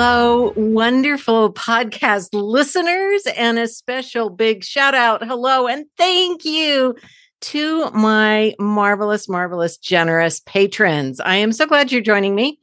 hello, 0.00 0.52
wonderful 0.54 1.52
podcast 1.52 2.28
listeners, 2.32 3.26
and 3.36 3.58
a 3.58 3.66
special 3.66 4.30
big 4.30 4.62
shout 4.62 4.94
out, 4.94 5.26
hello, 5.26 5.66
and 5.66 5.86
thank 5.96 6.44
you 6.44 6.94
to 7.40 7.90
my 7.90 8.54
marvelous, 8.60 9.28
marvelous, 9.28 9.76
generous 9.76 10.38
patrons. 10.46 11.18
I 11.18 11.34
am 11.34 11.50
so 11.50 11.66
glad 11.66 11.90
you're 11.90 12.00
joining 12.00 12.36
me, 12.36 12.60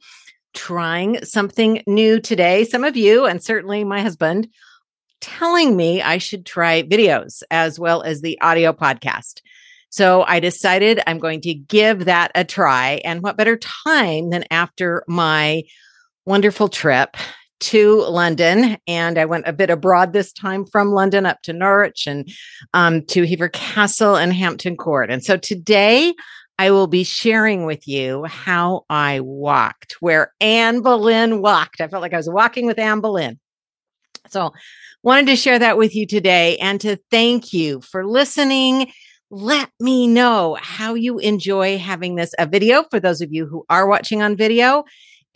trying 0.54 1.22
something 1.26 1.82
new 1.86 2.20
today. 2.20 2.64
Some 2.64 2.84
of 2.84 2.96
you, 2.96 3.26
and 3.26 3.44
certainly 3.44 3.84
my 3.84 4.00
husband, 4.00 4.48
telling 5.20 5.76
me 5.76 6.00
I 6.00 6.16
should 6.16 6.46
try 6.46 6.84
videos 6.84 7.42
as 7.50 7.78
well 7.78 8.00
as 8.00 8.22
the 8.22 8.40
audio 8.40 8.72
podcast. 8.72 9.42
So 9.90 10.22
I 10.22 10.40
decided 10.40 11.02
I'm 11.06 11.18
going 11.18 11.42
to 11.42 11.52
give 11.52 12.06
that 12.06 12.32
a 12.34 12.44
try. 12.44 13.02
And 13.04 13.22
what 13.22 13.36
better 13.36 13.58
time 13.58 14.30
than 14.30 14.46
after 14.50 15.04
my 15.06 15.64
wonderful 16.26 16.68
trip 16.68 17.16
to 17.58 18.02
London. 18.02 18.76
And 18.86 19.18
I 19.18 19.24
went 19.24 19.48
a 19.48 19.52
bit 19.52 19.70
abroad 19.70 20.12
this 20.12 20.32
time 20.32 20.66
from 20.66 20.90
London 20.90 21.24
up 21.24 21.40
to 21.42 21.52
Norwich 21.52 22.06
and 22.06 22.28
um, 22.74 23.04
to 23.06 23.26
Hever 23.26 23.48
Castle 23.48 24.16
and 24.16 24.32
Hampton 24.32 24.76
Court. 24.76 25.10
And 25.10 25.24
so 25.24 25.36
today 25.36 26.12
I 26.58 26.70
will 26.70 26.86
be 26.86 27.04
sharing 27.04 27.64
with 27.64 27.86
you 27.86 28.24
how 28.24 28.84
I 28.90 29.20
walked, 29.20 29.96
where 30.00 30.32
Anne 30.40 30.80
Boleyn 30.80 31.40
walked. 31.40 31.80
I 31.80 31.88
felt 31.88 32.02
like 32.02 32.14
I 32.14 32.18
was 32.18 32.30
walking 32.30 32.66
with 32.66 32.78
Anne 32.78 33.00
Boleyn. 33.00 33.38
So 34.28 34.52
wanted 35.02 35.26
to 35.26 35.36
share 35.36 35.58
that 35.58 35.78
with 35.78 35.94
you 35.94 36.06
today 36.06 36.56
and 36.58 36.80
to 36.80 36.98
thank 37.10 37.52
you 37.52 37.80
for 37.80 38.06
listening. 38.06 38.90
Let 39.30 39.70
me 39.80 40.06
know 40.06 40.56
how 40.60 40.94
you 40.94 41.18
enjoy 41.18 41.78
having 41.78 42.16
this 42.16 42.34
a 42.38 42.46
video 42.46 42.84
for 42.90 43.00
those 43.00 43.20
of 43.20 43.32
you 43.32 43.46
who 43.46 43.64
are 43.68 43.86
watching 43.86 44.22
on 44.22 44.36
video 44.36 44.84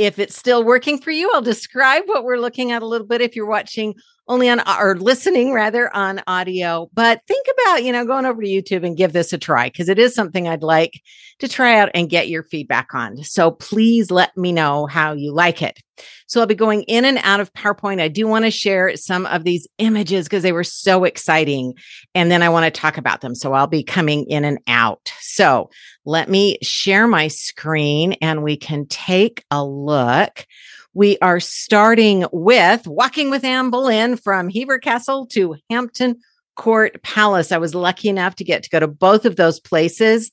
if 0.01 0.19
it's 0.19 0.35
still 0.35 0.65
working 0.65 0.99
for 0.99 1.11
you, 1.11 1.31
I'll 1.35 1.43
describe 1.43 2.05
what 2.07 2.25
we're 2.25 2.39
looking 2.39 2.73
at 2.73 2.81
a 2.81 2.87
little 2.87 3.07
bit 3.07 3.21
if 3.21 3.37
you're 3.37 3.45
watching 3.45 3.95
only 4.29 4.49
on 4.49 4.63
or 4.67 4.97
listening 4.97 5.53
rather 5.53 5.95
on 5.95 6.23
audio. 6.27 6.89
But 6.95 7.21
think 7.29 7.47
about, 7.53 7.85
you 7.85 7.93
know, 7.93 8.07
going 8.07 8.25
over 8.25 8.41
to 8.41 8.49
YouTube 8.49 8.87
and 8.87 8.97
give 8.97 9.13
this 9.13 9.35
a 9.35 9.39
try 9.39 9.69
because 9.69 9.91
it 9.91 9.99
is 9.99 10.15
something 10.15 10.49
I'd 10.49 10.63
like 10.63 11.03
to 11.41 11.49
try 11.49 11.79
out 11.79 11.91
and 11.95 12.09
get 12.09 12.31
your 12.31 12.45
feedback 12.45 12.95
on. 12.95 13.23
So 13.25 13.51
please 13.51 14.11
let 14.11 14.35
me 14.39 14.53
know 14.53 14.87
how 14.87 15.13
you 15.13 15.35
like 15.35 15.61
it. 15.61 15.81
So 16.29 16.41
I'll 16.41 16.47
be 16.47 16.55
going 16.55 16.83
in 16.85 17.05
and 17.05 17.19
out 17.23 17.41
of 17.41 17.53
PowerPoint. 17.53 18.01
I 18.01 18.09
do 18.09 18.27
want 18.27 18.47
to 18.47 18.51
share 18.51 18.97
some 18.97 19.27
of 19.27 19.45
these 19.45 19.69
images 19.79 20.27
because 20.27 20.43
they 20.43 20.53
were 20.53 20.65
so 20.65 21.05
exciting. 21.05 21.75
And 22.15 22.31
then 22.31 22.43
I 22.43 22.49
want 22.49 22.73
to 22.73 22.81
talk 22.81 22.97
about 22.97 23.21
them. 23.21 23.35
So 23.35 23.53
I'll 23.53 23.67
be 23.67 23.83
coming 23.83 24.25
in 24.31 24.45
and 24.45 24.59
out. 24.67 25.13
So 25.21 25.69
let 26.05 26.29
me 26.29 26.59
share 26.63 27.07
my 27.07 27.29
screen 27.29 28.15
and 28.23 28.43
we 28.43 28.57
can 28.57 28.87
take 28.87 29.45
a 29.51 29.65
look. 29.65 30.47
We 30.95 31.19
are 31.19 31.41
starting 31.41 32.25
with 32.33 32.87
Walking 32.87 33.31
with 33.31 33.45
Anne 33.45 33.71
Boleyn 33.71 34.17
from 34.17 34.49
Hever 34.49 34.79
Castle 34.79 35.27
to 35.29 35.57
Hampton 35.69 36.17
Court 36.57 37.01
Palace. 37.03 37.53
I 37.53 37.59
was 37.59 37.75
lucky 37.75 38.09
enough 38.09 38.35
to 38.37 38.45
get 38.45 38.63
to 38.65 38.71
go 38.71 38.81
to 38.81 38.89
both 38.89 39.25
of 39.25 39.37
those 39.37 39.61
places 39.61 40.31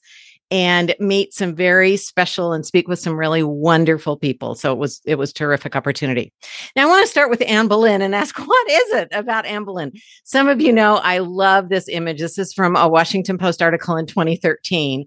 and 0.50 0.96
meet 1.00 1.34
some 1.34 1.54
very 1.54 1.98
special 1.98 2.54
and 2.54 2.66
speak 2.66 2.88
with 2.88 3.00
some 3.00 3.18
really 3.18 3.44
wonderful 3.44 4.16
people. 4.16 4.56
So 4.56 4.72
it 4.72 4.80
was 4.80 5.02
it 5.06 5.16
was 5.16 5.34
terrific 5.34 5.76
opportunity. 5.76 6.32
Now 6.76 6.84
I 6.84 6.86
want 6.86 7.06
to 7.06 7.12
start 7.12 7.30
with 7.30 7.44
Anne 7.46 7.68
Boleyn 7.68 8.02
and 8.02 8.16
ask 8.16 8.40
what 8.48 8.70
is 8.70 8.94
it 8.94 9.10
about 9.12 9.46
Anne 9.46 9.66
Boleyn? 9.66 9.92
Some 10.24 10.48
of 10.48 10.62
you 10.62 10.72
know 10.72 10.96
I 10.98 11.20
love 11.20 11.70
this 11.70 11.90
image. 11.90 12.20
This 12.20 12.38
is 12.38 12.54
from 12.54 12.76
a 12.76 12.88
Washington 12.88 13.38
Post 13.38 13.62
article 13.62 13.98
in 13.98 14.06
2013 14.06 15.06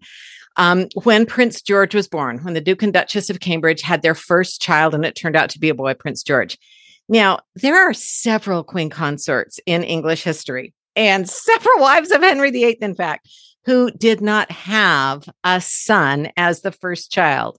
um, 0.56 0.86
when 1.04 1.26
Prince 1.26 1.62
George 1.62 1.94
was 1.94 2.08
born, 2.08 2.38
when 2.38 2.54
the 2.54 2.60
Duke 2.60 2.82
and 2.82 2.92
Duchess 2.92 3.30
of 3.30 3.40
Cambridge 3.40 3.82
had 3.82 4.02
their 4.02 4.14
first 4.14 4.60
child, 4.60 4.94
and 4.94 5.04
it 5.04 5.14
turned 5.14 5.36
out 5.36 5.50
to 5.50 5.58
be 5.58 5.68
a 5.68 5.74
boy, 5.74 5.94
Prince 5.94 6.22
George. 6.22 6.58
Now, 7.08 7.40
there 7.56 7.76
are 7.76 7.92
several 7.92 8.62
queen 8.62 8.90
consorts 8.90 9.58
in 9.66 9.82
English 9.82 10.22
history 10.22 10.74
and 10.94 11.28
several 11.28 11.74
wives 11.80 12.10
of 12.10 12.22
Henry 12.22 12.50
VIII, 12.50 12.78
in 12.80 12.94
fact, 12.94 13.28
who 13.66 13.90
did 13.92 14.20
not 14.20 14.50
have 14.50 15.28
a 15.44 15.60
son 15.60 16.30
as 16.36 16.62
the 16.62 16.72
first 16.72 17.10
child. 17.10 17.58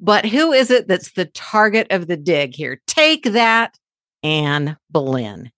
But 0.00 0.24
who 0.24 0.52
is 0.52 0.70
it 0.70 0.86
that's 0.86 1.12
the 1.12 1.26
target 1.26 1.88
of 1.90 2.06
the 2.06 2.16
dig 2.16 2.54
here? 2.54 2.80
Take 2.86 3.24
that, 3.24 3.76
Anne 4.22 4.76
Boleyn. 4.90 5.50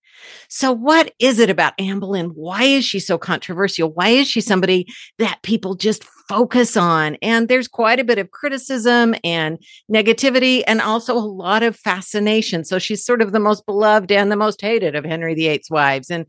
So, 0.48 0.72
what 0.72 1.12
is 1.18 1.38
it 1.38 1.50
about 1.50 1.74
Anne 1.78 1.98
Boleyn? 1.98 2.26
Why 2.34 2.64
is 2.64 2.84
she 2.84 3.00
so 3.00 3.18
controversial? 3.18 3.92
Why 3.92 4.08
is 4.08 4.28
she 4.28 4.40
somebody 4.40 4.86
that 5.18 5.42
people 5.42 5.74
just 5.74 6.04
focus 6.30 6.76
on? 6.76 7.16
And 7.22 7.48
there's 7.48 7.66
quite 7.66 7.98
a 7.98 8.04
bit 8.04 8.18
of 8.18 8.30
criticism 8.30 9.16
and 9.24 9.58
negativity, 9.92 10.62
and 10.66 10.80
also 10.80 11.14
a 11.14 11.18
lot 11.18 11.64
of 11.64 11.76
fascination. 11.76 12.64
So, 12.64 12.78
she's 12.78 13.04
sort 13.04 13.20
of 13.20 13.32
the 13.32 13.40
most 13.40 13.66
beloved 13.66 14.12
and 14.12 14.30
the 14.30 14.36
most 14.36 14.62
hated 14.62 14.94
of 14.94 15.04
Henry 15.04 15.34
VIII's 15.34 15.68
wives. 15.70 16.10
And 16.10 16.26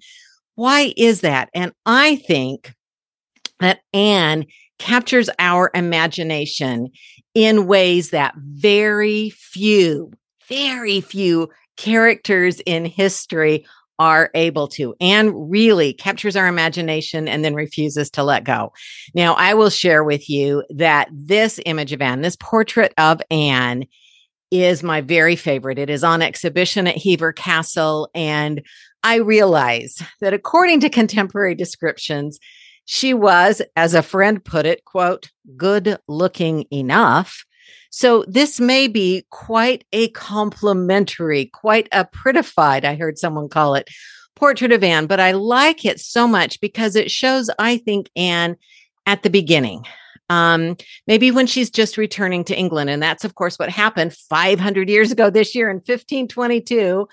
why 0.56 0.94
is 0.98 1.22
that? 1.22 1.50
And 1.54 1.72
I 1.86 2.16
think 2.16 2.74
that 3.60 3.82
Anne 3.94 4.46
captures 4.80 5.30
our 5.38 5.70
imagination 5.76 6.90
in 7.36 7.68
ways 7.68 8.10
that 8.10 8.34
very 8.36 9.30
few, 9.30 10.12
very 10.50 11.00
few 11.00 11.50
characters 11.78 12.60
in 12.62 12.86
history 12.86 13.66
are 14.02 14.32
able 14.34 14.68
to 14.68 14.96
and 15.00 15.52
really 15.52 15.94
captures 15.94 16.36
our 16.36 16.48
imagination 16.48 17.28
and 17.28 17.46
then 17.46 17.54
refuses 17.54 18.10
to 18.10 18.24
let 18.24 18.44
go. 18.44 18.74
Now, 19.14 19.36
I 19.36 19.54
will 19.54 19.70
share 19.70 20.04
with 20.04 20.28
you 20.28 20.64
that 20.72 21.08
this 21.14 21.60
image 21.68 21.94
of 21.94 22.02
Anne, 22.02 22.22
this 22.22 22.36
portrait 22.36 22.96
of 22.98 23.22
Anne, 23.30 23.86
is 24.50 24.82
my 24.82 25.02
very 25.02 25.36
favorite. 25.36 25.78
It 25.78 25.92
is 25.92 26.04
on 26.04 26.24
exhibition 26.24 26.88
at 26.88 26.98
Hever 26.98 27.32
Castle. 27.32 28.10
And 28.16 28.64
I 29.04 29.18
realize 29.18 30.02
that 30.20 30.34
according 30.34 30.80
to 30.80 30.90
contemporary 30.90 31.54
descriptions, 31.54 32.40
she 32.86 33.14
was, 33.14 33.62
as 33.76 33.94
a 33.94 34.02
friend 34.02 34.44
put 34.44 34.66
it, 34.66 34.84
quote, 34.84 35.30
good 35.56 36.00
looking 36.08 36.66
enough 36.74 37.46
so 37.92 38.24
this 38.28 38.60
may 38.60 38.88
be 38.88 39.26
quite 39.30 39.84
a 39.92 40.08
complimentary, 40.10 41.46
quite 41.54 41.90
a 41.92 42.06
prettified, 42.06 42.86
I 42.86 42.96
heard 42.96 43.20
someone 43.20 43.50
call 43.50 43.76
it, 43.76 43.90
portrait 44.36 44.72
of 44.72 44.84
Anne, 44.84 45.08
but 45.08 45.20
I 45.20 45.34
like 45.34 45.86
it 45.86 46.00
so 46.00 46.26
much 46.26 46.60
because 46.62 46.96
it 46.96 47.12
shows, 47.12 47.50
I 47.60 47.78
think, 47.78 48.10
Anne 48.16 48.56
at 49.06 49.24
the 49.24 49.30
beginning. 49.30 49.84
Um, 50.30 50.78
maybe 51.06 51.32
when 51.32 51.46
she's 51.46 51.70
just 51.70 51.98
returning 51.98 52.46
to 52.46 52.58
England. 52.58 52.90
And 52.90 53.04
that's, 53.04 53.26
of 53.26 53.36
course, 53.36 53.60
what 53.60 53.70
happened 53.70 54.14
500 54.14 54.90
years 54.90 55.12
ago 55.12 55.30
this 55.30 55.54
year 55.54 55.70
in 55.70 55.76
1522 55.76 57.06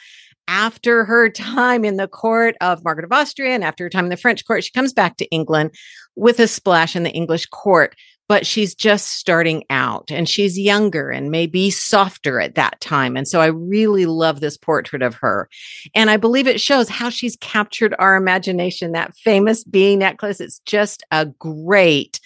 after 0.46 1.04
her 1.04 1.28
time 1.28 1.84
in 1.84 1.96
the 1.96 2.06
court 2.06 2.54
of 2.60 2.84
Margaret 2.84 3.04
of 3.04 3.12
Austria 3.12 3.50
and 3.50 3.64
after 3.64 3.84
her 3.84 3.90
time 3.90 4.04
in 4.04 4.10
the 4.10 4.16
French 4.16 4.46
court, 4.46 4.62
she 4.62 4.70
comes 4.70 4.92
back 4.92 5.16
to 5.16 5.28
England 5.30 5.74
with 6.14 6.38
a 6.38 6.46
splash 6.46 6.94
in 6.94 7.02
the 7.02 7.10
English 7.10 7.46
court 7.46 7.96
but 8.28 8.46
she's 8.46 8.74
just 8.74 9.08
starting 9.08 9.64
out 9.70 10.10
and 10.10 10.28
she's 10.28 10.58
younger 10.58 11.10
and 11.10 11.30
maybe 11.30 11.70
softer 11.70 12.40
at 12.40 12.54
that 12.56 12.78
time. 12.80 13.16
And 13.16 13.26
so 13.26 13.40
I 13.40 13.46
really 13.46 14.04
love 14.04 14.40
this 14.40 14.58
portrait 14.58 15.02
of 15.02 15.14
her. 15.14 15.48
And 15.94 16.10
I 16.10 16.18
believe 16.18 16.46
it 16.46 16.60
shows 16.60 16.90
how 16.90 17.08
she's 17.08 17.36
captured 17.36 17.94
our 17.98 18.16
imagination. 18.16 18.92
That 18.92 19.16
famous 19.16 19.64
bee 19.64 19.96
necklace, 19.96 20.40
it's 20.40 20.60
just 20.60 21.02
a 21.10 21.24
great, 21.24 22.20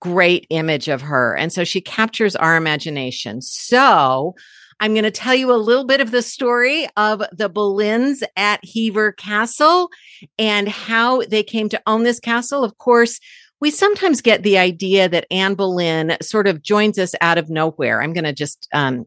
great 0.00 0.46
image 0.48 0.88
of 0.88 1.02
her. 1.02 1.36
And 1.36 1.52
so 1.52 1.64
she 1.64 1.82
captures 1.82 2.34
our 2.34 2.56
imagination. 2.56 3.42
So 3.42 4.34
I'm 4.80 4.94
going 4.94 5.04
to 5.04 5.12
tell 5.12 5.34
you 5.34 5.52
a 5.52 5.54
little 5.54 5.84
bit 5.84 6.00
of 6.00 6.10
the 6.10 6.22
story 6.22 6.88
of 6.96 7.22
the 7.30 7.50
Boleyns 7.50 8.22
at 8.36 8.60
Hever 8.64 9.12
Castle 9.12 9.90
and 10.38 10.66
how 10.66 11.22
they 11.22 11.42
came 11.44 11.68
to 11.68 11.82
own 11.86 12.02
this 12.02 12.18
castle. 12.18 12.64
Of 12.64 12.78
course, 12.78 13.20
we 13.62 13.70
sometimes 13.70 14.20
get 14.20 14.42
the 14.42 14.58
idea 14.58 15.08
that 15.08 15.24
Anne 15.30 15.54
Boleyn 15.54 16.16
sort 16.20 16.48
of 16.48 16.64
joins 16.64 16.98
us 16.98 17.14
out 17.20 17.38
of 17.38 17.48
nowhere. 17.48 18.02
I'm 18.02 18.12
going 18.12 18.24
to 18.24 18.32
just 18.32 18.66
um, 18.74 19.06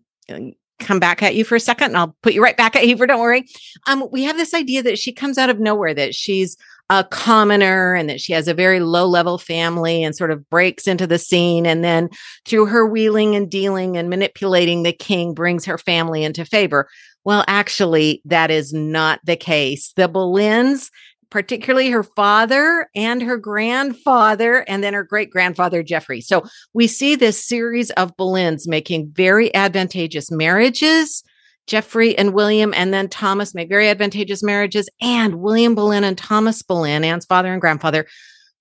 come 0.80 0.98
back 0.98 1.22
at 1.22 1.36
you 1.36 1.44
for 1.44 1.56
a 1.56 1.60
second 1.60 1.88
and 1.88 1.98
I'll 1.98 2.16
put 2.22 2.34
you 2.34 2.42
right 2.42 2.56
back 2.56 2.74
at 2.78 2.86
Hever. 2.86 3.06
Don't 3.06 3.20
worry. 3.20 3.44
Um, 3.86 4.08
we 4.14 4.24
have 4.24 4.38
this 4.38 4.54
idea 4.54 4.82
that 4.84 4.98
she 4.98 5.12
comes 5.12 5.38
out 5.38 5.50
of 5.50 5.60
nowhere, 5.60 5.94
that 5.96 6.16
she's 6.16 6.56
a 6.90 7.04
commoner 7.04 7.96
and 7.96 8.10
that 8.10 8.22
she 8.22 8.32
has 8.32 8.48
a 8.48 8.54
very 8.54 8.80
low 8.80 9.06
level 9.06 9.38
family 9.38 10.02
and 10.02 10.16
sort 10.16 10.32
of 10.32 10.50
breaks 10.50 10.88
into 10.88 11.06
the 11.06 11.20
scene. 11.20 11.66
And 11.66 11.84
then 11.84 12.08
through 12.46 12.68
her 12.68 12.88
wheeling 12.88 13.36
and 13.36 13.52
dealing 13.52 13.98
and 13.98 14.10
manipulating 14.10 14.84
the 14.84 14.94
king 14.94 15.34
brings 15.34 15.66
her 15.66 15.78
family 15.78 16.24
into 16.24 16.46
favor. 16.46 16.88
Well, 17.26 17.44
actually, 17.50 18.22
that 18.24 18.52
is 18.52 18.72
not 18.72 19.20
the 19.26 19.36
case. 19.36 19.92
The 19.98 20.08
Boleyns 20.08 20.92
particularly 21.30 21.90
her 21.90 22.04
father 22.04 22.90
and 22.96 23.22
her 23.22 23.38
grandfather, 23.38 24.66
and 24.68 24.84
then 24.84 24.94
her 24.94 25.04
great 25.04 25.30
grandfather, 25.30 25.84
Geoffrey. 25.84 26.22
So 26.22 26.44
we 26.74 26.88
see 26.88 27.16
this 27.16 27.46
series 27.46 27.92
of 27.92 28.16
Boleyns 28.18 28.68
making 28.68 29.12
very 29.12 29.54
advantageous 29.54 30.32
marriages. 30.32 31.24
Geoffrey 31.68 32.16
and 32.16 32.34
William, 32.34 32.74
and 32.76 32.94
then 32.94 33.10
Thomas 33.10 33.56
make 33.56 33.70
very 33.70 33.90
advantageous 33.90 34.44
marriages. 34.44 34.88
And 35.02 35.36
William 35.36 35.74
Boleyn 35.74 36.04
and 36.04 36.18
Thomas 36.18 36.62
Boleyn, 36.62 37.04
Anne's 37.04 37.26
father 37.26 37.52
and 37.52 37.60
grandfather, 37.60 38.06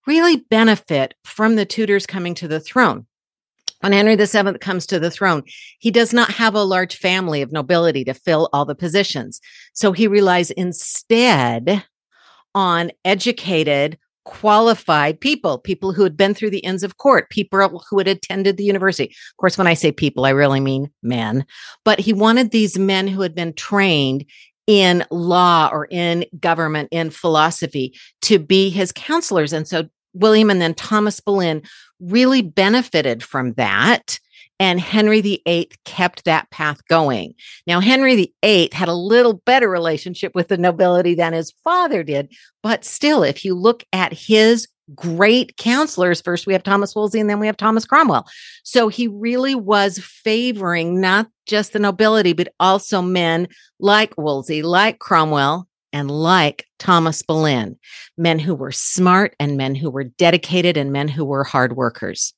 really 0.06 0.36
benefit 0.36 1.14
from 1.24 1.56
the 1.56 1.66
Tudors 1.66 2.06
coming 2.06 2.34
to 2.36 2.48
the 2.48 2.60
throne. 2.60 3.06
when 3.80 3.92
Henry 3.92 4.16
VII 4.16 4.58
comes 4.58 4.86
to 4.86 4.98
the 4.98 5.10
throne, 5.10 5.42
he 5.78 5.90
does 5.90 6.14
not 6.14 6.30
have 6.30 6.54
a 6.54 6.62
large 6.62 6.96
family 6.96 7.42
of 7.42 7.52
nobility 7.52 8.02
to 8.04 8.14
fill 8.14 8.48
all 8.50 8.64
the 8.64 8.74
positions. 8.74 9.42
So 9.74 9.92
he 9.92 10.08
relies 10.08 10.50
instead 10.50 11.84
on 12.54 12.90
educated, 13.04 13.98
qualified 14.24 15.20
people, 15.20 15.58
people 15.58 15.92
who 15.92 16.02
had 16.02 16.16
been 16.16 16.34
through 16.34 16.50
the 16.50 16.60
inns 16.60 16.82
of 16.82 16.96
court, 16.96 17.30
people 17.30 17.84
who 17.88 17.98
had 17.98 18.08
attended 18.08 18.56
the 18.56 18.64
university. 18.64 19.04
Of 19.04 19.36
course, 19.38 19.58
when 19.58 19.66
I 19.66 19.74
say 19.74 19.92
people, 19.92 20.24
I 20.24 20.30
really 20.30 20.60
mean 20.60 20.90
men. 21.02 21.44
But 21.84 22.00
he 22.00 22.12
wanted 22.12 22.50
these 22.50 22.78
men 22.78 23.06
who 23.06 23.20
had 23.20 23.34
been 23.34 23.52
trained 23.52 24.24
in 24.66 25.04
law 25.10 25.68
or 25.70 25.86
in 25.90 26.24
government, 26.40 26.88
in 26.90 27.10
philosophy 27.10 27.94
to 28.22 28.38
be 28.38 28.70
his 28.70 28.92
counselors. 28.92 29.52
And 29.52 29.68
so 29.68 29.88
William 30.14 30.48
and 30.48 30.60
then 30.60 30.74
Thomas 30.74 31.20
Boleyn 31.20 31.62
really 32.00 32.40
benefited 32.40 33.22
from 33.22 33.52
that. 33.54 34.18
And 34.64 34.80
Henry 34.80 35.20
VIII 35.20 35.70
kept 35.84 36.24
that 36.24 36.48
path 36.48 36.80
going. 36.88 37.34
Now, 37.66 37.80
Henry 37.80 38.32
VIII 38.42 38.70
had 38.72 38.88
a 38.88 38.94
little 38.94 39.34
better 39.44 39.68
relationship 39.68 40.34
with 40.34 40.48
the 40.48 40.56
nobility 40.56 41.14
than 41.14 41.34
his 41.34 41.52
father 41.62 42.02
did. 42.02 42.32
But 42.62 42.82
still, 42.82 43.22
if 43.22 43.44
you 43.44 43.54
look 43.54 43.84
at 43.92 44.14
his 44.14 44.66
great 44.94 45.58
counselors, 45.58 46.22
first 46.22 46.46
we 46.46 46.54
have 46.54 46.62
Thomas 46.62 46.94
Wolsey 46.94 47.20
and 47.20 47.28
then 47.28 47.40
we 47.40 47.46
have 47.46 47.58
Thomas 47.58 47.84
Cromwell. 47.84 48.26
So 48.62 48.88
he 48.88 49.06
really 49.06 49.54
was 49.54 49.98
favoring 49.98 50.98
not 50.98 51.28
just 51.44 51.74
the 51.74 51.78
nobility, 51.78 52.32
but 52.32 52.48
also 52.58 53.02
men 53.02 53.48
like 53.78 54.16
Wolsey, 54.16 54.62
like 54.62 54.98
Cromwell, 54.98 55.68
and 55.92 56.10
like 56.10 56.66
Thomas 56.78 57.22
Boleyn, 57.22 57.78
men 58.16 58.38
who 58.38 58.54
were 58.54 58.72
smart 58.72 59.36
and 59.38 59.58
men 59.58 59.74
who 59.74 59.90
were 59.90 60.04
dedicated 60.04 60.78
and 60.78 60.90
men 60.90 61.06
who 61.06 61.24
were 61.24 61.44
hard 61.44 61.76
workers. 61.76 62.32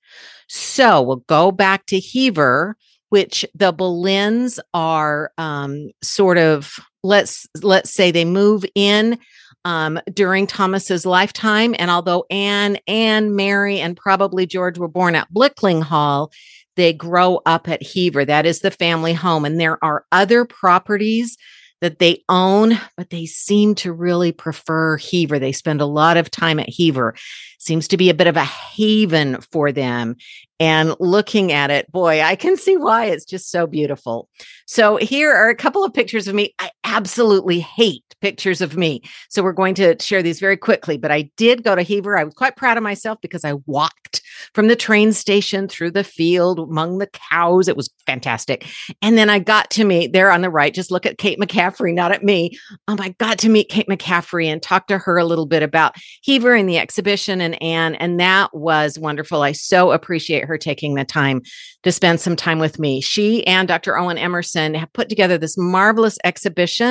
So 0.48 1.02
we'll 1.02 1.24
go 1.28 1.50
back 1.50 1.86
to 1.86 2.00
Hever, 2.00 2.76
which 3.08 3.44
the 3.54 3.72
Boleyns 3.72 4.58
are 4.74 5.30
um, 5.38 5.90
sort 6.02 6.38
of 6.38 6.72
let's 7.02 7.46
let's 7.62 7.94
say 7.94 8.10
they 8.10 8.24
move 8.24 8.64
in 8.74 9.18
um, 9.64 9.98
during 10.12 10.46
Thomas's 10.46 11.04
lifetime, 11.04 11.74
and 11.78 11.90
although 11.90 12.24
Anne 12.30 12.78
and 12.86 13.34
Mary 13.34 13.80
and 13.80 13.96
probably 13.96 14.46
George 14.46 14.78
were 14.78 14.88
born 14.88 15.16
at 15.16 15.32
Blickling 15.32 15.82
Hall, 15.82 16.30
they 16.76 16.92
grow 16.92 17.40
up 17.46 17.68
at 17.68 17.82
Hever. 17.82 18.24
That 18.24 18.46
is 18.46 18.60
the 18.60 18.70
family 18.70 19.12
home, 19.12 19.44
and 19.44 19.58
there 19.58 19.82
are 19.84 20.04
other 20.12 20.44
properties 20.44 21.36
that 21.80 21.98
they 21.98 22.22
own, 22.28 22.78
but 22.96 23.10
they 23.10 23.26
seem 23.26 23.74
to 23.76 23.92
really 23.92 24.32
prefer 24.32 24.96
Hever. 24.96 25.38
They 25.38 25.52
spend 25.52 25.80
a 25.80 25.86
lot 25.86 26.16
of 26.16 26.30
time 26.30 26.58
at 26.58 26.70
Hever. 26.72 27.14
Seems 27.58 27.88
to 27.88 27.96
be 27.96 28.10
a 28.10 28.14
bit 28.14 28.26
of 28.26 28.36
a 28.36 28.44
haven 28.44 29.40
for 29.40 29.72
them. 29.72 30.16
And 30.58 30.94
looking 31.00 31.52
at 31.52 31.70
it, 31.70 31.90
boy, 31.92 32.22
I 32.22 32.34
can 32.34 32.56
see 32.56 32.76
why 32.76 33.06
it's 33.06 33.26
just 33.26 33.50
so 33.50 33.66
beautiful. 33.66 34.28
So 34.66 34.96
here 34.96 35.34
are 35.34 35.50
a 35.50 35.56
couple 35.56 35.84
of 35.84 35.92
pictures 35.92 36.28
of 36.28 36.34
me. 36.34 36.54
I 36.58 36.70
absolutely 36.96 37.60
hate 37.60 38.02
pictures 38.22 38.62
of 38.62 38.76
me. 38.76 39.02
So 39.28 39.42
we're 39.42 39.52
going 39.52 39.74
to 39.74 39.94
share 40.00 40.22
these 40.22 40.40
very 40.40 40.56
quickly, 40.56 40.96
but 40.96 41.12
I 41.12 41.30
did 41.36 41.62
go 41.62 41.74
to 41.74 41.82
Hever. 41.82 42.18
I 42.18 42.24
was 42.24 42.32
quite 42.32 42.56
proud 42.56 42.78
of 42.78 42.82
myself 42.82 43.18
because 43.20 43.44
I 43.44 43.54
walked 43.66 44.22
from 44.54 44.68
the 44.68 44.76
train 44.76 45.12
station 45.12 45.68
through 45.68 45.90
the 45.90 46.04
field 46.04 46.58
among 46.58 46.98
the 46.98 47.08
cows. 47.08 47.68
It 47.68 47.76
was 47.76 47.90
fantastic. 48.06 48.66
And 49.02 49.18
then 49.18 49.28
I 49.28 49.38
got 49.38 49.70
to 49.72 49.84
meet 49.84 50.14
there 50.14 50.30
on 50.30 50.40
the 50.40 50.50
right, 50.50 50.72
just 50.72 50.90
look 50.90 51.04
at 51.04 51.18
Kate 51.18 51.38
McCaffrey, 51.38 51.94
not 51.94 52.12
at 52.12 52.24
me. 52.24 52.58
Um, 52.88 53.00
I 53.00 53.10
got 53.18 53.38
to 53.40 53.50
meet 53.50 53.68
Kate 53.68 53.88
McCaffrey 53.88 54.46
and 54.46 54.62
talk 54.62 54.86
to 54.86 54.98
her 54.98 55.18
a 55.18 55.24
little 55.24 55.46
bit 55.46 55.62
about 55.62 55.94
Hever 56.26 56.54
and 56.54 56.68
the 56.68 56.78
exhibition 56.78 57.42
and 57.42 57.62
Anne. 57.62 57.96
And 57.96 58.18
that 58.18 58.54
was 58.54 58.98
wonderful. 58.98 59.42
I 59.42 59.52
so 59.52 59.92
appreciate 59.92 60.46
her 60.46 60.56
taking 60.56 60.94
the 60.94 61.04
time 61.04 61.42
to 61.82 61.92
spend 61.92 62.20
some 62.20 62.34
time 62.34 62.58
with 62.58 62.78
me. 62.78 63.00
She 63.00 63.46
and 63.46 63.68
Dr. 63.68 63.98
Owen 63.98 64.18
Emerson 64.18 64.74
have 64.74 64.92
put 64.92 65.08
together 65.08 65.36
this 65.36 65.56
marvelous 65.58 66.16
exhibition 66.24 66.85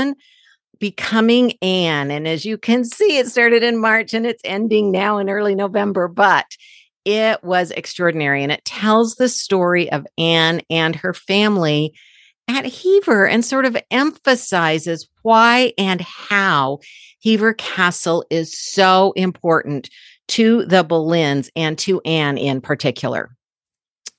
becoming 0.80 1.54
Anne. 1.62 2.12
And 2.12 2.28
as 2.28 2.46
you 2.46 2.58
can 2.58 2.84
see, 2.84 3.18
it 3.18 3.28
started 3.28 3.64
in 3.64 3.78
March 3.78 4.14
and 4.14 4.26
it's 4.26 4.42
ending 4.44 4.92
now 4.92 5.18
in 5.18 5.30
early 5.30 5.56
November, 5.56 6.08
but 6.08 6.46
it 7.06 7.44
was 7.44 7.72
extraordinary. 7.72 8.44
And 8.44 8.52
it 8.52 8.66
tells 8.66 9.16
the 9.16 9.30
story 9.30 9.92
of 9.92 10.08
Anne 10.18 10.62
and 10.70 10.96
her 10.96 11.14
family 11.14 11.94
at 12.48 12.66
Hever 12.66 13.28
and 13.28 13.44
sort 13.44 13.66
of 13.66 13.78
emphasizes 13.92 15.08
why 15.22 15.74
and 15.78 16.02
how 16.02 16.80
Hever 17.24 17.54
Castle 17.54 18.26
is 18.30 18.58
so 18.58 19.14
important 19.16 19.90
to 20.28 20.66
the 20.66 20.84
Boleyns 20.84 21.50
and 21.56 21.78
to 21.80 22.02
Anne 22.02 22.38
in 22.38 22.62
particular. 22.62 23.35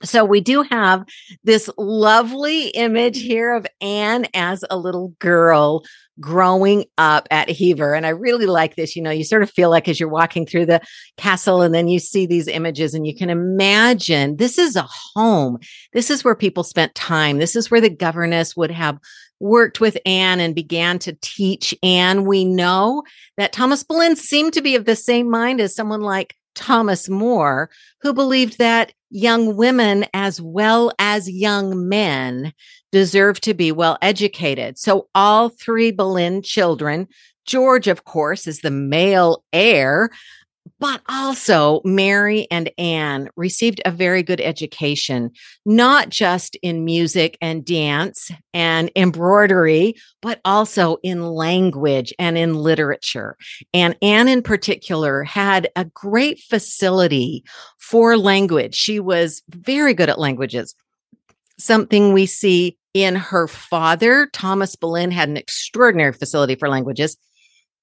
So 0.02 0.25
we 0.25 0.40
do 0.40 0.62
have 0.62 1.04
this 1.43 1.70
lovely 1.78 2.69
image 2.69 3.20
here 3.20 3.54
of 3.54 3.66
Anne 3.81 4.26
as 4.34 4.62
a 4.69 4.76
little 4.76 5.14
girl 5.19 5.84
growing 6.20 6.84
up 6.98 7.26
at 7.31 7.50
Hever. 7.50 7.94
And 7.94 8.06
I 8.06 8.10
really 8.10 8.46
like 8.46 8.76
this. 8.76 8.96
You 8.96 9.02
know, 9.02 9.10
you 9.10 9.25
sort 9.25 9.43
of 9.43 9.50
feel 9.50 9.70
like 9.70 9.88
as 9.88 9.98
you're 9.98 10.08
walking 10.08 10.46
through 10.46 10.66
the 10.66 10.81
castle 11.16 11.62
and 11.62 11.75
then 11.75 11.88
you 11.88 11.98
see 11.98 12.26
these 12.26 12.48
images 12.48 12.94
and 12.94 13.06
you 13.06 13.14
can 13.14 13.31
imagine 13.31 14.37
this 14.37 14.58
is 14.58 14.76
a 14.76 14.87
home. 15.14 15.58
This 15.93 16.10
is 16.10 16.25
where 16.25 16.34
people 16.34 16.62
spent 16.62 16.94
time. 16.94 17.38
This 17.38 17.56
is 17.56 17.70
where 17.70 17.81
the 17.81 17.90
governess 17.90 18.56
would 18.56 18.70
have 18.70 18.99
worked 19.40 19.81
with 19.81 19.99
Anne 20.06 20.40
and 20.40 20.54
began 20.54 20.99
to 21.00 21.16
teach 21.20 21.75
Anne. 21.82 22.25
We 22.25 22.44
know 22.44 23.02
that 23.37 23.52
Thomas 23.52 23.82
Boleyn 23.82 24.16
seemed 24.16 24.54
to 24.54 24.62
be 24.62 24.76
of 24.76 24.87
the 24.87 24.96
same 24.96 25.31
mind 25.31 25.60
as 25.60 25.75
someone 25.75 26.00
like 26.00 26.34
Thomas 26.56 27.08
More, 27.08 27.70
who 28.03 28.12
believed 28.12 28.58
that 28.58 28.93
young 29.11 29.56
women 29.56 30.06
as 30.12 30.41
well 30.41 30.93
as 30.99 31.31
young 31.31 31.88
men 31.88 32.53
deserve 32.91 33.41
to 33.43 33.55
be 33.55 33.70
well 33.70 33.99
educated. 34.03 34.79
So 34.79 35.08
all 35.14 35.50
three 35.50 35.93
Boleyn 35.93 36.43
children, 36.43 37.06
George, 37.47 37.87
of 37.87 38.05
course, 38.05 38.47
is 38.47 38.61
the 38.61 38.70
male 38.70 39.44
heir, 39.53 40.11
but 40.78 41.00
also 41.08 41.81
Mary 41.84 42.46
and 42.50 42.70
Anne 42.78 43.28
received 43.37 43.81
a 43.84 43.90
very 43.90 44.23
good 44.23 44.40
education, 44.40 45.31
not 45.64 46.11
just 46.11 46.56
in 46.62 46.84
music 46.84 47.38
and 47.40 47.64
dance 47.64 48.31
and 48.52 48.90
embroidery, 48.94 49.94
but 50.20 50.40
also 50.44 50.99
in 51.02 51.23
language 51.23 52.12
and 52.19 52.37
in 52.37 52.55
literature. 52.55 53.37
And 53.73 53.96
Anne, 54.02 54.28
in 54.28 54.43
particular, 54.43 55.23
had 55.23 55.70
a 55.76 55.87
great 55.87 56.40
facility 56.40 57.45
for 57.78 58.16
language. 58.16 58.75
She 58.75 59.00
was 59.00 59.42
very 59.49 59.95
good 59.95 60.11
at 60.11 60.18
languages, 60.18 60.75
something 61.59 62.12
we 62.12 62.26
see 62.26 62.76
in 62.92 63.14
her 63.14 63.49
father. 63.49 64.28
Thomas 64.33 64.76
Boleyn 64.76 65.11
had 65.11 65.28
an 65.28 65.37
extraordinary 65.37 66.12
facility 66.12 66.54
for 66.54 66.68
languages 66.68 67.16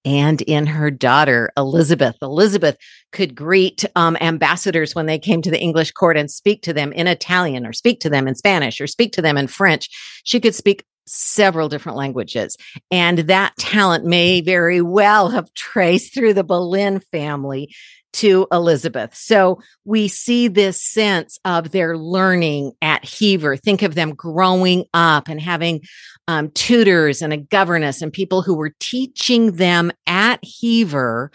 and 0.06 0.42
in 0.42 0.66
her 0.66 0.92
daughter, 0.92 1.52
Elizabeth. 1.58 2.18
Elizabeth 2.22 2.78
could 3.12 3.36
greet 3.36 3.86
um, 3.96 4.18
ambassadors 4.20 4.96
when 4.96 5.06
they 5.06 5.20
came 5.20 5.42
to 5.42 5.52
the 5.52 5.60
English 5.60 5.92
court 5.92 6.18
and 6.18 6.30
speak 6.30 6.62
to 6.64 6.74
them 6.74 6.92
in 6.94 7.08
Italian 7.08 7.66
or 7.66 7.74
speak 7.74 8.00
to 8.02 8.10
them 8.10 8.28
in 8.28 8.36
Spanish 8.36 8.82
or 8.82 8.88
speak 8.88 9.14
to 9.14 9.22
them 9.22 9.38
in 9.38 9.48
French. 9.48 9.90
She 10.24 10.40
could 10.40 10.56
speak 10.56 10.86
several 11.06 11.70
different 11.70 11.98
languages. 11.98 12.58
And 12.92 13.20
that 13.20 13.56
talent 13.58 14.06
may 14.06 14.42
very 14.42 14.82
well 14.82 15.30
have 15.30 15.54
traced 15.56 16.14
through 16.14 16.34
the 16.34 16.44
Boleyn 16.44 17.00
family 17.12 17.74
to 18.14 18.48
Elizabeth. 18.52 19.16
So 19.16 19.60
we 19.86 20.08
see 20.08 20.48
this 20.48 20.80
sense 20.80 21.40
of 21.46 21.72
their 21.72 21.98
learning 21.98 22.74
at 22.82 23.04
Hever. 23.04 23.58
Think 23.58 23.82
of 23.82 23.96
them 23.96 24.14
growing 24.14 24.86
up 24.94 25.28
and 25.28 25.42
having 25.42 25.82
um, 26.28 26.52
tutors 26.52 27.22
and 27.22 27.34
a 27.34 27.38
governess 27.38 28.02
and 28.02 28.14
people 28.14 28.42
who 28.42 28.54
were 28.54 28.74
teaching 28.80 29.54
them 29.54 29.92
at 30.06 30.40
Hever 30.62 31.32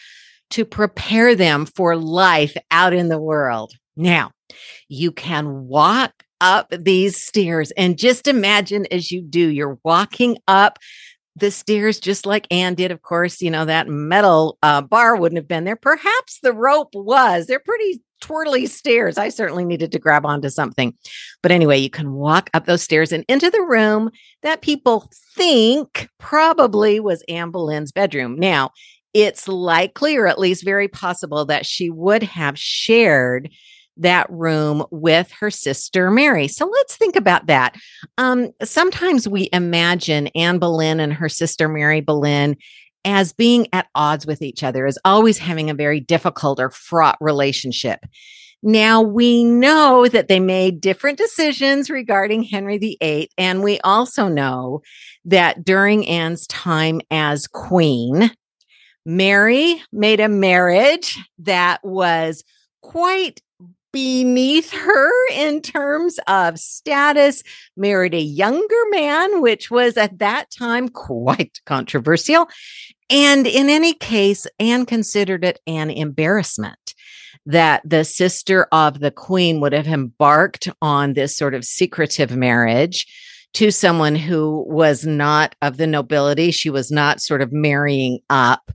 to 0.51 0.65
prepare 0.65 1.35
them 1.35 1.67
for 1.67 1.97
life 1.97 2.57
out 2.71 2.93
in 2.93 3.09
the 3.09 3.21
world. 3.21 3.73
Now, 3.97 4.31
you 4.89 5.13
can 5.13 5.67
walk 5.67 6.25
up 6.41 6.69
these 6.71 7.21
stairs 7.21 7.71
and 7.73 7.99
just 7.99 8.27
imagine 8.27 8.87
as 8.91 9.11
you 9.11 9.23
do, 9.23 9.49
you're 9.49 9.79
walking 9.85 10.39
up 10.47 10.79
the 11.37 11.51
stairs 11.51 12.01
just 12.01 12.27
like 12.27 12.47
Anne 12.51 12.75
did. 12.75 12.91
Of 12.91 13.03
course, 13.03 13.41
you 13.41 13.51
know, 13.51 13.65
that 13.65 13.89
metal 13.89 14.59
uh, 14.63 14.83
bar 14.83 15.17
wouldn't 15.17 15.39
have 15.39 15.49
been 15.49 15.65
there. 15.65 15.77
Perhaps 15.77 16.41
the 16.43 16.53
rope 16.53 16.91
was. 16.95 17.47
They're 17.47 17.61
pretty 17.61 18.03
twirly 18.21 18.67
stairs. 18.67 19.17
I 19.17 19.29
certainly 19.29 19.65
needed 19.65 19.93
to 19.93 19.99
grab 19.99 20.27
onto 20.27 20.51
something. 20.51 20.95
But 21.43 21.53
anyway, 21.53 21.79
you 21.79 21.91
can 21.91 22.13
walk 22.13 22.51
up 22.55 22.67
those 22.67 22.83
stairs 22.83 23.13
and 23.13 23.25
into 23.29 23.51
the 23.51 23.63
room 23.63 24.11
that 24.43 24.63
people 24.63 25.09
think 25.37 26.09
probably 26.19 26.99
was 26.99 27.23
Anne 27.29 27.51
Boleyn's 27.51 27.93
bedroom. 27.93 28.37
Now, 28.37 28.71
it's 29.15 29.49
likely, 29.49 30.17
or 30.17 30.27
at 30.27 30.39
least 30.39 30.65
very 30.65 30.89
possible, 30.89 31.45
that 31.47 31.67
she 31.67 31.91
would 31.91 32.23
have 32.23 32.59
shared 32.59 33.51
that 33.99 34.27
room 34.31 34.85
with 34.91 35.31
her 35.41 35.51
sister 35.51 36.11
Mary. 36.11 36.49
So 36.49 36.67
let's 36.67 36.97
think 36.97 37.17
about 37.17 37.47
that. 37.47 37.77
Um, 38.17 38.51
sometimes 38.63 39.29
we 39.29 39.49
imagine 39.53 40.29
Anne 40.29 40.59
Boleyn 40.59 41.01
and 41.01 41.13
her 41.13 41.29
sister 41.29 41.69
Mary 41.69 42.01
Boleyn 42.01 42.57
as 43.05 43.33
being 43.33 43.67
at 43.73 43.89
odds 43.95 44.27
with 44.27 44.43
each 44.43 44.63
other, 44.63 44.87
as 44.87 44.99
always 45.05 45.39
having 45.39 45.71
a 45.71 45.75
very 45.75 46.01
difficult 46.01 46.61
or 46.61 46.71
fraught 46.71 47.17
relationship. 47.21 48.01
Now 48.63 49.03
we 49.03 49.45
know 49.45 50.09
that 50.09 50.29
they 50.29 50.41
made 50.41 50.81
different 50.81 51.17
decisions 51.17 51.91
regarding 51.91 52.43
Henry 52.43 52.79
VIII. 52.79 53.31
And 53.39 53.63
we 53.63 53.79
also 53.81 54.29
know 54.29 54.83
that 55.25 55.65
during 55.65 56.07
Anne's 56.09 56.47
time 56.49 57.01
as 57.11 57.47
queen, 57.47 58.31
Mary 59.07 59.81
made 59.93 60.21
a 60.21 60.29
marriage 60.29 61.19
that 61.39 61.81
was 61.85 62.43
quite 62.83 63.41
beneath 63.93 64.73
her 64.73 65.11
in 65.33 65.61
terms 65.63 66.19
of 66.27 66.59
status, 66.59 67.43
married 67.77 68.15
a 68.15 68.21
younger 68.21 68.83
man, 68.91 69.41
which 69.41 69.71
was 69.71 69.97
at 69.97 70.19
that 70.19 70.51
time 70.51 70.89
quite 70.89 71.61
controversial. 71.67 72.49
And 73.11 73.47
in 73.47 73.69
any 73.71 73.95
case, 73.95 74.47
Anne 74.59 74.87
considered 74.87 75.45
it 75.45 75.61
an 75.67 75.91
embarrassment 75.91 76.95
that 77.47 77.81
the 77.85 78.05
sister 78.05 78.69
of 78.73 79.01
the 79.01 79.11
queen 79.11 79.61
would 79.61 79.73
have 79.73 79.87
embarked 79.87 80.69
on 80.83 81.15
this 81.15 81.37
sort 81.37 81.55
of 81.55 81.65
secretive 81.65 82.37
marriage 82.37 83.07
to 83.55 83.71
someone 83.71 84.15
who 84.15 84.65
was 84.69 85.07
not 85.07 85.55
of 85.63 85.79
the 85.79 85.87
nobility. 85.87 86.51
She 86.51 86.69
was 86.69 86.91
not 86.91 87.23
sort 87.23 87.41
of 87.41 87.51
marrying 87.51 88.21
up. 88.29 88.71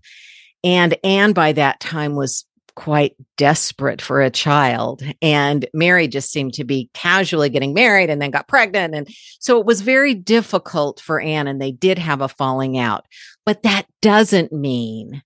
And 0.64 0.98
Anne 1.04 1.34
by 1.34 1.52
that 1.54 1.80
time 1.80 2.16
was 2.16 2.46
quite 2.76 3.16
desperate 3.38 4.02
for 4.02 4.22
a 4.22 4.30
child. 4.30 5.04
And 5.22 5.68
Mary 5.74 6.08
just 6.08 6.32
seemed 6.32 6.54
to 6.56 6.64
be 6.64 6.90
casually 6.94 7.50
getting 7.50 7.74
married 7.74 8.10
and 8.10 8.22
then 8.22 8.32
got 8.32 8.48
pregnant. 8.48 8.96
And 8.96 9.08
so 9.40 9.60
it 9.60 9.66
was 9.66 9.82
very 9.82 10.14
difficult 10.14 11.00
for 11.00 11.20
Anne, 11.20 11.48
and 11.48 11.62
they 11.62 11.72
did 11.72 11.98
have 12.00 12.22
a 12.22 12.28
falling 12.28 12.78
out. 12.78 13.06
But 13.46 13.64
that 13.64 13.86
doesn't 14.02 14.52
mean 14.52 15.22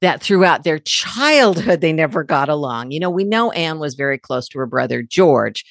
that 0.00 0.22
throughout 0.22 0.64
their 0.64 0.78
childhood, 0.78 1.80
they 1.80 1.92
never 1.92 2.22
got 2.22 2.48
along. 2.48 2.90
You 2.90 3.00
know, 3.00 3.10
we 3.10 3.24
know 3.24 3.50
Anne 3.52 3.78
was 3.78 3.94
very 3.94 4.18
close 4.18 4.48
to 4.48 4.58
her 4.58 4.66
brother 4.66 5.02
George, 5.02 5.64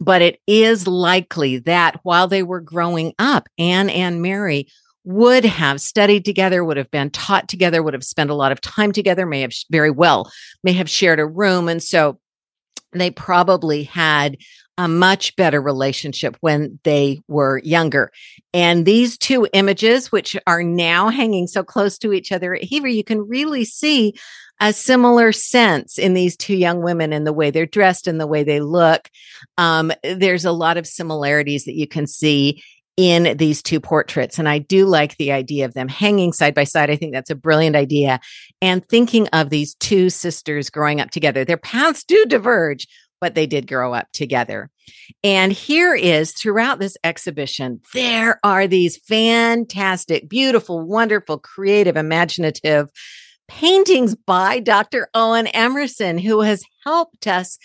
but 0.00 0.20
it 0.20 0.40
is 0.46 0.86
likely 0.86 1.58
that 1.58 2.00
while 2.02 2.26
they 2.26 2.42
were 2.42 2.60
growing 2.60 3.14
up, 3.18 3.48
Anne 3.58 3.88
and 3.88 4.20
Mary 4.20 4.68
would 5.04 5.44
have 5.44 5.80
studied 5.80 6.24
together, 6.24 6.64
would 6.64 6.76
have 6.76 6.90
been 6.90 7.10
taught 7.10 7.48
together, 7.48 7.82
would 7.82 7.94
have 7.94 8.04
spent 8.04 8.30
a 8.30 8.34
lot 8.34 8.52
of 8.52 8.60
time 8.60 8.92
together, 8.92 9.26
may 9.26 9.40
have 9.40 9.52
very 9.70 9.90
well, 9.90 10.30
may 10.62 10.72
have 10.72 10.88
shared 10.88 11.18
a 11.18 11.26
room. 11.26 11.68
And 11.68 11.82
so 11.82 12.18
they 12.92 13.10
probably 13.10 13.84
had 13.84 14.36
a 14.78 14.88
much 14.88 15.36
better 15.36 15.60
relationship 15.60 16.36
when 16.40 16.78
they 16.84 17.20
were 17.28 17.58
younger. 17.58 18.10
And 18.54 18.86
these 18.86 19.18
two 19.18 19.46
images, 19.52 20.10
which 20.10 20.36
are 20.46 20.62
now 20.62 21.08
hanging 21.08 21.46
so 21.46 21.62
close 21.62 21.98
to 21.98 22.12
each 22.12 22.32
other 22.32 22.54
at 22.54 22.64
Hever, 22.64 22.88
you 22.88 23.04
can 23.04 23.20
really 23.28 23.64
see 23.64 24.14
a 24.60 24.72
similar 24.72 25.32
sense 25.32 25.98
in 25.98 26.14
these 26.14 26.36
two 26.36 26.54
young 26.56 26.82
women 26.82 27.12
in 27.12 27.24
the 27.24 27.32
way 27.32 27.50
they're 27.50 27.66
dressed 27.66 28.06
and 28.06 28.20
the 28.20 28.26
way 28.26 28.44
they 28.44 28.60
look. 28.60 29.10
Um, 29.58 29.92
there's 30.04 30.44
a 30.44 30.52
lot 30.52 30.76
of 30.76 30.86
similarities 30.86 31.64
that 31.64 31.74
you 31.74 31.88
can 31.88 32.06
see 32.06 32.62
in 32.96 33.36
these 33.38 33.62
two 33.62 33.80
portraits. 33.80 34.38
And 34.38 34.48
I 34.48 34.58
do 34.58 34.86
like 34.86 35.16
the 35.16 35.32
idea 35.32 35.64
of 35.64 35.74
them 35.74 35.88
hanging 35.88 36.32
side 36.32 36.54
by 36.54 36.64
side. 36.64 36.90
I 36.90 36.96
think 36.96 37.12
that's 37.12 37.30
a 37.30 37.34
brilliant 37.34 37.76
idea. 37.76 38.20
And 38.60 38.86
thinking 38.88 39.28
of 39.28 39.50
these 39.50 39.74
two 39.76 40.10
sisters 40.10 40.70
growing 40.70 41.00
up 41.00 41.10
together, 41.10 41.44
their 41.44 41.56
paths 41.56 42.04
do 42.04 42.24
diverge, 42.26 42.86
but 43.20 43.34
they 43.34 43.46
did 43.46 43.66
grow 43.66 43.94
up 43.94 44.08
together. 44.12 44.68
And 45.24 45.52
here 45.52 45.94
is 45.94 46.32
throughout 46.32 46.80
this 46.80 46.96
exhibition, 47.04 47.80
there 47.94 48.40
are 48.44 48.66
these 48.66 48.98
fantastic, 48.98 50.28
beautiful, 50.28 50.84
wonderful, 50.84 51.38
creative, 51.38 51.96
imaginative 51.96 52.88
paintings 53.48 54.14
by 54.14 54.58
Dr. 54.58 55.08
Owen 55.14 55.46
Emerson, 55.48 56.18
who 56.18 56.40
has 56.40 56.64
helped 56.84 57.26
us 57.26 57.58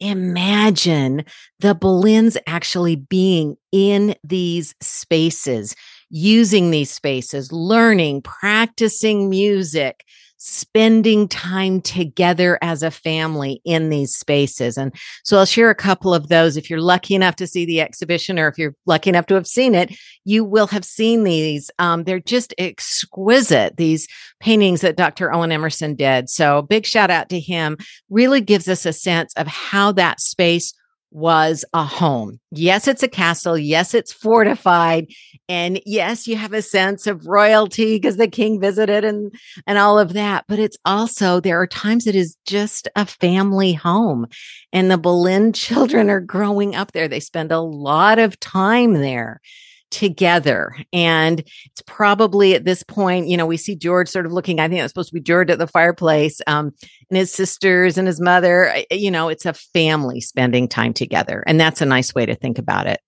imagine 0.00 1.24
the 1.60 1.74
Boleyns 1.74 2.36
actually 2.46 2.96
being 2.96 3.56
in 3.72 4.14
these 4.24 4.74
spaces, 4.80 5.74
using 6.10 6.70
these 6.70 6.90
spaces, 6.90 7.52
learning, 7.52 8.22
practicing 8.22 9.28
music, 9.28 10.04
spending 10.46 11.26
time 11.26 11.80
together 11.80 12.56
as 12.62 12.84
a 12.84 12.90
family 12.90 13.60
in 13.64 13.90
these 13.90 14.14
spaces. 14.14 14.78
And 14.78 14.94
so 15.24 15.38
I'll 15.38 15.44
share 15.44 15.70
a 15.70 15.74
couple 15.74 16.14
of 16.14 16.28
those. 16.28 16.56
If 16.56 16.70
you're 16.70 16.80
lucky 16.80 17.16
enough 17.16 17.34
to 17.36 17.48
see 17.48 17.66
the 17.66 17.80
exhibition 17.80 18.38
or 18.38 18.46
if 18.46 18.56
you're 18.56 18.76
lucky 18.86 19.10
enough 19.10 19.26
to 19.26 19.34
have 19.34 19.48
seen 19.48 19.74
it, 19.74 19.98
you 20.24 20.44
will 20.44 20.68
have 20.68 20.84
seen 20.84 21.24
these. 21.24 21.68
Um, 21.80 22.04
they're 22.04 22.20
just 22.20 22.54
exquisite, 22.58 23.76
these 23.76 24.06
paintings 24.38 24.82
that 24.82 24.96
Dr. 24.96 25.34
Owen 25.34 25.50
Emerson 25.50 25.96
did. 25.96 26.30
So 26.30 26.62
big 26.62 26.86
shout 26.86 27.10
out 27.10 27.28
to 27.30 27.40
him. 27.40 27.76
Really 28.08 28.40
gives 28.40 28.68
us 28.68 28.86
a 28.86 28.92
sense 28.92 29.34
of 29.34 29.48
how 29.48 29.90
that 29.92 30.20
space 30.20 30.72
was 31.16 31.64
a 31.72 31.82
home. 31.82 32.38
Yes, 32.50 32.86
it's 32.86 33.02
a 33.02 33.08
castle. 33.08 33.56
Yes, 33.56 33.94
it's 33.94 34.12
fortified. 34.12 35.06
And 35.48 35.80
yes, 35.86 36.28
you 36.28 36.36
have 36.36 36.52
a 36.52 36.60
sense 36.60 37.06
of 37.06 37.26
royalty 37.26 37.96
because 37.96 38.18
the 38.18 38.28
king 38.28 38.60
visited 38.60 39.02
and, 39.02 39.34
and 39.66 39.78
all 39.78 39.98
of 39.98 40.12
that. 40.12 40.44
But 40.46 40.58
it's 40.58 40.76
also, 40.84 41.40
there 41.40 41.58
are 41.58 41.66
times 41.66 42.06
it 42.06 42.14
is 42.14 42.36
just 42.44 42.86
a 42.96 43.06
family 43.06 43.72
home 43.72 44.26
and 44.74 44.90
the 44.90 44.98
Boleyn 44.98 45.52
children 45.54 46.10
are 46.10 46.20
growing 46.20 46.76
up 46.76 46.92
there. 46.92 47.08
They 47.08 47.20
spend 47.20 47.50
a 47.50 47.60
lot 47.60 48.18
of 48.18 48.38
time 48.38 48.92
there 48.92 49.40
together. 49.90 50.76
And 50.92 51.40
it's 51.40 51.82
probably 51.86 52.54
at 52.54 52.64
this 52.64 52.82
point, 52.82 53.28
you 53.28 53.36
know, 53.36 53.46
we 53.46 53.56
see 53.56 53.76
George 53.76 54.08
sort 54.08 54.26
of 54.26 54.32
looking, 54.32 54.60
I 54.60 54.68
think 54.68 54.78
it 54.78 54.82
was 54.82 54.90
supposed 54.90 55.10
to 55.10 55.14
be 55.14 55.20
George 55.20 55.50
at 55.50 55.58
the 55.58 55.66
fireplace, 55.66 56.40
um, 56.46 56.72
and 57.10 57.16
his 57.16 57.32
sisters 57.32 57.96
and 57.96 58.06
his 58.06 58.20
mother. 58.20 58.74
You 58.90 59.10
know, 59.10 59.28
it's 59.28 59.46
a 59.46 59.52
family 59.52 60.20
spending 60.20 60.68
time 60.68 60.92
together. 60.92 61.44
And 61.46 61.60
that's 61.60 61.80
a 61.80 61.86
nice 61.86 62.14
way 62.14 62.26
to 62.26 62.34
think 62.34 62.58
about 62.58 62.86
it. 62.86 63.00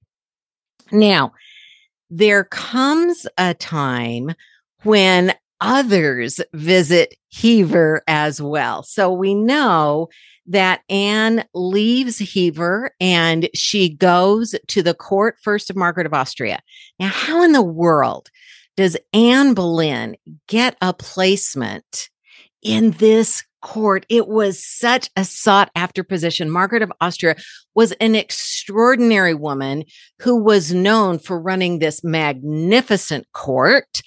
Now, 0.93 1.33
there 2.11 2.45
comes 2.45 3.27
a 3.37 3.55
time 3.55 4.35
when 4.85 5.35
others 5.61 6.41
visit 6.53 7.15
Hever 7.33 8.03
as 8.07 8.41
well. 8.41 8.83
So 8.83 9.13
we 9.13 9.35
know 9.35 10.09
that 10.47 10.81
Anne 10.89 11.45
leaves 11.55 12.19
Hever 12.19 12.93
and 13.01 13.49
she 13.55 13.91
goes 13.91 14.55
to 14.69 14.83
the 14.83 14.95
court 14.95 15.37
first 15.43 15.69
of 15.69 15.77
Margaret 15.77 16.07
of 16.07 16.15
Austria. 16.15 16.61
Now, 16.99 17.09
how 17.09 17.43
in 17.43 17.53
the 17.53 17.63
world 17.63 18.31
does 18.77 18.97
Anne 19.13 19.55
Boleyn 19.55 20.17
get 20.47 20.77
a 20.81 20.95
placement 20.95 22.09
in 22.63 22.93
this 22.93 23.45
court? 23.61 24.07
It 24.09 24.29
was 24.29 24.65
such 24.65 25.11
a 25.17 25.25
sought 25.25 25.71
after 25.75 26.03
position. 26.03 26.49
Margaret 26.49 26.83
of 26.83 26.93
Austria 27.01 27.37
was 27.75 27.93
an 27.93 28.15
extraordinary 28.15 29.35
woman 29.35 29.85
who 30.21 30.43
was 30.43 30.73
known 30.73 31.19
for 31.19 31.41
running 31.41 31.79
this 31.79 32.03
magnificent 32.03 33.27
court 33.33 34.01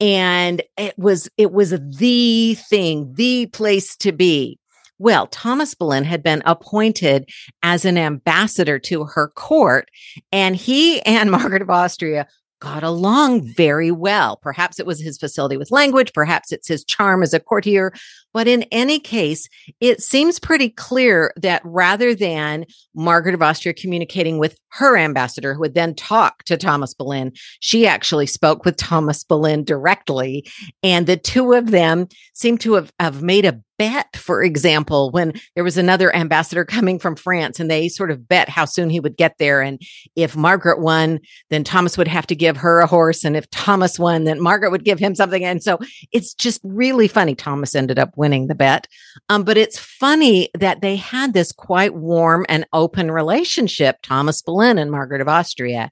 and 0.00 0.62
it 0.76 0.98
was 0.98 1.28
it 1.36 1.52
was 1.52 1.70
the 1.70 2.54
thing 2.54 3.12
the 3.14 3.46
place 3.46 3.96
to 3.96 4.12
be 4.12 4.58
well, 4.98 5.26
Thomas 5.26 5.74
Boleyn 5.74 6.04
had 6.04 6.22
been 6.22 6.42
appointed 6.46 7.28
as 7.62 7.84
an 7.84 7.98
ambassador 7.98 8.78
to 8.78 9.04
her 9.04 9.28
court, 9.28 9.90
and 10.32 10.56
he 10.56 11.00
and 11.02 11.30
Margaret 11.30 11.62
of 11.62 11.70
Austria 11.70 12.26
got 12.60 12.82
along 12.82 13.42
very 13.54 13.90
well. 13.90 14.38
Perhaps 14.38 14.80
it 14.80 14.86
was 14.86 15.00
his 15.00 15.18
facility 15.18 15.58
with 15.58 15.70
language, 15.70 16.12
perhaps 16.14 16.52
it's 16.52 16.68
his 16.68 16.84
charm 16.84 17.22
as 17.22 17.34
a 17.34 17.40
courtier. 17.40 17.92
But 18.32 18.48
in 18.48 18.62
any 18.64 18.98
case, 18.98 19.48
it 19.80 20.00
seems 20.02 20.38
pretty 20.38 20.70
clear 20.70 21.32
that 21.36 21.60
rather 21.64 22.14
than 22.14 22.64
Margaret 22.94 23.34
of 23.34 23.42
Austria 23.42 23.74
communicating 23.74 24.38
with 24.38 24.58
her 24.76 24.96
ambassador, 24.96 25.54
who 25.54 25.60
would 25.60 25.74
then 25.74 25.94
talk 25.94 26.44
to 26.44 26.56
Thomas 26.56 26.94
Boleyn, 26.94 27.32
she 27.60 27.86
actually 27.86 28.26
spoke 28.26 28.64
with 28.64 28.76
Thomas 28.76 29.24
Boleyn 29.24 29.64
directly. 29.64 30.46
And 30.82 31.06
the 31.06 31.16
two 31.16 31.52
of 31.52 31.70
them 31.70 32.08
seem 32.34 32.58
to 32.58 32.74
have, 32.74 32.92
have 33.00 33.22
made 33.22 33.44
a 33.44 33.60
bet, 33.78 34.16
for 34.16 34.42
example, 34.42 35.10
when 35.10 35.32
there 35.54 35.64
was 35.64 35.76
another 35.76 36.14
ambassador 36.14 36.64
coming 36.64 36.98
from 36.98 37.14
France 37.14 37.60
and 37.60 37.70
they 37.70 37.88
sort 37.88 38.10
of 38.10 38.26
bet 38.26 38.48
how 38.48 38.64
soon 38.64 38.88
he 38.88 39.00
would 39.00 39.16
get 39.16 39.36
there. 39.38 39.60
And 39.60 39.80
if 40.14 40.36
Margaret 40.36 40.80
won, 40.80 41.20
then 41.50 41.64
Thomas 41.64 41.98
would 41.98 42.08
have 42.08 42.26
to 42.28 42.34
give 42.34 42.56
her 42.56 42.80
a 42.80 42.86
horse. 42.86 43.24
And 43.24 43.36
if 43.36 43.50
Thomas 43.50 43.98
won, 43.98 44.24
then 44.24 44.40
Margaret 44.40 44.70
would 44.70 44.84
give 44.84 44.98
him 44.98 45.14
something. 45.14 45.44
And 45.44 45.62
so 45.62 45.78
it's 46.12 46.32
just 46.32 46.60
really 46.64 47.08
funny. 47.08 47.34
Thomas 47.34 47.74
ended 47.74 47.98
up 47.98 48.16
winning 48.16 48.46
the 48.46 48.54
bet. 48.54 48.86
Um, 49.28 49.44
but 49.44 49.58
it's 49.58 49.78
funny 49.78 50.48
that 50.54 50.80
they 50.80 50.96
had 50.96 51.34
this 51.34 51.52
quite 51.52 51.94
warm 51.94 52.46
and 52.48 52.66
open 52.72 53.10
relationship, 53.10 53.98
Thomas 54.02 54.40
Boleyn 54.40 54.65
and 54.66 54.90
Margaret 54.90 55.20
of 55.20 55.28
Austria. 55.28 55.90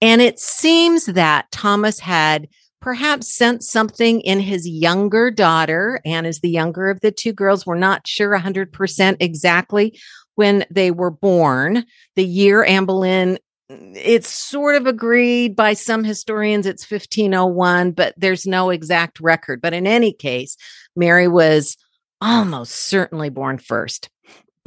And 0.00 0.20
it 0.20 0.38
seems 0.38 1.06
that 1.06 1.50
Thomas 1.50 1.98
had 2.00 2.48
perhaps 2.80 3.34
sensed 3.34 3.70
something 3.70 4.20
in 4.20 4.40
his 4.40 4.68
younger 4.68 5.30
daughter. 5.30 6.00
Anne 6.04 6.26
is 6.26 6.40
the 6.40 6.50
younger 6.50 6.88
of 6.88 7.00
the 7.00 7.10
two 7.10 7.32
girls. 7.32 7.66
We're 7.66 7.76
not 7.76 8.06
sure 8.06 8.36
100% 8.36 9.16
exactly 9.20 9.98
when 10.36 10.64
they 10.70 10.90
were 10.90 11.10
born. 11.10 11.84
The 12.14 12.24
year 12.24 12.64
Anne 12.64 12.84
Boleyn, 12.84 13.38
it's 13.68 14.28
sort 14.28 14.76
of 14.76 14.86
agreed 14.86 15.56
by 15.56 15.74
some 15.74 16.04
historians 16.04 16.66
it's 16.66 16.88
1501, 16.88 17.90
but 17.92 18.14
there's 18.16 18.46
no 18.46 18.70
exact 18.70 19.20
record. 19.20 19.60
But 19.60 19.74
in 19.74 19.86
any 19.86 20.12
case, 20.12 20.56
Mary 20.94 21.28
was 21.28 21.76
almost 22.20 22.88
certainly 22.88 23.30
born 23.30 23.58
first. 23.58 24.08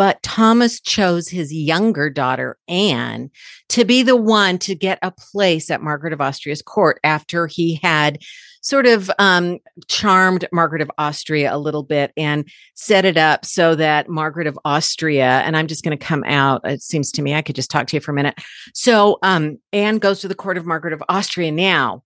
But 0.02 0.24
Thomas 0.24 0.82
chose 0.82 1.30
his 1.30 1.54
younger 1.54 2.10
daughter, 2.10 2.58
Anne, 2.68 3.30
to 3.70 3.86
be 3.86 4.02
the 4.02 4.16
one 4.16 4.58
to 4.58 4.74
get 4.74 4.98
a 5.04 5.12
place 5.12 5.70
at 5.70 5.84
Margaret 5.84 6.12
of 6.12 6.20
Austria's 6.20 6.64
court 6.64 7.00
after 7.04 7.46
he 7.46 7.80
had 7.84 8.18
sort 8.62 8.88
of 8.88 9.12
um, 9.20 9.60
charmed 9.88 10.48
Margaret 10.52 10.82
of 10.82 10.90
Austria 10.98 11.54
a 11.54 11.60
little 11.60 11.84
bit 11.84 12.14
and 12.18 12.50
set 12.74 13.06
it 13.06 13.16
up 13.16 13.46
so 13.46 13.76
that 13.76 14.10
Margaret 14.10 14.48
of 14.48 14.58
Austria, 14.66 15.44
and 15.46 15.56
I'm 15.56 15.68
just 15.68 15.84
going 15.84 15.96
to 15.96 16.04
come 16.04 16.24
out, 16.24 16.62
it 16.64 16.82
seems 16.82 17.12
to 17.12 17.22
me, 17.22 17.36
I 17.36 17.44
could 17.44 17.56
just 17.56 17.70
talk 17.70 17.86
to 17.86 17.96
you 17.96 18.02
for 18.02 18.10
a 18.10 18.16
minute. 18.16 18.40
So 18.74 19.20
um, 19.22 19.60
Anne 19.72 20.00
goes 20.00 20.22
to 20.22 20.28
the 20.28 20.34
court 20.34 20.58
of 20.58 20.66
Margaret 20.66 20.94
of 20.94 21.04
Austria 21.10 21.52
now. 21.52 22.02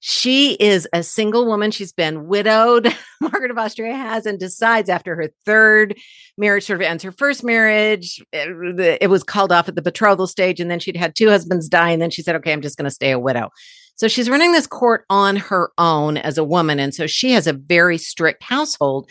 She 0.00 0.54
is 0.54 0.86
a 0.92 1.02
single 1.02 1.44
woman. 1.46 1.70
She's 1.70 1.92
been 1.92 2.28
widowed. 2.28 2.94
Margaret 3.20 3.50
of 3.50 3.58
Austria 3.58 3.96
has 3.96 4.26
and 4.26 4.38
decides 4.38 4.88
after 4.88 5.16
her 5.16 5.30
third 5.44 5.96
marriage 6.36 6.66
sort 6.66 6.80
of 6.80 6.86
ends 6.86 7.02
her 7.02 7.10
first 7.10 7.42
marriage. 7.42 8.22
Eh, 8.32 8.46
it, 8.48 8.98
it 9.02 9.10
was 9.10 9.24
called 9.24 9.50
off 9.50 9.68
at 9.68 9.74
the 9.74 9.82
betrothal 9.82 10.28
stage. 10.28 10.60
And 10.60 10.70
then 10.70 10.78
she'd 10.78 10.96
had 10.96 11.16
two 11.16 11.28
husbands 11.28 11.68
die. 11.68 11.90
And 11.90 12.00
then 12.00 12.10
she 12.10 12.22
said, 12.22 12.36
okay, 12.36 12.52
I'm 12.52 12.62
just 12.62 12.78
going 12.78 12.84
to 12.84 12.90
stay 12.90 13.10
a 13.10 13.18
widow. 13.18 13.50
So 13.96 14.06
she's 14.06 14.30
running 14.30 14.52
this 14.52 14.68
court 14.68 15.04
on 15.10 15.34
her 15.34 15.72
own 15.78 16.16
as 16.16 16.38
a 16.38 16.44
woman. 16.44 16.78
And 16.78 16.94
so 16.94 17.08
she 17.08 17.32
has 17.32 17.48
a 17.48 17.52
very 17.52 17.98
strict 17.98 18.44
household, 18.44 19.10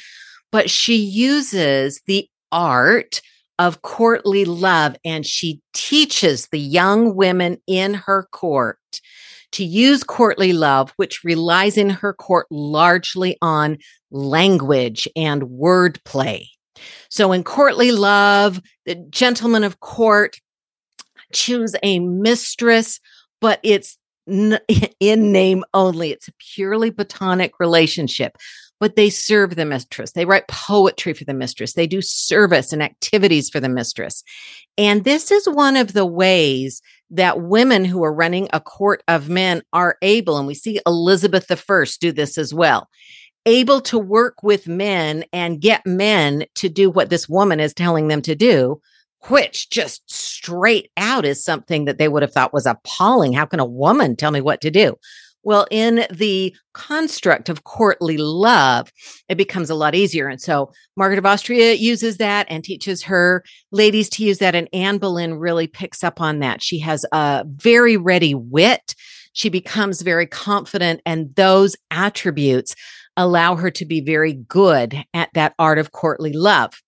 but 0.51 0.69
she 0.69 0.95
uses 0.95 2.01
the 2.07 2.29
art 2.53 3.21
of 3.59 3.81
courtly 3.81 4.45
love 4.45 4.95
and 5.03 5.25
she 5.25 5.61
teaches 5.73 6.47
the 6.47 6.59
young 6.59 7.15
women 7.15 7.57
in 7.67 7.95
her 7.95 8.27
court 8.31 8.77
to 9.53 9.63
use 9.63 10.03
courtly 10.03 10.53
love, 10.53 10.93
which 10.97 11.23
relies 11.23 11.77
in 11.77 11.89
her 11.89 12.13
court 12.13 12.47
largely 12.51 13.37
on 13.41 13.77
language 14.11 15.07
and 15.15 15.43
wordplay. 15.43 16.45
So 17.09 17.31
in 17.31 17.43
courtly 17.43 17.91
love, 17.91 18.61
the 18.85 18.95
gentlemen 18.95 19.63
of 19.63 19.79
court 19.79 20.39
choose 21.33 21.75
a 21.83 21.99
mistress, 21.99 22.99
but 23.41 23.59
it's 23.63 23.97
in 24.27 25.31
name 25.31 25.63
only. 25.73 26.11
It's 26.11 26.27
a 26.27 26.33
purely 26.53 26.91
platonic 26.91 27.59
relationship, 27.59 28.37
but 28.79 28.95
they 28.95 29.09
serve 29.09 29.55
the 29.55 29.65
mistress. 29.65 30.11
They 30.11 30.25
write 30.25 30.47
poetry 30.47 31.13
for 31.13 31.23
the 31.23 31.33
mistress. 31.33 31.73
They 31.73 31.87
do 31.87 32.01
service 32.01 32.73
and 32.73 32.83
activities 32.83 33.49
for 33.49 33.59
the 33.59 33.69
mistress. 33.69 34.23
And 34.77 35.03
this 35.03 35.31
is 35.31 35.47
one 35.47 35.77
of 35.77 35.93
the 35.93 36.05
ways 36.05 36.81
that 37.09 37.41
women 37.41 37.85
who 37.85 38.03
are 38.03 38.13
running 38.13 38.49
a 38.53 38.59
court 38.59 39.03
of 39.07 39.29
men 39.29 39.61
are 39.73 39.97
able, 40.01 40.37
and 40.37 40.47
we 40.47 40.53
see 40.53 40.79
Elizabeth 40.85 41.49
I 41.51 41.85
do 41.99 42.11
this 42.11 42.37
as 42.37 42.53
well, 42.53 42.89
able 43.45 43.81
to 43.81 43.97
work 43.97 44.43
with 44.43 44.67
men 44.67 45.23
and 45.31 45.61
get 45.61 45.85
men 45.85 46.45
to 46.55 46.69
do 46.69 46.89
what 46.89 47.09
this 47.09 47.29
woman 47.29 47.59
is 47.59 47.73
telling 47.73 48.07
them 48.07 48.21
to 48.23 48.35
do 48.35 48.81
which 49.29 49.69
just 49.69 50.03
straight 50.09 50.91
out 50.95 51.25
is 51.25 51.43
something 51.43 51.85
that 51.85 51.97
they 51.97 52.07
would 52.07 52.21
have 52.21 52.31
thought 52.31 52.53
was 52.53 52.65
appalling. 52.65 53.33
How 53.33 53.45
can 53.45 53.59
a 53.59 53.65
woman 53.65 54.15
tell 54.15 54.31
me 54.31 54.41
what 54.41 54.61
to 54.61 54.71
do? 54.71 54.95
Well, 55.47 55.65
in 55.71 56.05
the 56.11 56.53
construct 56.73 57.47
of 57.47 57.63
courtly 57.63 58.17
love, 58.17 58.91
it 59.29 59.37
becomes 59.37 59.69
a 59.69 59.75
lot 59.75 59.95
easier. 59.95 60.27
And 60.27 60.41
so 60.41 60.73
Margaret 60.97 61.19
of 61.19 61.25
Austria 61.25 61.71
uses 61.71 62.17
that 62.17 62.47
and 62.49 62.65
teaches 62.65 63.01
her 63.03 63.45
ladies 63.71 64.09
to 64.09 64.25
use 64.25 64.39
that. 64.39 64.55
And 64.55 64.67
Anne 64.73 64.97
Boleyn 64.97 65.35
really 65.35 65.65
picks 65.65 66.03
up 66.03 66.19
on 66.19 66.39
that. 66.39 66.61
She 66.61 66.79
has 66.79 67.05
a 67.13 67.45
very 67.47 67.95
ready 67.95 68.35
wit. 68.35 68.93
She 69.31 69.47
becomes 69.47 70.01
very 70.01 70.27
confident, 70.27 70.99
and 71.05 71.33
those 71.35 71.77
attributes 71.91 72.75
allow 73.15 73.55
her 73.55 73.71
to 73.71 73.85
be 73.85 74.01
very 74.01 74.33
good 74.33 75.01
at 75.13 75.29
that 75.33 75.53
art 75.57 75.79
of 75.79 75.93
courtly 75.93 76.33
love. 76.33 76.81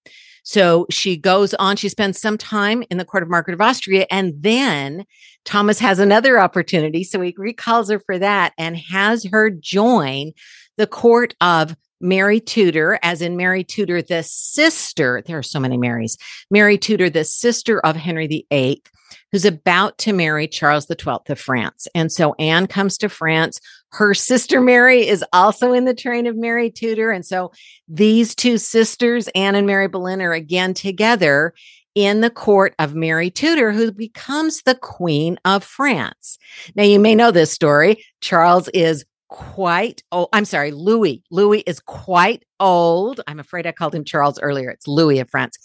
So 0.44 0.86
she 0.90 1.18
goes 1.18 1.54
on, 1.56 1.76
she 1.76 1.90
spends 1.90 2.20
some 2.20 2.38
time 2.38 2.84
in 2.90 2.98
the 2.98 3.06
court 3.06 3.24
of 3.24 3.30
Margaret 3.30 3.54
of 3.54 3.62
Austria, 3.62 4.06
and 4.10 4.34
then 4.40 5.06
Thomas 5.46 5.80
has 5.80 6.00
another 6.00 6.40
opportunity. 6.40 7.04
So 7.04 7.22
he 7.22 7.34
recalls 7.38 7.90
her 7.90 8.00
for 8.00 8.20
that 8.20 8.54
and 8.58 8.78
has 8.78 9.26
her 9.26 9.50
join 9.50 10.32
the 10.78 10.88
court 10.88 11.36
of 11.42 11.76
Mary 12.02 12.40
Tudor, 12.40 13.00
as 13.04 13.22
in 13.22 13.38
Mary 13.38 13.64
Tudor, 13.64 14.02
the 14.02 14.24
sister. 14.24 15.24
There 15.26 15.38
are 15.38 15.44
so 15.44 15.60
many 15.60 15.78
Marys. 15.78 16.18
Mary 16.50 16.78
Tudor, 16.78 17.10
the 17.10 17.24
sister 17.24 17.80
of 17.80 17.96
Henry 17.96 18.28
VIII, 18.28 18.84
who's 19.32 19.46
about 19.46 19.98
to 20.00 20.14
marry 20.14 20.48
Charles 20.48 20.88
XII 20.88 21.18
of 21.30 21.40
France. 21.40 21.88
And 21.94 22.12
so 22.12 22.36
Anne 22.40 22.68
comes 22.68 22.98
to 23.00 23.10
France 23.10 23.60
her 23.92 24.14
sister 24.14 24.62
Mary 24.62 25.08
is 25.08 25.24
also 25.34 25.74
in 25.74 25.86
the 25.86 25.94
train 25.94 26.28
of 26.28 26.38
Mary 26.38 26.70
Tudor. 26.70 27.12
And 27.12 27.26
so 27.26 27.52
these 27.88 28.36
two 28.36 28.58
sisters, 28.58 29.28
Anne 29.30 29.56
and 29.56 29.66
Mary 29.66 29.88
Boleyn, 29.88 30.22
are 30.22 30.34
again 30.34 30.74
together 30.74 31.54
in 31.96 32.22
the 32.22 32.30
court 32.30 32.76
of 32.78 32.94
Mary 32.94 33.32
Tudor, 33.32 33.72
who 33.72 33.92
becomes 33.92 34.62
the 34.62 34.76
Queen 34.76 35.40
of 35.44 35.64
France. 35.64 36.38
Now, 36.76 36.84
you 36.84 37.00
may 37.00 37.16
know 37.16 37.32
this 37.32 37.52
story. 37.52 38.06
Charles 38.22 38.70
is 38.70 39.06
quite 39.30 40.04
old. 40.12 40.30
I'm 40.34 40.46
sorry, 40.46 40.72
Louis. 40.72 41.24
Louis 41.32 41.62
is 41.62 41.80
quite 41.80 42.44
old. 42.60 43.22
I'm 43.28 43.40
afraid 43.40 43.66
I 43.66 43.72
called 43.72 43.96
him 43.96 44.04
Charles 44.04 44.40
earlier. 44.40 44.70
It's 44.70 44.88
Louis 44.88 45.20
of 45.20 45.30
France. 45.30 45.58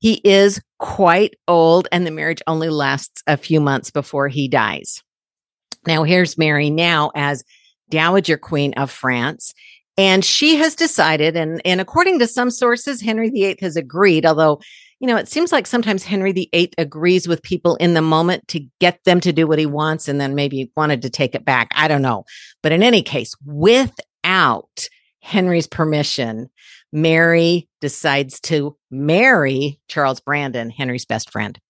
He 0.00 0.20
is 0.24 0.60
quite 0.78 1.34
old, 1.48 1.88
and 1.90 2.06
the 2.06 2.10
marriage 2.10 2.42
only 2.46 2.68
lasts 2.68 3.22
a 3.26 3.36
few 3.36 3.60
months 3.60 3.90
before 3.90 4.28
he 4.28 4.48
dies. 4.48 5.02
Now, 5.86 6.02
here's 6.02 6.36
Mary 6.36 6.68
now 6.70 7.10
as 7.14 7.42
Dowager 7.90 8.36
Queen 8.36 8.74
of 8.74 8.90
France. 8.90 9.54
And 9.96 10.24
she 10.24 10.56
has 10.56 10.74
decided, 10.74 11.36
and, 11.36 11.62
and 11.64 11.80
according 11.80 12.18
to 12.18 12.26
some 12.26 12.50
sources, 12.50 13.00
Henry 13.00 13.30
VIII 13.30 13.58
has 13.60 13.76
agreed, 13.76 14.26
although, 14.26 14.60
you 15.04 15.08
know, 15.08 15.18
it 15.18 15.28
seems 15.28 15.52
like 15.52 15.66
sometimes 15.66 16.02
Henry 16.02 16.32
VIII 16.32 16.72
agrees 16.78 17.28
with 17.28 17.42
people 17.42 17.76
in 17.76 17.92
the 17.92 18.00
moment 18.00 18.48
to 18.48 18.66
get 18.80 19.04
them 19.04 19.20
to 19.20 19.34
do 19.34 19.46
what 19.46 19.58
he 19.58 19.66
wants 19.66 20.08
and 20.08 20.18
then 20.18 20.34
maybe 20.34 20.72
wanted 20.78 21.02
to 21.02 21.10
take 21.10 21.34
it 21.34 21.44
back. 21.44 21.68
I 21.74 21.88
don't 21.88 22.00
know. 22.00 22.24
But 22.62 22.72
in 22.72 22.82
any 22.82 23.02
case, 23.02 23.34
without 23.44 24.88
Henry's 25.20 25.66
permission, 25.66 26.48
Mary 26.90 27.68
decides 27.82 28.40
to 28.44 28.78
marry 28.90 29.78
Charles 29.88 30.20
Brandon, 30.20 30.70
Henry's 30.70 31.04
best 31.04 31.30
friend. 31.30 31.60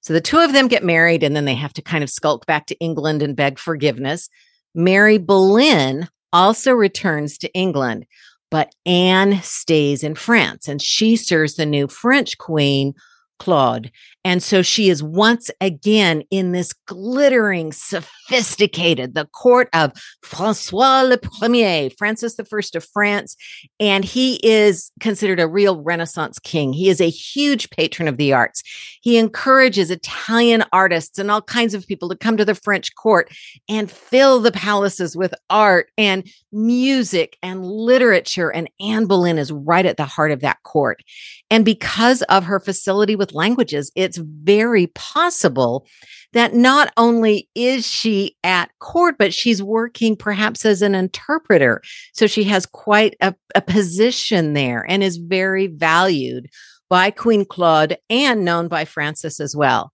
So 0.00 0.12
the 0.12 0.20
two 0.20 0.40
of 0.40 0.52
them 0.52 0.66
get 0.66 0.82
married 0.82 1.22
and 1.22 1.36
then 1.36 1.44
they 1.44 1.54
have 1.54 1.74
to 1.74 1.82
kind 1.82 2.02
of 2.02 2.10
skulk 2.10 2.44
back 2.44 2.66
to 2.66 2.78
England 2.80 3.22
and 3.22 3.36
beg 3.36 3.60
forgiveness. 3.60 4.28
Mary 4.74 5.16
Boleyn 5.16 6.08
also 6.32 6.72
returns 6.72 7.38
to 7.38 7.54
England, 7.54 8.04
but 8.50 8.74
Anne 8.84 9.40
stays 9.42 10.02
in 10.02 10.14
France 10.14 10.68
and 10.68 10.82
she 10.82 11.16
serves 11.16 11.54
the 11.54 11.66
new 11.66 11.86
French 11.88 12.38
queen, 12.38 12.94
Claude. 13.40 13.90
And 14.22 14.42
so 14.42 14.60
she 14.60 14.90
is 14.90 15.02
once 15.02 15.50
again 15.62 16.22
in 16.30 16.52
this 16.52 16.74
glittering, 16.86 17.72
sophisticated, 17.72 19.14
the 19.14 19.24
court 19.24 19.70
of 19.72 19.92
Francois 20.22 21.00
le 21.00 21.16
Premier, 21.16 21.88
Francis 21.96 22.38
I 22.38 22.44
of 22.74 22.84
France. 22.84 23.34
And 23.80 24.04
he 24.04 24.38
is 24.46 24.92
considered 25.00 25.40
a 25.40 25.48
real 25.48 25.80
Renaissance 25.80 26.38
king. 26.38 26.74
He 26.74 26.90
is 26.90 27.00
a 27.00 27.08
huge 27.08 27.70
patron 27.70 28.08
of 28.08 28.18
the 28.18 28.34
arts. 28.34 28.62
He 29.00 29.16
encourages 29.16 29.90
Italian 29.90 30.64
artists 30.70 31.18
and 31.18 31.30
all 31.30 31.40
kinds 31.40 31.72
of 31.72 31.86
people 31.86 32.10
to 32.10 32.16
come 32.16 32.36
to 32.36 32.44
the 32.44 32.54
French 32.54 32.94
court 32.94 33.32
and 33.70 33.90
fill 33.90 34.40
the 34.40 34.52
palaces 34.52 35.16
with 35.16 35.32
art 35.48 35.88
and 35.96 36.30
music 36.52 37.38
and 37.42 37.64
literature. 37.64 38.50
And 38.50 38.68
Anne 38.80 39.06
Boleyn 39.06 39.38
is 39.38 39.50
right 39.50 39.86
at 39.86 39.96
the 39.96 40.04
heart 40.04 40.30
of 40.30 40.40
that 40.40 40.62
court. 40.62 41.02
And 41.50 41.64
because 41.64 42.20
of 42.22 42.44
her 42.44 42.60
facility 42.60 43.16
with 43.16 43.29
languages, 43.32 43.90
it's 43.94 44.18
very 44.18 44.88
possible 44.88 45.86
that 46.32 46.54
not 46.54 46.92
only 46.96 47.48
is 47.54 47.86
she 47.86 48.36
at 48.44 48.70
court, 48.78 49.16
but 49.18 49.34
she's 49.34 49.62
working 49.62 50.16
perhaps 50.16 50.64
as 50.64 50.82
an 50.82 50.94
interpreter. 50.94 51.82
So 52.12 52.26
she 52.26 52.44
has 52.44 52.66
quite 52.66 53.16
a, 53.20 53.34
a 53.54 53.60
position 53.60 54.52
there 54.52 54.86
and 54.88 55.02
is 55.02 55.16
very 55.16 55.66
valued 55.66 56.48
by 56.88 57.10
Queen 57.10 57.44
Claude 57.44 57.96
and 58.08 58.44
known 58.44 58.68
by 58.68 58.84
Francis 58.84 59.40
as 59.40 59.56
well. 59.56 59.92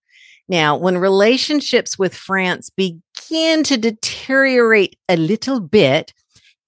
Now, 0.49 0.77
when 0.77 0.99
relationships 0.99 1.99
with 1.99 2.15
France 2.15 2.71
begin 2.71 3.65
to 3.65 3.77
deteriorate 3.77 4.97
a 5.09 5.17
little 5.17 5.61
bit, 5.61 6.13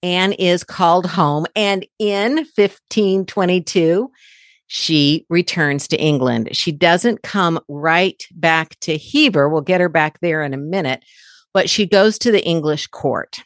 Anne 0.03 0.33
is 0.33 0.65
called 0.65 1.07
home. 1.07 1.47
And 1.55 1.87
in 1.99 2.37
1522, 2.57 4.11
she 4.69 5.27
returns 5.29 5.89
to 5.89 6.01
England. 6.01 6.51
She 6.53 6.73
doesn't 6.73 7.23
come 7.23 7.59
right 7.69 8.23
back 8.33 8.79
to 8.81 8.97
Hever. 8.99 9.49
We'll 9.49 9.63
get 9.63 9.81
her 9.81 9.89
back 9.89 10.21
there 10.21 10.43
in 10.43 10.55
a 10.55 10.59
minute, 10.59 11.05
but 11.53 11.69
she 11.69 11.87
goes 11.87 12.19
to 12.19 12.31
the 12.31 12.45
English 12.45 12.87
court. 12.89 13.41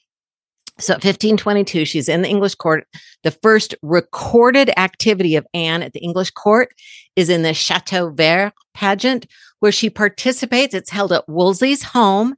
So 0.78 0.94
1522, 0.94 1.84
she's 1.84 2.08
in 2.08 2.22
the 2.22 2.28
English 2.28 2.56
court. 2.56 2.88
The 3.22 3.30
first 3.30 3.74
recorded 3.82 4.70
activity 4.76 5.36
of 5.36 5.46
Anne 5.54 5.82
at 5.82 5.92
the 5.92 6.00
English 6.00 6.32
court 6.32 6.74
is 7.14 7.28
in 7.28 7.42
the 7.42 7.54
Chateau 7.54 8.10
Vert 8.10 8.52
pageant, 8.74 9.26
where 9.60 9.70
she 9.72 9.90
participates. 9.90 10.74
It's 10.74 10.90
held 10.90 11.12
at 11.12 11.28
Wolsey's 11.28 11.84
home. 11.84 12.34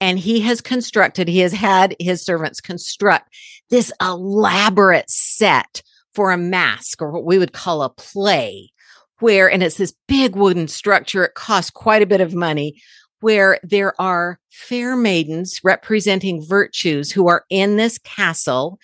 And 0.00 0.18
he 0.18 0.40
has 0.40 0.62
constructed, 0.62 1.28
he 1.28 1.40
has 1.40 1.52
had 1.52 1.94
his 1.98 2.24
servants 2.24 2.60
construct 2.60 3.34
this 3.68 3.92
elaborate 4.00 5.10
set 5.10 5.82
for 6.14 6.30
a 6.30 6.38
masque 6.38 7.00
or 7.00 7.10
what 7.10 7.24
we 7.24 7.38
would 7.38 7.52
call 7.52 7.82
a 7.82 7.90
play 7.90 8.70
where, 9.20 9.50
and 9.50 9.62
it's 9.62 9.76
this 9.76 9.94
big 10.08 10.34
wooden 10.34 10.66
structure, 10.66 11.24
it 11.24 11.34
costs 11.34 11.70
quite 11.70 12.02
a 12.02 12.06
bit 12.06 12.20
of 12.20 12.34
money, 12.34 12.80
where 13.20 13.58
there 13.62 13.98
are 14.00 14.40
fair 14.50 14.96
maidens 14.96 15.60
representing 15.62 16.44
virtues 16.44 17.12
who 17.12 17.28
are 17.28 17.44
in 17.50 17.76
this 17.76 17.98
castle 17.98 18.78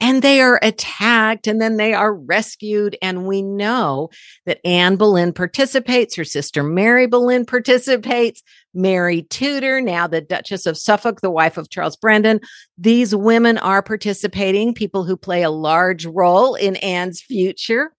and 0.00 0.22
they 0.22 0.40
are 0.40 0.60
attacked 0.62 1.46
and 1.46 1.60
then 1.60 1.76
they 1.76 1.92
are 1.92 2.14
rescued. 2.14 2.96
And 3.02 3.26
we 3.26 3.42
know 3.42 4.10
that 4.46 4.60
Anne 4.64 4.96
Boleyn 4.96 5.32
participates, 5.32 6.14
her 6.14 6.24
sister 6.24 6.62
Mary 6.62 7.06
Boleyn 7.06 7.44
participates, 7.44 8.42
Mary 8.74 9.22
Tudor, 9.22 9.80
now 9.80 10.06
the 10.06 10.20
Duchess 10.20 10.66
of 10.66 10.78
Suffolk, 10.78 11.20
the 11.20 11.30
wife 11.30 11.56
of 11.56 11.70
Charles 11.70 11.96
Brandon. 11.96 12.40
These 12.78 13.14
women 13.14 13.58
are 13.58 13.82
participating, 13.82 14.74
people 14.74 15.04
who 15.04 15.16
play 15.16 15.42
a 15.42 15.50
large 15.50 16.06
role 16.06 16.54
in 16.54 16.76
Anne's 16.76 17.20
future. 17.20 17.92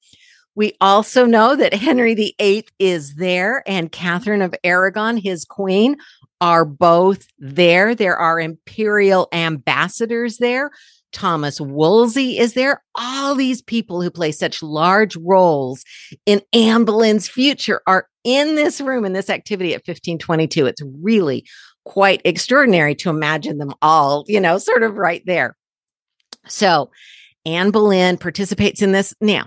We 0.55 0.73
also 0.81 1.25
know 1.25 1.55
that 1.55 1.73
Henry 1.73 2.13
VIII 2.13 2.65
is 2.77 3.15
there 3.15 3.63
and 3.65 3.91
Catherine 3.91 4.41
of 4.41 4.53
Aragon, 4.63 5.17
his 5.17 5.45
queen, 5.45 5.97
are 6.41 6.65
both 6.65 7.25
there. 7.39 7.95
There 7.95 8.17
are 8.17 8.39
imperial 8.39 9.29
ambassadors 9.31 10.38
there. 10.38 10.71
Thomas 11.12 11.60
Wolsey 11.60 12.38
is 12.38 12.54
there. 12.54 12.84
All 12.95 13.36
these 13.36 13.62
people 13.62 14.02
who 14.02 14.10
play 14.10 14.32
such 14.32 14.63
large 14.63 15.15
roles 15.17 15.84
in 16.26 16.41
Anne 16.54 16.86
Boleyn's 16.86 17.28
future 17.28 17.82
are 17.88 18.08
in 18.24 18.56
this 18.56 18.82
room 18.82 19.06
in 19.06 19.13
this 19.13 19.30
activity 19.30 19.74
at 19.74 19.88
1522. 19.88 20.65
It's 20.65 20.82
really 21.02 21.45
quite 21.86 22.21
extraordinary 22.26 22.95
to 22.95 23.10
imagine 23.10 23.58
them 23.58 23.74
all, 23.82 24.24
you 24.28 24.39
know, 24.39 24.58
sort 24.58 24.84
of 24.84 24.95
right 24.95 25.24
there. 25.26 25.56
So 26.47 26.91
Anne 27.45 27.71
Boleyn 27.71 28.17
participates 28.17 28.82
in 28.82 28.91
this. 28.91 29.13
Now, 29.21 29.45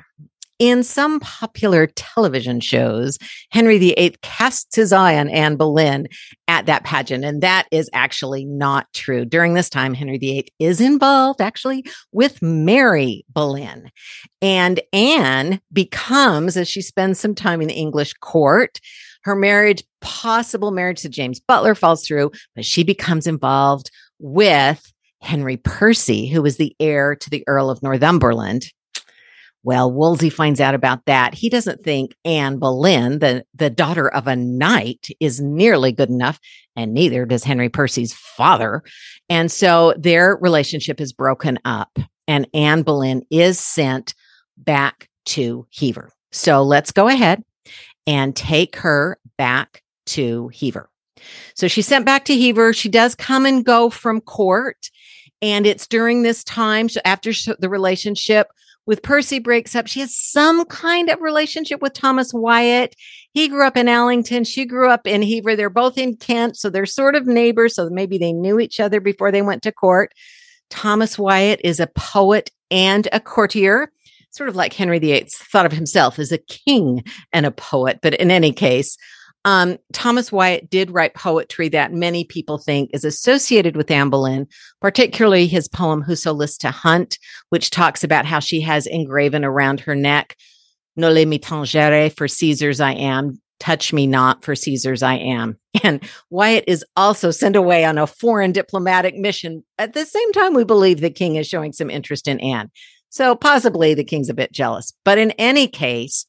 in 0.59 0.83
some 0.83 1.21
popular 1.21 1.87
television 1.87 2.61
shows, 2.61 3.19
Henry 3.51 3.79
VIII 3.79 4.17
casts 4.23 4.77
his 4.77 4.93
eye 4.93 5.17
on 5.17 5.29
Anne 5.29 5.57
Boleyn 5.57 6.07
at 6.49 6.67
that 6.67 6.85
pageant, 6.85 7.25
and 7.25 7.43
that 7.43 7.67
is 7.71 7.91
actually 7.93 8.45
not 8.45 8.87
true. 8.93 9.25
During 9.25 9.55
this 9.55 9.69
time, 9.69 9.95
Henry 9.95 10.19
VIII 10.19 10.49
is 10.59 10.81
involved 10.81 11.41
actually 11.41 11.85
with 12.13 12.41
Mary 12.43 13.25
Boleyn. 13.29 13.91
And 14.41 14.81
Anne 14.93 15.61
becomes, 15.73 16.57
as 16.57 16.69
she 16.69 16.83
spends 16.83 17.19
some 17.19 17.35
time 17.35 17.61
in 17.61 17.69
the 17.69 17.75
English 17.75 18.15
court, 18.15 18.81
her 19.25 19.35
marriage, 19.35 19.83
possible 20.01 20.71
marriage 20.71 21.03
to 21.03 21.09
James 21.09 21.41
Butler, 21.41 21.75
falls 21.75 22.07
through, 22.07 22.31
but 22.55 22.65
she 22.65 22.85
becomes 22.85 23.27
involved 23.27 23.91
with 24.19 24.93
Henry 25.21 25.57
Percy, 25.57 26.27
who 26.29 26.43
was 26.43 26.59
the 26.59 26.77
heir 26.79 27.17
to 27.17 27.31
the 27.31 27.43
Earl 27.47 27.71
of 27.71 27.83
Northumberland. 27.83 28.71
Well, 29.65 29.91
Wolsey 29.91 30.29
finds 30.29 30.61
out 30.61 30.75
about 30.75 31.07
that. 31.07 31.33
He 31.33 31.49
doesn't 31.49 31.83
think 31.83 32.15
Anne 32.25 32.59
Boleyn, 32.59 33.19
the, 33.21 33.47
the 33.55 33.71
daughter 33.71 34.09
of 34.09 34.27
a 34.27 34.37
knight, 34.37 35.09
is 35.21 35.41
nearly 35.41 35.91
good 35.91 36.11
enough, 36.11 36.39
and 36.77 36.93
neither 36.93 37.25
does 37.25 37.45
Henry 37.45 37.71
Percy's 37.71 38.13
father. 38.13 38.83
And 39.31 39.51
so 39.51 39.95
their 39.97 40.37
relationship 40.37 41.01
is 41.01 41.15
broken 41.15 41.59
up, 41.65 41.99
and 42.29 42.47
Anne 42.53 42.83
Boleyn 42.83 43.23
is 43.31 43.59
sent 43.59 44.15
back 44.59 45.09
to 45.27 45.67
Hever. 45.75 46.13
So 46.31 46.63
let's 46.63 46.93
go 46.93 47.09
ahead 47.09 47.43
and 48.07 48.37
take 48.37 48.77
her 48.77 49.19
back 49.39 49.83
to 50.07 50.51
Hever. 50.61 50.91
So 51.55 51.69
she's 51.69 51.87
sent 51.87 52.05
back 52.05 52.27
to 52.27 52.39
Hever. 52.39 52.75
She 52.75 52.91
does 52.91 53.15
come 53.15 53.47
and 53.47 53.65
go 53.65 53.89
from 53.89 54.21
court. 54.21 54.91
And 55.41 55.67
it's 55.67 55.87
during 55.87 56.23
this 56.23 56.45
time, 56.45 56.89
after 57.07 57.33
the 57.59 57.71
relationship 57.71 58.49
with 58.87 59.03
Percy 59.03 59.39
breaks 59.39 59.75
up. 59.75 59.87
She 59.87 60.01
has 60.01 60.15
some 60.15 60.65
kind 60.67 61.09
of 61.09 61.21
relationship 61.21 61.81
with 61.81 61.95
Thomas 61.95 62.33
Wyatt. 62.35 62.95
He 63.33 63.49
grew 63.49 63.67
up 63.67 63.77
in 63.77 63.89
Allington. 63.89 64.45
She 64.45 64.65
grew 64.65 64.91
up 64.91 65.07
in 65.07 65.23
Hever. 65.23 65.57
They're 65.57 65.71
both 65.71 65.97
in 65.97 66.17
Kent. 66.17 66.57
So 66.57 66.71
they're 66.71 66.87
sort 66.87 67.17
of 67.17 67.27
neighbors. 67.27 67.75
So 67.75 67.89
maybe 67.91 68.19
they 68.19 68.33
knew 68.33 68.61
each 68.61 68.81
other 68.81 69.01
before 69.01 69.33
they 69.33 69.43
went 69.43 69.63
to 69.63 69.73
court. 69.73 70.13
Thomas 70.71 71.19
Wyatt 71.19 71.61
is 71.65 71.81
a 71.81 71.87
poet 71.87 72.51
and 72.71 73.09
a 73.13 73.21
courtier, 73.21 73.93
sort 74.31 74.49
of 74.49 74.57
like 74.57 74.73
Henry 74.73 74.99
VIII 74.99 75.29
thought 75.31 75.67
of 75.67 75.73
himself 75.73 76.19
as 76.19 76.33
a 76.33 76.39
king 76.39 77.05
and 77.33 77.47
a 77.47 77.51
poet. 77.51 78.01
But 78.03 78.15
in 78.15 78.31
any 78.31 78.53
case, 78.53 78.97
um, 79.45 79.79
Thomas 79.93 80.33
Wyatt 80.33 80.71
did 80.71 80.91
write 80.91 81.15
poetry 81.15 81.69
that 81.71 81.93
many 81.93 82.25
people 82.25 82.59
think 82.59 82.91
is 82.95 83.05
associated 83.05 83.77
with 83.77 83.91
Anne 83.91 84.11
Boleyn, 84.11 84.47
particularly 84.81 85.47
his 85.47 85.69
poem 85.69 86.03
Whoso 86.03 86.33
Lists 86.33 86.59
to 86.59 86.71
Hunt, 86.71 87.19
which 87.51 87.71
talks 87.71 88.03
about 88.03 88.27
how 88.27 88.41
she 88.41 88.61
has 88.63 88.87
engraven 88.87 89.45
around 89.45 89.81
her 89.81 89.95
neck, 89.95 90.37
Noli 90.97 91.27
me 91.27 91.39
tangere, 91.39 92.15
for 92.17 92.29
Caesar's 92.29 92.81
I 92.81 92.93
am, 92.93 93.41
touch 93.61 93.93
me 93.93 94.07
not, 94.07 94.45
for 94.45 94.55
Caesar's 94.55 95.03
I 95.03 95.15
am. 95.15 95.59
And 95.83 96.09
Wyatt 96.31 96.65
is 96.69 96.85
also 96.97 97.31
sent 97.31 97.57
away 97.57 97.85
on 97.85 97.99
a 97.99 98.07
foreign 98.07 98.53
diplomatic 98.53 99.17
mission. 99.17 99.65
At 99.77 99.93
the 99.93 100.07
same 100.07 100.33
time, 100.33 100.55
we 100.55 100.65
believe 100.65 101.01
the 101.01 101.11
king 101.11 101.35
is 101.35 101.49
showing 101.49 101.73
some 101.73 101.91
interest 101.91 102.29
in 102.29 102.39
Anne. 102.41 102.71
So 103.11 103.35
possibly 103.35 103.93
the 103.93 104.05
king's 104.05 104.29
a 104.29 104.35
bit 104.35 104.53
jealous. 104.53 104.93
But 105.05 105.19
in 105.19 105.33
any 105.33 105.67
case, 105.67 106.27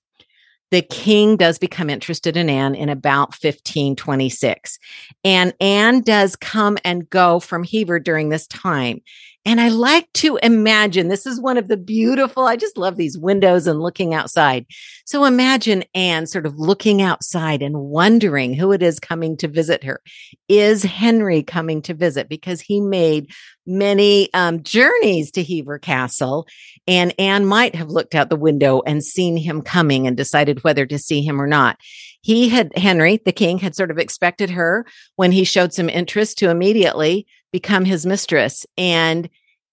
the 0.76 0.82
king 0.82 1.38
does 1.38 1.58
become 1.58 1.90
interested 1.90 2.36
in 2.36 2.50
Anne 2.50 2.76
in 2.76 2.90
about 2.90 3.30
1526. 3.30 4.78
And 5.24 5.54
Anne 5.62 6.02
does 6.02 6.36
come 6.36 6.78
and 6.84 7.10
go 7.10 7.40
from 7.40 7.64
Hever 7.64 7.98
during 7.98 8.28
this 8.28 8.46
time. 8.48 9.02
And 9.48 9.62
I 9.62 9.68
like 9.68 10.12
to 10.14 10.38
imagine 10.42 11.08
this 11.08 11.28
is 11.28 11.40
one 11.40 11.58
of 11.58 11.68
the 11.68 11.78
beautiful, 11.78 12.46
I 12.46 12.56
just 12.56 12.78
love 12.78 12.98
these 12.98 13.18
windows 13.18 13.68
and 13.68 13.80
looking 13.80 14.14
outside. 14.14 14.66
So 15.06 15.24
imagine 15.24 15.84
Anne 15.94 16.26
sort 16.26 16.48
of 16.48 16.58
looking 16.58 17.04
outside 17.04 17.62
and 17.62 17.80
wondering 17.80 18.56
who 18.56 18.72
it 18.72 18.82
is 18.82 19.00
coming 19.00 19.38
to 19.38 19.48
visit 19.48 19.84
her. 19.84 20.02
Is 20.50 20.82
Henry 20.82 21.44
coming 21.44 21.84
to 21.84 21.94
visit? 21.94 22.28
Because 22.28 22.60
he 22.60 22.82
made 22.82 23.32
many 23.68 24.34
um, 24.34 24.64
journeys 24.64 25.30
to 25.32 25.44
Hever 25.44 25.78
Castle. 25.78 26.48
And 26.88 27.14
Anne 27.20 27.46
might 27.46 27.76
have 27.76 27.90
looked 27.90 28.16
out 28.16 28.30
the 28.30 28.36
window 28.36 28.82
and 28.86 29.04
seen 29.04 29.38
him 29.38 29.62
coming 29.62 30.08
and 30.08 30.18
decided 30.18 30.64
whether 30.64 30.88
to 30.88 30.98
see 30.98 31.22
him 31.22 31.40
or 31.40 31.48
not. 31.48 31.78
He 32.22 32.50
had, 32.50 32.76
Henry, 32.76 33.22
the 33.24 33.32
king, 33.32 33.60
had 33.60 33.76
sort 33.76 33.92
of 33.92 34.00
expected 34.00 34.50
her 34.50 34.88
when 35.16 35.32
he 35.32 35.44
showed 35.44 35.74
some 35.74 35.90
interest 35.90 36.40
to 36.40 36.50
immediately 36.50 37.28
become 37.56 37.86
his 37.86 38.06
mistress. 38.06 38.66
And 38.78 39.30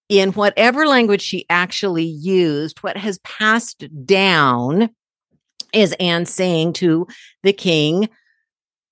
in 0.07 0.31
whatever 0.31 0.87
language 0.87 1.21
she 1.21 1.45
actually 1.49 2.05
used, 2.05 2.79
what 2.79 2.95
has 2.95 3.19
passed 3.19 3.83
down 4.05 4.89
is 5.73 5.93
Anne 5.99 6.25
saying 6.25 6.71
to 6.73 7.05
the 7.41 7.51
king, 7.51 8.07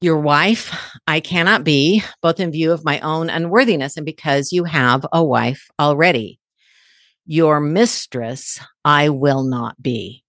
Your 0.02 0.20
wife, 0.20 0.78
I 1.08 1.22
cannot 1.22 1.64
be, 1.64 2.04
both 2.22 2.42
in 2.42 2.52
view 2.52 2.74
of 2.74 2.84
my 2.84 3.00
own 3.00 3.30
unworthiness 3.30 3.96
and 3.96 4.06
because 4.06 4.52
you 4.52 4.66
have 4.66 5.06
a 5.14 5.24
wife 5.24 5.70
already. 5.80 6.38
Your 7.26 7.62
mistress, 7.62 8.60
I 8.84 9.08
will 9.08 9.44
not 9.44 9.82
be. 9.82 10.22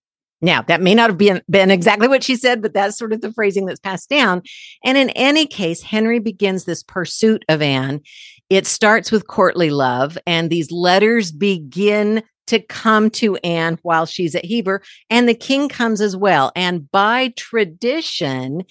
Now, 0.43 0.61
that 0.63 0.83
may 0.83 0.95
not 0.95 1.09
have 1.09 1.19
been, 1.19 1.41
been 1.49 1.71
exactly 1.71 2.09
what 2.09 2.25
she 2.25 2.35
said, 2.35 2.63
but 2.63 2.75
that's 2.75 2.99
sort 2.99 3.13
of 3.13 3.21
the 3.21 3.33
phrasing 3.33 3.65
that's 3.65 3.79
passed 3.79 4.09
down. 4.09 4.43
And 4.85 4.99
in 4.99 5.11
any 5.11 5.47
case, 5.47 5.83
Henry 5.83 6.19
begins 6.19 6.65
this 6.65 6.83
pursuit 6.83 7.45
of 7.49 7.63
Anne. 7.63 8.01
It 8.51 8.67
starts 8.67 9.11
with 9.11 9.27
courtly 9.27 9.71
love, 9.71 10.19
and 10.27 10.51
these 10.51 10.71
letters 10.71 11.33
begin 11.33 12.23
to 12.49 12.61
come 12.61 13.09
to 13.09 13.37
Anne 13.37 13.79
while 13.83 14.05
she's 14.05 14.35
at 14.35 14.45
Hever, 14.45 14.83
and 15.11 15.29
the 15.29 15.35
king 15.35 15.69
comes 15.69 16.01
as 16.01 16.17
well. 16.17 16.53
And 16.55 16.91
by 16.91 17.33
tradition, 17.37 18.65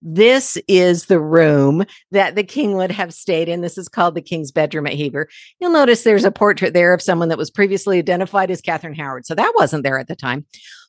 this 0.00 0.56
is 0.68 1.06
the 1.06 1.20
room 1.20 1.84
that 2.12 2.34
the 2.36 2.44
king 2.44 2.74
would 2.76 2.92
have 2.92 3.12
stayed 3.12 3.48
in. 3.48 3.60
This 3.60 3.78
is 3.78 3.88
called 3.88 4.14
the 4.14 4.22
king's 4.22 4.52
bedroom 4.52 4.86
at 4.86 4.98
Hever. 4.98 5.28
You'll 5.60 5.72
notice 5.72 6.02
there's 6.02 6.24
a 6.24 6.30
portrait 6.30 6.72
there 6.72 6.94
of 6.94 7.02
someone 7.02 7.28
that 7.28 7.38
was 7.38 7.50
previously 7.50 7.98
identified 7.98 8.50
as 8.50 8.60
Catherine 8.60 8.94
Howard. 8.94 9.26
So 9.26 9.34
that 9.34 9.52
wasn't 9.56 9.82
there 9.82 9.98
at 9.98 10.08
the 10.08 10.16
time. 10.16 10.46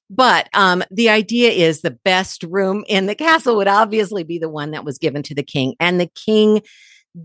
But 0.09 0.49
um, 0.53 0.83
the 0.89 1.09
idea 1.09 1.51
is 1.51 1.81
the 1.81 1.91
best 1.91 2.43
room 2.43 2.83
in 2.87 3.05
the 3.05 3.15
castle 3.15 3.55
would 3.57 3.67
obviously 3.67 4.23
be 4.23 4.39
the 4.39 4.49
one 4.49 4.71
that 4.71 4.85
was 4.85 4.97
given 4.97 5.21
to 5.23 5.35
the 5.35 5.43
king. 5.43 5.75
And 5.79 5.99
the 5.99 6.09
king 6.15 6.61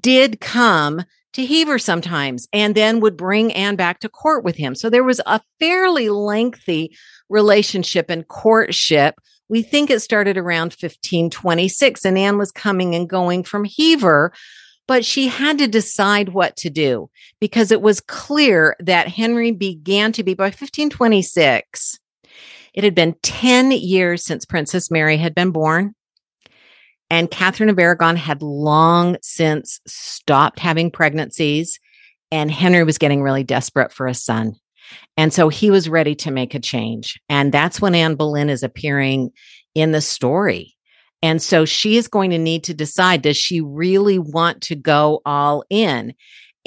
did 0.01 0.41
come 0.41 1.05
to 1.33 1.47
Hever 1.47 1.79
sometimes 1.79 2.47
and 2.53 2.75
then 2.75 3.01
would 3.01 3.17
bring 3.17 3.53
Anne 3.53 3.77
back 3.77 4.01
to 4.01 4.09
court 4.09 4.45
with 4.45 4.57
him. 4.57 4.75
So 4.75 4.89
there 4.89 5.05
was 5.05 5.21
a 5.27 5.41
fairly 5.59 6.09
lengthy 6.09 6.97
relationship 7.29 8.11
and 8.11 8.27
courtship. 8.29 9.17
We 9.49 9.63
think 9.63 9.91
it 9.91 10.01
started 10.01 10.39
around 10.39 10.73
1526, 10.73 12.05
and 12.05 12.17
Anne 12.17 12.39
was 12.39 12.51
coming 12.51 12.95
and 12.95 13.09
going 13.09 13.43
from 13.43 13.65
Hever 13.65 14.33
but 14.87 15.05
she 15.05 15.29
had 15.29 15.59
to 15.59 15.67
decide 15.67 16.31
what 16.31 16.57
to 16.57 16.71
do 16.71 17.09
because 17.41 17.71
it 17.71 17.83
was 17.83 18.01
clear 18.01 18.77
that 18.81 19.09
Henry 19.09 19.51
began 19.51 20.13
to 20.13 20.23
be 20.23 20.35
by 20.35 20.45
1526. 20.45 21.99
It 22.75 22.85
had 22.85 22.95
been 22.95 23.15
10 23.23 23.71
years 23.73 24.25
since 24.25 24.45
Princess 24.45 24.91
Mary 24.91 25.17
had 25.17 25.35
been 25.35 25.53
born. 25.53 25.95
And 27.15 27.31
Catherine 27.31 27.69
of 27.69 27.79
Aragon 27.79 28.17
had 28.17 28.43
long 28.43 29.19
since 29.23 29.79
stopped 29.87 30.59
having 30.59 30.91
pregnancies. 30.91 31.79
And 32.33 32.51
Henry 32.51 32.83
was 32.83 32.99
getting 32.99 33.23
really 33.23 33.45
desperate 33.45 33.93
for 33.93 34.09
a 34.09 34.15
son. 34.15 34.55
And 35.17 35.33
so 35.33 35.49
he 35.49 35.71
was 35.71 35.89
ready 35.89 36.17
to 36.17 36.33
make 36.33 36.57
a 36.57 36.59
change. 36.59 37.21
And 37.29 37.53
that's 37.53 37.81
when 37.81 37.95
Anne 37.95 38.17
Boleyn 38.17 38.51
is 38.51 38.65
appearing 38.65 39.31
in 39.77 39.93
the 39.93 40.01
story. 40.01 40.75
And 41.23 41.41
so 41.41 41.65
she 41.65 41.97
is 41.97 42.09
going 42.09 42.31
to 42.31 42.39
need 42.39 42.65
to 42.65 42.75
decide 42.75 43.23
does 43.23 43.37
she 43.37 43.61
really 43.61 44.19
want 44.19 44.61
to 44.63 44.75
go 44.75 45.23
all 45.25 45.63
in? 45.71 46.15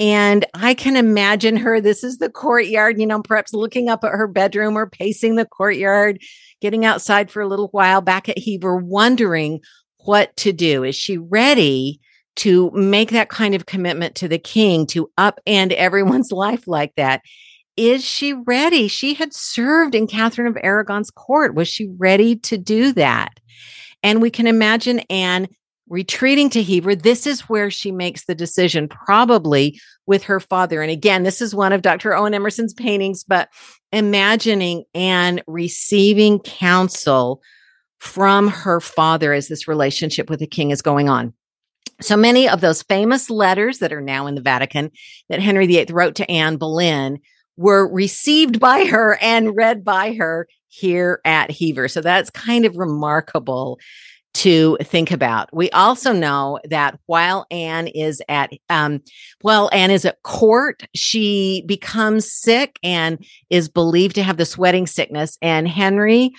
And 0.00 0.46
I 0.54 0.72
can 0.72 0.96
imagine 0.96 1.58
her. 1.58 1.78
This 1.78 2.02
is 2.02 2.16
the 2.16 2.30
courtyard, 2.30 2.98
you 2.98 3.06
know, 3.06 3.20
perhaps 3.20 3.52
looking 3.52 3.90
up 3.90 4.02
at 4.02 4.12
her 4.12 4.26
bedroom 4.26 4.78
or 4.78 4.88
pacing 4.88 5.34
the 5.34 5.44
courtyard, 5.44 6.22
getting 6.62 6.86
outside 6.86 7.30
for 7.30 7.42
a 7.42 7.48
little 7.48 7.68
while 7.72 8.00
back 8.00 8.30
at 8.30 8.38
Hever, 8.38 8.76
wondering 8.76 9.60
what 10.04 10.36
to 10.38 10.52
do. 10.52 10.84
Is 10.84 10.96
she 10.96 11.18
ready 11.18 12.00
to 12.36 12.70
make 12.70 13.10
that 13.10 13.28
kind 13.28 13.54
of 13.54 13.66
commitment 13.66 14.14
to 14.16 14.28
the 14.28 14.38
king 14.38 14.86
to 14.88 15.10
upend 15.18 15.72
everyone's 15.72 16.32
life 16.32 16.66
like 16.66 16.94
that? 16.96 17.22
Is 17.76 18.04
she 18.04 18.32
ready? 18.32 18.88
She 18.88 19.14
had 19.14 19.32
served 19.32 19.94
in 19.94 20.08
Catherine 20.08 20.48
of 20.48 20.58
Aragon's 20.62 21.10
court. 21.10 21.54
Was 21.54 21.68
she 21.68 21.88
ready 21.96 22.36
to 22.36 22.58
do 22.58 22.92
that? 22.94 23.38
And 24.02 24.20
we 24.20 24.30
can 24.30 24.46
imagine 24.46 25.00
Anne 25.10 25.48
retreating 25.88 26.50
to 26.50 26.62
Hever. 26.62 26.94
This 26.94 27.26
is 27.26 27.42
where 27.42 27.70
she 27.70 27.92
makes 27.92 28.26
the 28.26 28.34
decision, 28.34 28.88
probably 28.88 29.80
with 30.06 30.22
her 30.24 30.40
father. 30.40 30.82
And 30.82 30.90
again, 30.90 31.22
this 31.22 31.40
is 31.40 31.54
one 31.54 31.72
of 31.72 31.82
Dr. 31.82 32.14
Owen 32.14 32.34
Emerson's 32.34 32.74
paintings, 32.74 33.24
but 33.24 33.48
imagining 33.92 34.84
Anne 34.94 35.40
receiving 35.46 36.40
counsel 36.40 37.40
from 37.98 38.48
her 38.48 38.80
father 38.80 39.32
as 39.32 39.48
this 39.48 39.68
relationship 39.68 40.30
with 40.30 40.40
the 40.40 40.46
king 40.46 40.70
is 40.70 40.82
going 40.82 41.08
on. 41.08 41.32
So 42.00 42.16
many 42.16 42.48
of 42.48 42.60
those 42.60 42.82
famous 42.82 43.28
letters 43.28 43.78
that 43.78 43.92
are 43.92 44.00
now 44.00 44.26
in 44.26 44.36
the 44.36 44.40
Vatican 44.40 44.90
that 45.28 45.40
Henry 45.40 45.66
VIII 45.66 45.86
wrote 45.90 46.14
to 46.16 46.30
Anne 46.30 46.56
Boleyn 46.56 47.18
were 47.56 47.92
received 47.92 48.60
by 48.60 48.84
her 48.84 49.18
and 49.20 49.56
read 49.56 49.84
by 49.84 50.14
her 50.14 50.46
here 50.68 51.20
at 51.24 51.50
Hever. 51.50 51.88
So 51.88 52.00
that's 52.00 52.30
kind 52.30 52.64
of 52.64 52.76
remarkable 52.76 53.80
to 54.34 54.76
think 54.82 55.10
about. 55.10 55.52
We 55.52 55.70
also 55.70 56.12
know 56.12 56.60
that 56.70 57.00
while 57.06 57.46
Anne 57.50 57.88
is 57.88 58.22
at, 58.28 58.52
um, 58.70 59.02
while 59.40 59.68
Anne 59.72 59.90
is 59.90 60.04
at 60.04 60.22
court, 60.22 60.84
she 60.94 61.64
becomes 61.66 62.32
sick 62.32 62.78
and 62.84 63.24
is 63.50 63.68
believed 63.68 64.14
to 64.14 64.22
have 64.22 64.36
the 64.36 64.46
sweating 64.46 64.86
sickness. 64.86 65.36
And 65.42 65.66
Henry 65.66 66.32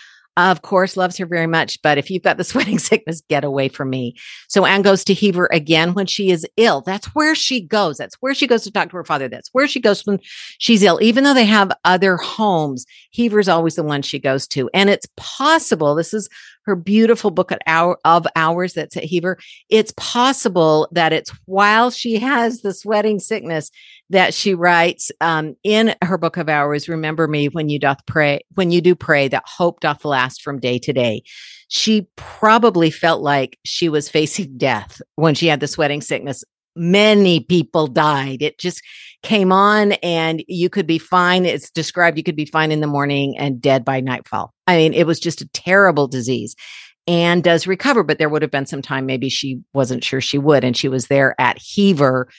of 0.47 0.61
course, 0.61 0.97
loves 0.97 1.17
her 1.17 1.25
very 1.25 1.47
much. 1.47 1.81
But 1.81 1.97
if 1.97 2.09
you've 2.09 2.23
got 2.23 2.37
the 2.37 2.43
sweating 2.49 2.79
sickness, 2.79 3.21
get 3.29 3.43
away 3.43 3.69
from 3.69 3.89
me. 3.89 4.15
So 4.47 4.65
Anne 4.65 4.81
goes 4.81 5.03
to 5.05 5.13
Hever 5.13 5.49
again 5.51 5.93
when 5.93 6.05
she 6.05 6.31
is 6.31 6.45
ill. 6.57 6.81
That's 6.81 7.07
where 7.07 7.35
she 7.35 7.61
goes. 7.61 7.97
That's 7.97 8.15
where 8.15 8.33
she 8.33 8.47
goes 8.47 8.63
to 8.63 8.71
talk 8.71 8.89
to 8.89 8.97
her 8.97 9.03
father. 9.03 9.27
That's 9.27 9.49
where 9.51 9.67
she 9.67 9.79
goes 9.79 10.05
when 10.05 10.19
she's 10.57 10.83
ill. 10.83 10.99
Even 11.01 11.23
though 11.23 11.33
they 11.33 11.45
have 11.45 11.71
other 11.85 12.17
homes, 12.17 12.85
Hever's 13.15 13.49
always 13.49 13.75
the 13.75 13.83
one 13.83 14.01
she 14.01 14.19
goes 14.19 14.47
to. 14.49 14.69
And 14.73 14.89
it's 14.89 15.07
possible, 15.17 15.95
this 15.95 16.13
is 16.13 16.29
her 16.69 16.75
beautiful 16.75 17.31
book 17.31 17.51
of 17.51 18.27
hours 18.35 18.73
that's 18.73 18.95
at 18.95 19.09
Hever. 19.09 19.39
It's 19.69 19.93
possible 19.97 20.87
that 20.91 21.11
it's 21.11 21.31
while 21.45 21.89
she 21.89 22.19
has 22.19 22.61
the 22.61 22.73
sweating 22.73 23.19
sickness 23.19 23.71
that 24.09 24.33
she 24.33 24.55
writes 24.55 25.11
um, 25.21 25.55
in 25.63 25.95
her 26.03 26.17
book 26.17 26.37
of 26.37 26.49
hours 26.49 26.89
remember 26.89 27.27
me 27.27 27.47
when 27.47 27.69
you 27.69 27.79
doth 27.79 28.05
pray 28.05 28.41
when 28.55 28.71
you 28.71 28.81
do 28.81 28.95
pray 28.95 29.27
that 29.27 29.43
hope 29.45 29.79
doth 29.79 30.05
last 30.05 30.41
from 30.41 30.59
day 30.59 30.79
to 30.79 30.93
day. 30.93 31.21
She 31.67 32.07
probably 32.15 32.89
felt 32.89 33.21
like 33.21 33.59
she 33.63 33.89
was 33.89 34.09
facing 34.09 34.57
death 34.57 35.01
when 35.15 35.35
she 35.35 35.47
had 35.47 35.59
the 35.59 35.67
sweating 35.67 36.01
sickness. 36.01 36.43
Many 36.75 37.41
people 37.41 37.87
died. 37.87 38.41
It 38.41 38.57
just 38.57 38.81
came 39.21 39.51
on 39.51 39.93
and 40.03 40.43
you 40.47 40.69
could 40.69 40.87
be 40.87 40.97
fine. 40.97 41.45
It's 41.45 41.69
described 41.69 42.17
you 42.17 42.23
could 42.23 42.35
be 42.35 42.45
fine 42.45 42.71
in 42.71 42.79
the 42.79 42.87
morning 42.87 43.37
and 43.37 43.61
dead 43.61 43.83
by 43.83 43.99
nightfall. 43.99 44.53
I 44.65 44.77
mean 44.77 44.93
it 44.93 45.05
was 45.05 45.19
just 45.19 45.41
a 45.41 45.49
terrible 45.49 46.07
disease 46.07 46.55
and 47.07 47.43
does 47.43 47.67
recover 47.67 48.03
but 48.03 48.17
there 48.17 48.29
would 48.29 48.41
have 48.41 48.51
been 48.51 48.65
some 48.65 48.81
time 48.81 49.05
maybe 49.05 49.29
she 49.29 49.59
wasn't 49.73 50.03
sure 50.03 50.21
she 50.21 50.37
would 50.37 50.63
and 50.63 50.77
she 50.77 50.87
was 50.87 51.07
there 51.07 51.33
at 51.39 51.57
hever 51.75 52.29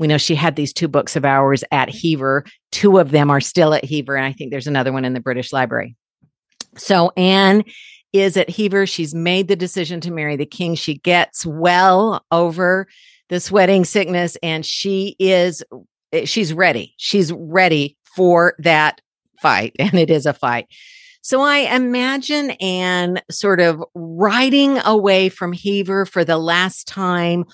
we 0.00 0.06
know 0.06 0.16
she 0.16 0.34
had 0.34 0.56
these 0.56 0.72
two 0.72 0.88
books 0.88 1.14
of 1.14 1.26
hours 1.26 1.62
at 1.70 1.94
Hever. 1.94 2.46
Two 2.72 2.98
of 2.98 3.10
them 3.10 3.30
are 3.30 3.40
still 3.40 3.74
at 3.74 3.84
Hever, 3.84 4.16
and 4.16 4.24
I 4.24 4.32
think 4.32 4.50
there's 4.50 4.66
another 4.66 4.94
one 4.94 5.04
in 5.04 5.12
the 5.12 5.20
British 5.20 5.52
Library. 5.52 5.94
So 6.78 7.12
Anne 7.18 7.64
is 8.14 8.38
at 8.38 8.48
Hever. 8.48 8.86
She's 8.86 9.14
made 9.14 9.48
the 9.48 9.56
decision 9.56 10.00
to 10.00 10.10
marry 10.10 10.36
the 10.36 10.46
king. 10.46 10.74
She 10.74 10.96
gets 10.96 11.44
well 11.44 12.24
over 12.32 12.88
the 13.28 13.40
sweating 13.40 13.84
sickness, 13.84 14.38
and 14.42 14.64
she 14.64 15.16
is 15.18 15.62
eh, 16.14 16.24
she's 16.24 16.54
ready. 16.54 16.94
She's 16.96 17.30
ready 17.34 17.98
for 18.16 18.54
that 18.58 19.02
fight, 19.42 19.74
and 19.78 19.94
it 19.94 20.10
is 20.10 20.24
a 20.24 20.32
fight. 20.32 20.66
So 21.20 21.42
I 21.42 21.58
imagine 21.76 22.52
Anne 22.52 23.20
sort 23.30 23.60
of 23.60 23.84
riding 23.94 24.78
away 24.78 25.28
from 25.28 25.52
Hever 25.52 26.06
for 26.06 26.24
the 26.24 26.38
last 26.38 26.88
time 26.88 27.44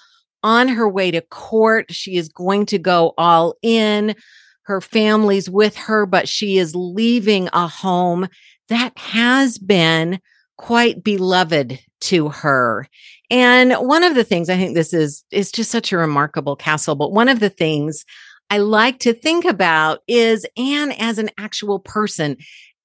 on 0.46 0.68
her 0.68 0.88
way 0.88 1.10
to 1.10 1.20
court. 1.20 1.92
She 1.92 2.16
is 2.16 2.28
going 2.28 2.66
to 2.66 2.78
go 2.78 3.14
all 3.18 3.56
in. 3.62 4.14
Her 4.62 4.80
family's 4.80 5.50
with 5.50 5.76
her, 5.76 6.06
but 6.06 6.28
she 6.28 6.56
is 6.56 6.76
leaving 6.76 7.48
a 7.52 7.66
home 7.66 8.28
that 8.68 8.96
has 8.96 9.58
been 9.58 10.20
quite 10.56 11.02
beloved 11.02 11.80
to 12.02 12.28
her. 12.28 12.86
And 13.28 13.72
one 13.74 14.04
of 14.04 14.14
the 14.14 14.22
things 14.22 14.48
I 14.48 14.56
think 14.56 14.76
this 14.76 14.94
is 14.94 15.24
is 15.32 15.50
just 15.50 15.72
such 15.72 15.92
a 15.92 15.98
remarkable 15.98 16.54
castle, 16.54 16.94
but 16.94 17.12
one 17.12 17.28
of 17.28 17.40
the 17.40 17.50
things 17.50 18.04
I 18.48 18.58
like 18.58 19.00
to 19.00 19.12
think 19.12 19.44
about 19.44 19.98
is 20.06 20.46
Anne 20.56 20.92
as 20.92 21.18
an 21.18 21.30
actual 21.38 21.80
person, 21.80 22.36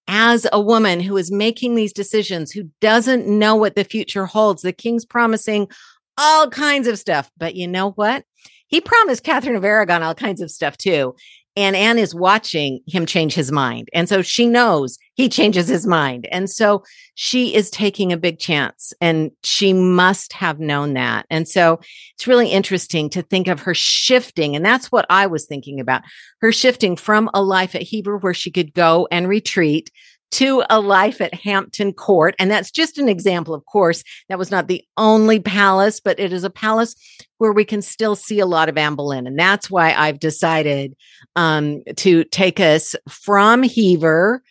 as 0.08 0.48
a 0.52 0.60
woman 0.60 1.00
who 1.00 1.16
is 1.16 1.32
making 1.32 1.76
these 1.76 1.94
decisions, 1.94 2.52
who 2.52 2.64
doesn't 2.82 3.28
know 3.28 3.56
what 3.56 3.76
the 3.76 3.84
future 3.84 4.26
holds. 4.26 4.64
The 4.64 4.74
king's 4.74 5.06
promising 5.06 5.68
all 6.18 6.50
kinds 6.50 6.88
of 6.88 7.00
stuff. 7.00 7.30
But 7.38 7.56
you 7.56 7.68
know 7.68 7.92
what? 7.92 8.24
He 8.68 8.82
promised 8.82 9.24
Catherine 9.24 9.56
of 9.56 9.66
Aragon 9.66 10.04
all 10.04 10.16
kinds 10.16 10.42
of 10.42 10.50
stuff 10.50 10.78
too. 10.78 11.16
And 11.58 11.76
Anne 11.76 11.98
is 11.98 12.16
watching 12.16 12.80
him 12.88 13.06
change 13.06 13.34
his 13.34 13.52
mind. 13.52 13.90
And 13.94 14.08
so 14.08 14.22
she 14.22 14.48
knows 14.48 14.98
he 15.16 15.28
changes 15.28 15.68
his 15.68 15.86
mind. 15.86 16.26
And 16.32 16.50
so 16.50 16.84
she 17.16 17.54
is 17.54 17.70
taking 17.70 18.14
a 18.14 18.18
big 18.18 18.40
chance 18.40 18.94
and 19.02 19.32
she 19.44 19.74
must 19.74 20.32
have 20.32 20.62
known 20.62 20.94
that. 20.94 21.26
And 21.30 21.48
so 21.48 21.82
it's 22.14 22.26
really 22.26 22.50
interesting 22.50 23.10
to 23.10 23.22
think 23.22 23.50
of 23.50 23.60
her 23.60 23.74
shifting. 23.74 24.56
And 24.56 24.66
that's 24.66 24.94
what 24.94 25.06
I 25.10 25.28
was 25.28 25.46
thinking 25.46 25.82
about 25.82 26.04
her 26.40 26.54
shifting 26.54 26.96
from 26.96 27.30
a 27.34 27.44
life 27.44 27.76
at 27.76 27.84
Hever 27.86 28.18
where 28.18 28.34
she 28.34 28.50
could 28.50 28.74
go 28.74 29.10
and 29.12 29.28
retreat 29.28 29.92
to 30.32 30.64
a 30.70 30.80
life 30.80 31.22
at 31.22 31.34
Hampton 31.34 31.94
Court. 31.94 32.36
And 32.40 32.50
that's 32.50 32.72
just 32.72 32.98
an 32.98 33.10
example, 33.10 33.54
of 33.54 33.66
course. 33.66 34.04
That 34.30 34.40
was 34.40 34.52
not 34.52 34.68
the 34.68 34.84
only 34.98 35.40
palace, 35.40 36.00
but 36.00 36.20
it 36.20 36.34
is 36.34 36.44
a 36.44 36.50
palace 36.50 36.96
where 37.38 37.52
we 37.52 37.66
can 37.66 37.82
still 37.82 38.16
see 38.16 38.40
a 38.40 38.46
lot 38.46 38.70
of 38.70 38.78
Anne 38.78 38.96
Boleyn. 38.96 39.28
And 39.28 39.38
that's 39.38 39.70
why 39.70 39.94
I've 39.94 40.20
decided 40.20 40.96
um, 41.36 41.84
to 41.98 42.24
take 42.26 42.60
us 42.60 42.96
from 43.10 43.64
Hever 43.64 44.42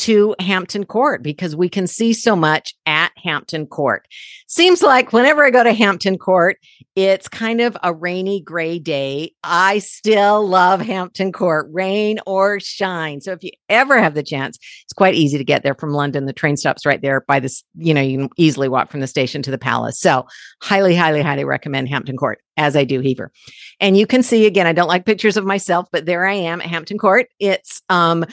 to 0.00 0.34
Hampton 0.40 0.84
Court 0.84 1.22
because 1.22 1.54
we 1.54 1.68
can 1.68 1.86
see 1.86 2.14
so 2.14 2.34
much 2.34 2.74
at 2.86 3.12
Hampton 3.22 3.66
Court. 3.66 4.08
Seems 4.46 4.82
like 4.82 5.12
whenever 5.12 5.44
I 5.44 5.50
go 5.50 5.62
to 5.62 5.74
Hampton 5.74 6.16
Court, 6.16 6.56
it's 6.96 7.28
kind 7.28 7.60
of 7.60 7.76
a 7.82 7.92
rainy, 7.92 8.40
gray 8.40 8.78
day. 8.78 9.34
I 9.44 9.78
still 9.78 10.46
love 10.46 10.80
Hampton 10.80 11.32
Court, 11.32 11.68
rain 11.70 12.18
or 12.26 12.60
shine. 12.60 13.20
So 13.20 13.32
if 13.32 13.44
you 13.44 13.50
ever 13.68 14.00
have 14.00 14.14
the 14.14 14.22
chance, 14.22 14.58
it's 14.84 14.94
quite 14.94 15.14
easy 15.14 15.36
to 15.36 15.44
get 15.44 15.62
there 15.62 15.74
from 15.74 15.92
London. 15.92 16.24
The 16.24 16.32
train 16.32 16.56
stops 16.56 16.86
right 16.86 17.02
there 17.02 17.20
by 17.20 17.38
this, 17.38 17.62
you 17.76 17.92
know, 17.92 18.00
you 18.00 18.18
can 18.18 18.28
easily 18.38 18.68
walk 18.68 18.90
from 18.90 19.00
the 19.00 19.06
station 19.06 19.42
to 19.42 19.50
the 19.50 19.58
palace. 19.58 20.00
So 20.00 20.26
highly, 20.62 20.96
highly, 20.96 21.20
highly 21.20 21.44
recommend 21.44 21.90
Hampton 21.90 22.16
Court 22.16 22.40
as 22.56 22.74
I 22.74 22.84
do 22.84 23.02
Hever. 23.02 23.30
And 23.80 23.98
you 23.98 24.06
can 24.06 24.22
see 24.22 24.46
again, 24.46 24.66
I 24.66 24.72
don't 24.72 24.88
like 24.88 25.04
pictures 25.04 25.36
of 25.36 25.44
myself, 25.44 25.88
but 25.92 26.06
there 26.06 26.24
I 26.24 26.34
am 26.34 26.62
at 26.62 26.68
Hampton 26.68 26.96
Court. 26.96 27.28
It's, 27.38 27.82
um, 27.90 28.24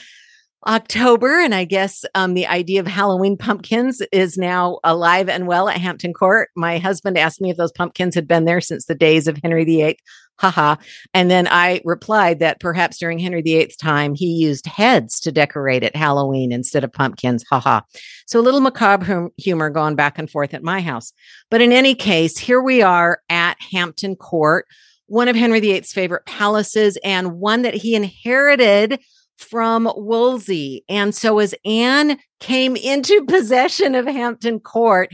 October, 0.67 1.39
and 1.39 1.55
I 1.55 1.63
guess 1.63 2.03
um, 2.13 2.33
the 2.33 2.45
idea 2.45 2.81
of 2.81 2.87
Halloween 2.87 3.37
pumpkins 3.37 4.01
is 4.11 4.37
now 4.37 4.79
alive 4.83 5.29
and 5.29 5.47
well 5.47 5.69
at 5.69 5.77
Hampton 5.77 6.13
Court. 6.13 6.49
My 6.57 6.77
husband 6.77 7.17
asked 7.17 7.39
me 7.39 7.49
if 7.49 7.55
those 7.55 7.71
pumpkins 7.71 8.13
had 8.15 8.27
been 8.27 8.43
there 8.43 8.59
since 8.59 8.85
the 8.85 8.95
days 8.95 9.29
of 9.29 9.39
Henry 9.41 9.63
VIII. 9.63 9.97
Haha. 10.39 10.75
And 11.13 11.31
then 11.31 11.47
I 11.47 11.81
replied 11.83 12.39
that 12.39 12.59
perhaps 12.59 12.99
during 12.99 13.17
Henry 13.17 13.41
VIII's 13.41 13.77
time, 13.77 14.13
he 14.13 14.27
used 14.27 14.67
heads 14.67 15.19
to 15.21 15.31
decorate 15.31 15.83
at 15.83 15.95
Halloween 15.95 16.51
instead 16.51 16.83
of 16.83 16.93
pumpkins. 16.93 17.43
Haha. 17.49 17.81
So 18.27 18.39
a 18.39 18.41
little 18.41 18.59
macabre 18.59 19.29
humor 19.37 19.69
going 19.69 19.95
back 19.95 20.19
and 20.19 20.29
forth 20.29 20.53
at 20.53 20.63
my 20.63 20.81
house. 20.81 21.13
But 21.49 21.61
in 21.61 21.71
any 21.71 21.95
case, 21.95 22.37
here 22.37 22.61
we 22.61 22.81
are 22.81 23.21
at 23.29 23.57
Hampton 23.71 24.15
Court, 24.15 24.67
one 25.07 25.29
of 25.29 25.35
Henry 25.35 25.61
VIII's 25.61 25.93
favorite 25.93 26.25
palaces 26.25 26.97
and 27.03 27.39
one 27.39 27.61
that 27.61 27.73
he 27.73 27.95
inherited 27.95 28.99
from 29.37 29.91
Wolsey. 29.95 30.83
And 30.89 31.15
so 31.15 31.39
as 31.39 31.55
Anne 31.65 32.19
came 32.39 32.75
into 32.75 33.25
possession 33.27 33.95
of 33.95 34.05
Hampton 34.05 34.59
Court, 34.59 35.09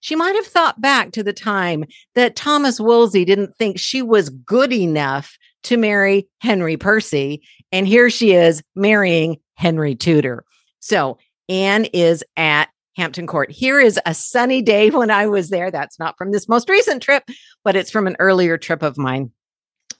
she 0.00 0.14
might 0.14 0.34
have 0.36 0.46
thought 0.46 0.80
back 0.80 1.12
to 1.12 1.22
the 1.22 1.32
time 1.32 1.84
that 2.14 2.36
Thomas 2.36 2.80
Wolsey 2.80 3.24
didn't 3.24 3.56
think 3.56 3.78
she 3.78 4.02
was 4.02 4.30
good 4.30 4.72
enough 4.72 5.36
to 5.64 5.76
marry 5.76 6.28
Henry 6.40 6.76
Percy. 6.76 7.42
And 7.72 7.86
here 7.86 8.10
she 8.10 8.32
is 8.32 8.62
marrying 8.74 9.38
Henry 9.54 9.94
Tudor. 9.94 10.44
So 10.80 11.18
Anne 11.48 11.86
is 11.86 12.22
at 12.36 12.68
Hampton 12.96 13.26
Court. 13.26 13.50
Here 13.50 13.80
is 13.80 13.98
a 14.06 14.14
sunny 14.14 14.62
day 14.62 14.90
when 14.90 15.10
I 15.10 15.26
was 15.26 15.50
there. 15.50 15.70
That's 15.70 15.98
not 15.98 16.16
from 16.18 16.32
this 16.32 16.48
most 16.48 16.68
recent 16.68 17.02
trip, 17.02 17.24
but 17.64 17.76
it's 17.76 17.90
from 17.90 18.06
an 18.06 18.16
earlier 18.18 18.58
trip 18.58 18.82
of 18.82 18.98
mine. 18.98 19.32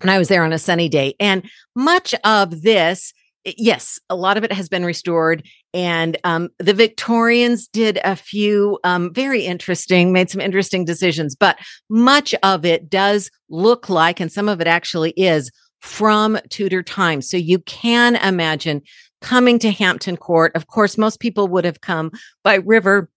And 0.00 0.10
I 0.10 0.18
was 0.18 0.28
there 0.28 0.44
on 0.44 0.52
a 0.52 0.58
sunny 0.58 0.88
day. 0.88 1.14
And 1.18 1.48
much 1.74 2.14
of 2.24 2.62
this 2.62 3.12
yes, 3.56 3.98
a 4.10 4.16
lot 4.16 4.36
of 4.36 4.44
it 4.44 4.52
has 4.52 4.68
been 4.68 4.84
restored. 4.84 5.42
And 5.72 6.16
um, 6.24 6.48
the 6.58 6.74
Victorians 6.74 7.68
did 7.68 7.98
a 8.04 8.16
few 8.16 8.78
um, 8.84 9.12
very 9.12 9.44
interesting, 9.44 10.12
made 10.12 10.30
some 10.30 10.40
interesting 10.40 10.84
decisions, 10.84 11.34
but 11.34 11.58
much 11.88 12.34
of 12.42 12.64
it 12.64 12.90
does 12.90 13.30
look 13.48 13.88
like, 13.88 14.20
and 14.20 14.32
some 14.32 14.48
of 14.48 14.60
it 14.60 14.66
actually 14.66 15.10
is 15.12 15.50
from 15.80 16.38
Tudor 16.50 16.82
times. 16.82 17.30
So 17.30 17.36
you 17.36 17.60
can 17.60 18.16
imagine 18.16 18.82
coming 19.20 19.58
to 19.60 19.70
Hampton 19.70 20.16
Court. 20.16 20.52
Of 20.54 20.66
course, 20.66 20.98
most 20.98 21.20
people 21.20 21.48
would 21.48 21.64
have 21.64 21.80
come 21.80 22.10
by 22.42 22.56
river 22.56 23.10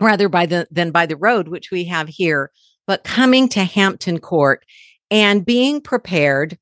rather 0.00 0.28
by 0.28 0.46
the 0.46 0.66
than 0.70 0.90
by 0.90 1.06
the 1.06 1.16
road, 1.16 1.48
which 1.48 1.70
we 1.70 1.84
have 1.84 2.08
here. 2.08 2.50
But 2.86 3.04
coming 3.04 3.48
to 3.50 3.64
Hampton 3.64 4.18
Court 4.18 4.64
and 5.10 5.44
being 5.44 5.80
prepared 5.80 6.58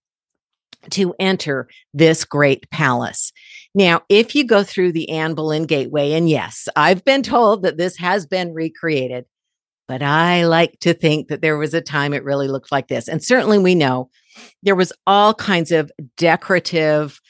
to 0.91 1.15
enter 1.19 1.69
this 1.95 2.25
great 2.25 2.69
palace. 2.71 3.33
Now, 3.75 4.03
if 4.09 4.35
you 4.35 4.45
go 4.45 4.63
through 4.63 4.93
the 4.93 5.11
Anne 5.11 5.35
Boleyn 5.35 5.67
Gateway, 5.67 6.13
and 6.13 6.31
yes, 6.31 6.69
I've 6.77 7.05
been 7.05 7.23
told 7.23 7.63
that 7.63 7.77
this 7.77 7.97
has 7.99 8.27
been 8.27 8.55
recreated, 8.55 9.27
but 9.89 10.03
I 10.03 10.47
like 10.47 10.79
to 10.81 10.95
think 10.95 11.29
that 11.29 11.43
there 11.43 11.59
was 11.59 11.75
a 11.75 11.81
time 11.81 12.13
it 12.13 12.25
really 12.25 12.49
looked 12.49 12.73
like 12.73 12.89
this. 12.89 13.09
And 13.09 13.23
certainly 13.23 13.59
we 13.59 13.75
know 13.75 14.11
there 14.63 14.75
was 14.75 14.93
all 15.07 15.35
kinds 15.35 15.73
of 15.73 15.93
decorative 16.17 17.21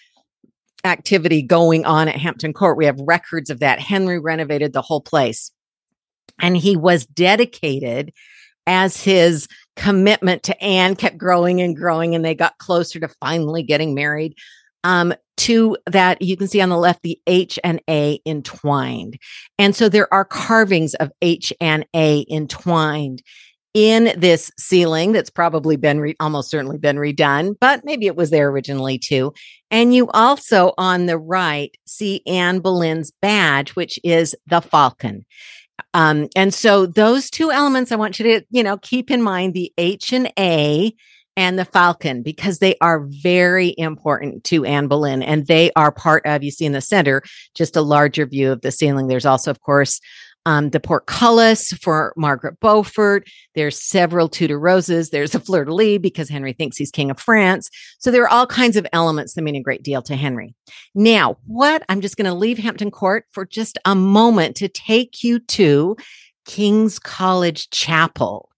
activity 0.85 1.43
going 1.43 1.85
on 1.85 2.09
at 2.09 2.17
Hampton 2.17 2.53
Court. 2.53 2.77
We 2.77 2.87
have 2.87 2.99
records 3.01 3.51
of 3.51 3.61
that. 3.61 3.81
Henry 3.81 4.19
renovated 4.19 4.73
the 4.73 4.83
whole 4.83 5.01
place. 5.01 5.51
And 6.41 6.57
he 6.57 6.77
was 6.77 7.07
dedicated 7.07 8.13
as 8.67 9.03
his 9.03 9.49
commitment 9.77 10.43
to 10.45 10.63
Anne 10.63 10.97
kept 10.97 11.19
growing 11.19 11.61
and 11.61 11.77
growing, 11.77 12.15
and 12.15 12.25
they 12.25 12.35
got 12.35 12.59
closer 12.59 12.99
to 13.01 13.09
finally 13.21 13.63
getting 13.63 13.95
married. 13.95 14.35
Um, 14.85 15.15
to 15.39 15.77
that, 15.87 16.23
you 16.23 16.37
can 16.37 16.49
see 16.49 16.61
on 16.61 16.71
the 16.71 16.79
left 16.79 17.03
the 17.03 17.21
H 17.27 17.59
and 17.63 17.81
A 17.89 18.21
entwined. 18.25 19.19
And 19.59 19.75
so 19.77 19.89
there 19.89 20.13
are 20.13 20.25
carvings 20.25 20.95
of 20.95 21.13
H 21.21 21.53
and 21.61 21.85
A 21.95 22.25
entwined 22.31 23.23
in 23.75 24.19
this 24.19 24.51
ceiling 24.59 25.13
that's 25.13 25.29
probably 25.29 25.77
been 25.77 26.01
re- 26.01 26.17
almost 26.19 26.49
certainly 26.49 26.79
been 26.79 26.97
redone, 26.97 27.55
but 27.61 27.85
maybe 27.85 28.07
it 28.07 28.17
was 28.17 28.31
there 28.31 28.49
originally 28.49 28.99
too. 28.99 29.35
And 29.71 29.95
you 29.95 30.09
also 30.15 30.73
on 30.79 31.05
the 31.05 31.19
right 31.19 31.77
see 31.87 32.23
Anne 32.27 32.61
Boleyn's 32.61 33.13
badge, 33.21 33.77
which 33.77 33.99
is 34.03 34.35
the 34.47 34.63
falcon. 34.63 35.27
Um, 35.95 36.29
and 36.37 36.53
so 36.53 36.87
those 36.87 37.31
two 37.31 37.51
elements 37.51 37.93
I 37.93 37.97
want 37.97 38.19
you 38.19 38.25
to, 38.25 38.47
you 38.51 38.63
know, 38.63 38.77
keep 38.79 39.11
in 39.11 39.23
mind 39.23 39.55
the 39.55 39.73
H 39.79 40.13
and 40.13 40.33
A 40.39 40.95
and 41.37 41.59
the 41.59 41.65
Falcon 41.67 42.23
because 42.23 42.59
they 42.59 42.77
are 42.81 43.07
very 43.23 43.75
important 43.77 44.45
to 44.45 44.65
Anne 44.65 44.89
Boleyn 44.89 45.23
and 45.23 45.47
they 45.47 45.71
are 45.77 45.93
part 45.93 46.25
of, 46.25 46.43
you 46.43 46.51
see 46.51 46.65
in 46.65 46.73
the 46.73 46.81
center, 46.81 47.23
just 47.55 47.77
a 47.77 47.83
larger 47.83 48.25
view 48.25 48.51
of 48.51 48.63
the 48.63 48.71
ceiling. 48.71 49.07
There's 49.07 49.27
also, 49.27 49.51
of 49.51 49.61
course, 49.61 50.01
um, 50.47 50.71
the 50.71 50.81
portcullis 50.81 51.73
for 51.73 52.15
Margaret 52.17 52.59
Beaufort. 52.61 53.29
There's 53.55 53.83
several 53.83 54.29
Tudor 54.29 54.59
roses. 54.59 55.11
There's 55.11 55.35
a 55.35 55.41
fleur 55.41 55.65
de 55.65 55.75
lis 55.75 55.99
because 55.99 56.31
Henry 56.31 56.55
thinks 56.55 56.77
he's 56.77 56.91
king 56.91 57.11
of 57.11 57.21
France. 57.21 57.69
So 57.99 58.11
there 58.11 58.23
are 58.23 58.29
all 58.29 58.47
kinds 58.47 58.77
of 58.77 58.87
elements 58.93 59.35
that 59.35 59.43
mean 59.43 59.57
a 59.57 59.61
great 59.61 59.83
deal 59.83 60.01
to 60.03 60.17
Henry. 60.17 60.55
Now, 60.95 61.37
what 61.47 61.83
I'm 61.89 62.01
just 62.01 62.17
going 62.17 62.31
to 62.31 62.35
leave 62.35 62.59
Hampton 62.59 62.93
Court 62.93 63.25
for 63.33 63.45
just 63.45 63.77
a 63.85 63.95
moment 63.95 64.57
to 64.57 64.69
take 64.69 65.23
you 65.25 65.41
to 65.41 65.97
King's 66.47 66.99
College 66.99 67.69
Chapel 67.71 68.49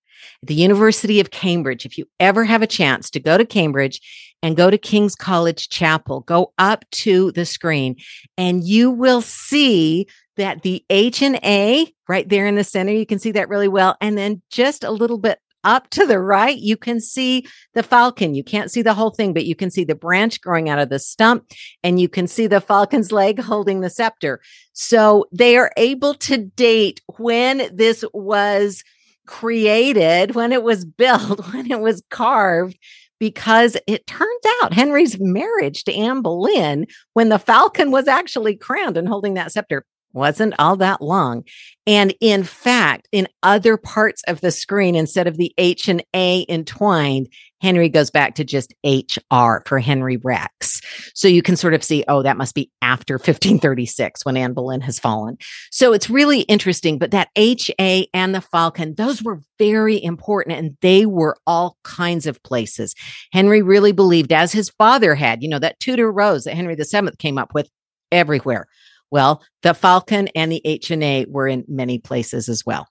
the 0.42 0.54
University 0.54 1.18
of 1.18 1.32
Cambridge. 1.32 1.84
If 1.84 1.98
you 1.98 2.06
ever 2.20 2.44
have 2.44 2.62
a 2.62 2.66
chance 2.66 3.10
to 3.10 3.20
go 3.20 3.36
to 3.36 3.44
Cambridge 3.44 4.00
and 4.40 4.56
go 4.56 4.70
to 4.70 4.78
King's 4.78 5.16
College 5.16 5.68
Chapel, 5.68 6.20
go 6.20 6.52
up 6.58 6.84
to 6.92 7.32
the 7.32 7.44
screen 7.44 7.96
and 8.36 8.62
you 8.62 8.90
will 8.90 9.20
see 9.20 10.06
that 10.38 10.62
the 10.62 10.84
H 10.90 11.22
and 11.22 11.36
A 11.44 11.92
right 12.08 12.28
there 12.28 12.46
in 12.46 12.54
the 12.54 12.64
center, 12.64 12.92
you 12.92 13.06
can 13.06 13.18
see 13.18 13.32
that 13.32 13.48
really 13.48 13.68
well. 13.68 13.96
And 14.00 14.16
then 14.16 14.42
just 14.50 14.82
a 14.82 14.90
little 14.90 15.18
bit 15.18 15.38
up 15.64 15.90
to 15.90 16.06
the 16.06 16.18
right, 16.18 16.56
you 16.56 16.76
can 16.76 17.00
see 17.00 17.46
the 17.74 17.82
falcon. 17.82 18.34
You 18.34 18.44
can't 18.44 18.70
see 18.70 18.82
the 18.82 18.94
whole 18.94 19.10
thing, 19.10 19.34
but 19.34 19.44
you 19.44 19.54
can 19.54 19.70
see 19.70 19.84
the 19.84 19.94
branch 19.94 20.40
growing 20.40 20.68
out 20.68 20.78
of 20.78 20.88
the 20.88 20.98
stump 20.98 21.44
and 21.82 22.00
you 22.00 22.08
can 22.08 22.26
see 22.26 22.46
the 22.46 22.60
falcon's 22.60 23.12
leg 23.12 23.40
holding 23.40 23.80
the 23.80 23.90
scepter. 23.90 24.40
So 24.72 25.26
they 25.32 25.56
are 25.56 25.72
able 25.76 26.14
to 26.14 26.38
date 26.38 27.00
when 27.18 27.68
this 27.74 28.04
was 28.14 28.84
created, 29.26 30.34
when 30.34 30.52
it 30.52 30.62
was 30.62 30.84
built, 30.98 31.46
when 31.52 31.70
it 31.70 31.80
was 31.80 32.02
carved, 32.10 32.78
because 33.20 33.76
it 33.86 34.06
turns 34.06 34.42
out 34.62 34.72
Henry's 34.72 35.18
marriage 35.18 35.84
to 35.84 35.94
Anne 35.94 36.22
Boleyn, 36.22 36.86
when 37.14 37.28
the 37.30 37.38
falcon 37.38 37.90
was 37.90 38.06
actually 38.06 38.56
crowned 38.56 38.96
and 38.96 39.08
holding 39.08 39.34
that 39.34 39.52
scepter, 39.52 39.84
wasn't 40.12 40.54
all 40.58 40.76
that 40.76 41.02
long. 41.02 41.44
And 41.86 42.14
in 42.20 42.44
fact, 42.44 43.08
in 43.12 43.28
other 43.42 43.76
parts 43.76 44.22
of 44.26 44.40
the 44.40 44.50
screen, 44.50 44.94
instead 44.94 45.26
of 45.26 45.36
the 45.36 45.52
H 45.58 45.88
and 45.88 46.02
A 46.14 46.44
entwined, 46.48 47.28
Henry 47.60 47.88
goes 47.88 48.10
back 48.10 48.36
to 48.36 48.44
just 48.44 48.74
HR 48.84 49.62
for 49.66 49.78
Henry 49.78 50.16
Rex. 50.16 50.80
So 51.14 51.26
you 51.26 51.42
can 51.42 51.56
sort 51.56 51.74
of 51.74 51.82
see, 51.82 52.04
oh, 52.06 52.22
that 52.22 52.36
must 52.36 52.54
be 52.54 52.70
after 52.82 53.14
1536 53.14 54.24
when 54.24 54.36
Anne 54.36 54.52
Boleyn 54.52 54.80
has 54.82 54.98
fallen. 54.98 55.38
So 55.70 55.92
it's 55.92 56.08
really 56.08 56.42
interesting. 56.42 56.98
But 56.98 57.10
that 57.10 57.30
HA 57.36 58.08
and 58.14 58.34
the 58.34 58.40
Falcon, 58.40 58.94
those 58.94 59.22
were 59.22 59.40
very 59.58 60.02
important 60.02 60.56
and 60.56 60.76
they 60.82 61.04
were 61.06 61.36
all 61.46 61.76
kinds 61.82 62.26
of 62.26 62.42
places. 62.42 62.94
Henry 63.32 63.62
really 63.62 63.92
believed, 63.92 64.32
as 64.32 64.52
his 64.52 64.70
father 64.70 65.14
had, 65.14 65.42
you 65.42 65.48
know, 65.48 65.58
that 65.58 65.80
Tudor 65.80 66.12
rose 66.12 66.44
that 66.44 66.54
Henry 66.54 66.76
VII 66.76 67.10
came 67.18 67.38
up 67.38 67.54
with 67.54 67.68
everywhere. 68.12 68.68
Well, 69.10 69.42
the 69.62 69.74
Falcon 69.74 70.28
and 70.34 70.52
the 70.52 70.62
H&A 70.64 71.26
were 71.28 71.48
in 71.48 71.64
many 71.68 71.98
places 71.98 72.48
as 72.48 72.64
well. 72.66 72.88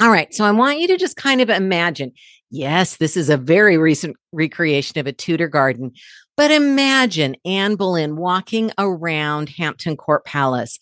All 0.00 0.10
right. 0.10 0.32
So 0.34 0.44
I 0.44 0.50
want 0.50 0.78
you 0.78 0.88
to 0.88 0.96
just 0.96 1.16
kind 1.16 1.40
of 1.40 1.48
imagine. 1.48 2.12
Yes, 2.50 2.98
this 2.98 3.16
is 3.16 3.28
a 3.28 3.36
very 3.36 3.76
recent 3.76 4.16
recreation 4.32 4.98
of 5.00 5.06
a 5.06 5.12
Tudor 5.12 5.48
garden, 5.48 5.92
but 6.36 6.50
imagine 6.50 7.36
Anne 7.44 7.76
Boleyn 7.76 8.16
walking 8.16 8.70
around 8.78 9.48
Hampton 9.48 9.96
Court 9.96 10.24
Palace 10.24 10.78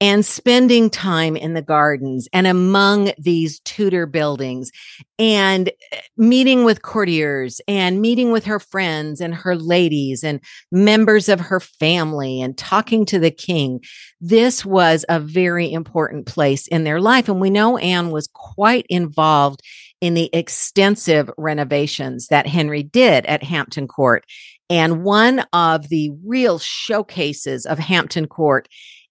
and 0.00 0.24
spending 0.24 0.90
time 0.90 1.36
in 1.36 1.54
the 1.54 1.62
gardens 1.62 2.28
and 2.32 2.46
among 2.46 3.10
these 3.18 3.58
Tudor 3.60 4.06
buildings 4.06 4.70
and 5.18 5.70
eh, 5.92 6.00
meeting 6.16 6.64
with 6.64 6.82
courtiers 6.82 7.60
and 7.66 8.00
meeting 8.00 8.30
with 8.30 8.44
her 8.44 8.60
friends 8.60 9.20
and 9.20 9.34
her 9.34 9.56
ladies 9.56 10.22
and 10.22 10.40
members 10.70 11.28
of 11.28 11.40
her 11.40 11.58
family 11.58 12.40
and 12.40 12.56
talking 12.56 13.04
to 13.06 13.18
the 13.18 13.30
king. 13.30 13.80
This 14.20 14.64
was 14.64 15.04
a 15.08 15.18
very 15.18 15.72
important 15.72 16.26
place 16.26 16.68
in 16.68 16.84
their 16.84 17.00
life. 17.00 17.28
And 17.28 17.40
we 17.40 17.50
know 17.50 17.78
Anne 17.78 18.10
was 18.10 18.28
quite 18.32 18.86
involved 18.88 19.62
in 20.00 20.14
the 20.14 20.30
extensive 20.32 21.28
renovations 21.36 22.28
that 22.28 22.46
Henry 22.46 22.84
did 22.84 23.26
at 23.26 23.42
Hampton 23.42 23.88
Court. 23.88 24.24
And 24.70 25.02
one 25.02 25.44
of 25.52 25.88
the 25.88 26.10
real 26.24 26.58
showcases 26.58 27.66
of 27.66 27.78
Hampton 27.78 28.26
Court 28.26 28.68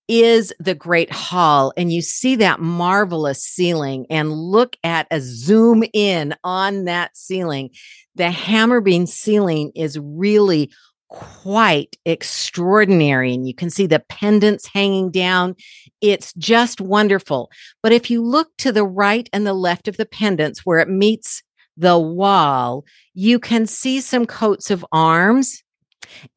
is 0.07 0.53
the 0.59 0.75
Great 0.75 1.11
Hall. 1.11 1.73
And 1.75 1.91
you 1.91 2.01
see 2.01 2.35
that 2.37 2.59
marvelous 2.59 3.43
ceiling 3.43 4.05
and 4.09 4.31
look 4.31 4.77
at 4.83 5.07
a 5.11 5.19
zoom 5.19 5.83
in 5.93 6.33
on 6.43 6.85
that 6.85 7.17
ceiling. 7.17 7.71
The 8.15 8.31
hammer 8.31 8.81
beam 8.81 9.05
ceiling 9.05 9.71
is 9.75 9.99
really 10.01 10.71
quite 11.09 11.97
extraordinary. 12.05 13.33
And 13.33 13.47
you 13.47 13.53
can 13.53 13.69
see 13.69 13.85
the 13.85 14.03
pendants 14.09 14.67
hanging 14.67 15.11
down. 15.11 15.55
It's 16.01 16.33
just 16.33 16.81
wonderful. 16.81 17.49
But 17.81 17.91
if 17.91 18.09
you 18.09 18.21
look 18.21 18.49
to 18.57 18.71
the 18.71 18.85
right 18.85 19.29
and 19.31 19.45
the 19.45 19.53
left 19.53 19.87
of 19.87 19.97
the 19.97 20.05
pendants 20.05 20.65
where 20.65 20.79
it 20.79 20.89
meets 20.89 21.43
the 21.77 21.97
wall, 21.99 22.85
you 23.13 23.39
can 23.39 23.65
see 23.65 24.01
some 24.01 24.25
coats 24.25 24.71
of 24.71 24.85
arms, 24.91 25.63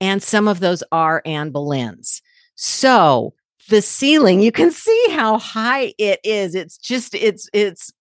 and 0.01 0.23
some 0.23 0.47
of 0.47 0.61
those 0.61 0.83
are 0.93 1.23
Anne 1.25 1.51
Boleyn's. 1.51 2.23
So 2.55 3.35
the 3.69 3.81
ceiling, 3.81 4.41
you 4.41 4.53
can 4.53 4.71
see 4.71 5.07
how 5.11 5.39
high 5.39 5.95
it 5.99 6.21
is. 6.25 6.55
It's 6.55 6.77
just, 6.77 7.15
it's, 7.15 7.49
it's 7.53 7.93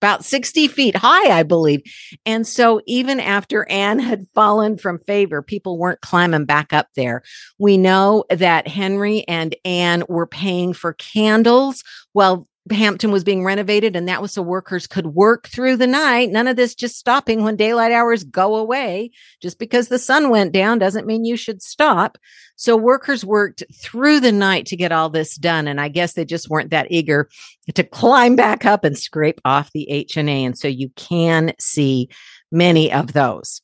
about 0.00 0.24
60 0.24 0.68
feet 0.68 0.94
high, 0.94 1.38
I 1.38 1.42
believe. 1.42 1.82
And 2.24 2.46
so 2.46 2.80
even 2.86 3.18
after 3.18 3.68
Anne 3.70 3.98
had 3.98 4.26
fallen 4.34 4.76
from 4.76 5.00
favor, 5.06 5.42
people 5.42 5.78
weren't 5.78 6.02
climbing 6.02 6.44
back 6.44 6.72
up 6.72 6.88
there. 6.94 7.22
We 7.58 7.78
know 7.78 8.24
that 8.30 8.68
Henry 8.68 9.26
and 9.26 9.56
Anne 9.64 10.04
were 10.08 10.26
paying 10.26 10.74
for 10.74 10.92
candles 10.92 11.82
while 12.12 12.46
Hampton 12.70 13.10
was 13.12 13.24
being 13.24 13.44
renovated, 13.44 13.94
and 13.94 14.08
that 14.08 14.20
was 14.20 14.32
so 14.32 14.42
workers 14.42 14.86
could 14.86 15.08
work 15.08 15.48
through 15.48 15.76
the 15.76 15.86
night. 15.86 16.30
None 16.30 16.48
of 16.48 16.56
this 16.56 16.74
just 16.74 16.96
stopping 16.96 17.42
when 17.42 17.56
daylight 17.56 17.92
hours 17.92 18.24
go 18.24 18.56
away. 18.56 19.10
Just 19.40 19.58
because 19.58 19.88
the 19.88 19.98
sun 19.98 20.30
went 20.30 20.52
down 20.52 20.78
doesn't 20.78 21.06
mean 21.06 21.24
you 21.24 21.36
should 21.36 21.62
stop. 21.62 22.18
So 22.56 22.76
workers 22.76 23.24
worked 23.24 23.62
through 23.74 24.20
the 24.20 24.32
night 24.32 24.66
to 24.66 24.76
get 24.76 24.92
all 24.92 25.10
this 25.10 25.36
done. 25.36 25.68
And 25.68 25.80
I 25.80 25.88
guess 25.88 26.14
they 26.14 26.24
just 26.24 26.48
weren't 26.48 26.70
that 26.70 26.90
eager 26.90 27.28
to 27.74 27.84
climb 27.84 28.34
back 28.36 28.64
up 28.64 28.84
and 28.84 28.98
scrape 28.98 29.40
off 29.44 29.70
the 29.72 29.86
HNA. 29.90 30.46
And 30.46 30.58
so 30.58 30.68
you 30.68 30.90
can 30.96 31.52
see 31.60 32.08
many 32.50 32.92
of 32.92 33.12
those. 33.12 33.62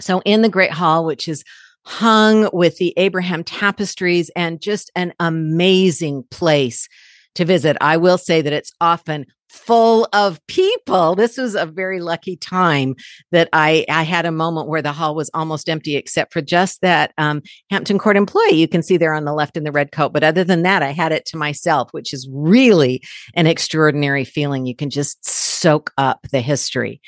So 0.00 0.20
in 0.24 0.42
the 0.42 0.48
Great 0.48 0.72
Hall, 0.72 1.04
which 1.04 1.28
is 1.28 1.44
hung 1.84 2.48
with 2.52 2.78
the 2.78 2.92
Abraham 2.96 3.44
tapestries 3.44 4.30
and 4.34 4.60
just 4.60 4.90
an 4.96 5.12
amazing 5.20 6.24
place 6.30 6.88
to 7.36 7.44
visit. 7.44 7.76
I 7.80 7.96
will 7.96 8.18
say 8.18 8.42
that 8.42 8.52
it's 8.52 8.72
often 8.80 9.26
full 9.48 10.08
of 10.12 10.44
people. 10.46 11.14
This 11.14 11.38
was 11.38 11.54
a 11.54 11.66
very 11.66 12.00
lucky 12.00 12.36
time 12.36 12.94
that 13.32 13.48
I, 13.52 13.84
I 13.88 14.02
had 14.02 14.26
a 14.26 14.32
moment 14.32 14.68
where 14.68 14.82
the 14.82 14.92
hall 14.92 15.14
was 15.14 15.30
almost 15.34 15.68
empty, 15.68 15.96
except 15.96 16.32
for 16.32 16.42
just 16.42 16.80
that 16.82 17.12
um, 17.16 17.42
Hampton 17.70 17.98
Court 17.98 18.16
employee 18.16 18.56
you 18.56 18.68
can 18.68 18.82
see 18.82 18.96
there 18.96 19.14
on 19.14 19.24
the 19.24 19.32
left 19.32 19.56
in 19.56 19.64
the 19.64 19.72
red 19.72 19.92
coat. 19.92 20.12
But 20.12 20.24
other 20.24 20.44
than 20.44 20.62
that, 20.62 20.82
I 20.82 20.90
had 20.90 21.12
it 21.12 21.24
to 21.26 21.36
myself, 21.36 21.88
which 21.92 22.12
is 22.12 22.28
really 22.30 23.02
an 23.34 23.46
extraordinary 23.46 24.24
feeling. 24.24 24.66
You 24.66 24.76
can 24.76 24.90
just 24.90 25.26
soak 25.26 25.92
up 25.96 26.20
the 26.32 26.40
history. 26.40 27.00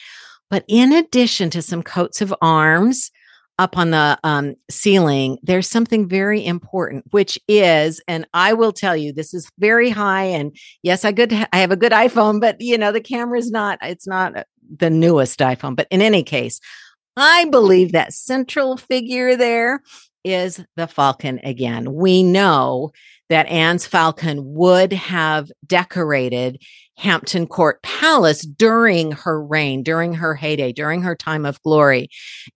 But 0.50 0.64
in 0.68 0.92
addition 0.92 1.50
to 1.50 1.62
some 1.62 1.82
coats 1.82 2.22
of 2.22 2.34
arms, 2.40 3.10
up 3.58 3.76
on 3.76 3.90
the 3.90 4.18
um, 4.24 4.54
ceiling, 4.70 5.38
there's 5.42 5.68
something 5.68 6.08
very 6.08 6.44
important, 6.44 7.04
which 7.10 7.38
is, 7.48 8.00
and 8.06 8.26
I 8.32 8.52
will 8.52 8.72
tell 8.72 8.96
you, 8.96 9.12
this 9.12 9.34
is 9.34 9.50
very 9.58 9.90
high. 9.90 10.24
And 10.24 10.56
yes, 10.82 11.04
I 11.04 11.12
good, 11.12 11.32
I 11.32 11.58
have 11.58 11.72
a 11.72 11.76
good 11.76 11.92
iPhone, 11.92 12.40
but 12.40 12.56
you 12.60 12.78
know 12.78 12.92
the 12.92 13.00
camera 13.00 13.38
is 13.38 13.50
not, 13.50 13.78
it's 13.82 14.06
not 14.06 14.36
uh, 14.36 14.44
the 14.76 14.90
newest 14.90 15.40
iPhone. 15.40 15.74
But 15.74 15.88
in 15.90 16.00
any 16.00 16.22
case, 16.22 16.60
I 17.16 17.46
believe 17.46 17.92
that 17.92 18.12
central 18.12 18.76
figure 18.76 19.36
there 19.36 19.82
is 20.24 20.64
the 20.76 20.86
falcon 20.86 21.40
again. 21.42 21.92
We 21.92 22.22
know 22.22 22.92
that 23.28 23.46
Anne's 23.46 23.86
falcon 23.86 24.54
would 24.54 24.92
have 24.92 25.50
decorated 25.66 26.62
Hampton 26.96 27.46
Court 27.46 27.80
Palace 27.82 28.42
during 28.42 29.12
her 29.12 29.42
reign, 29.42 29.82
during 29.82 30.14
her 30.14 30.34
heyday, 30.34 30.72
during 30.72 31.02
her 31.02 31.14
time 31.14 31.46
of 31.46 31.62
glory. 31.62 32.08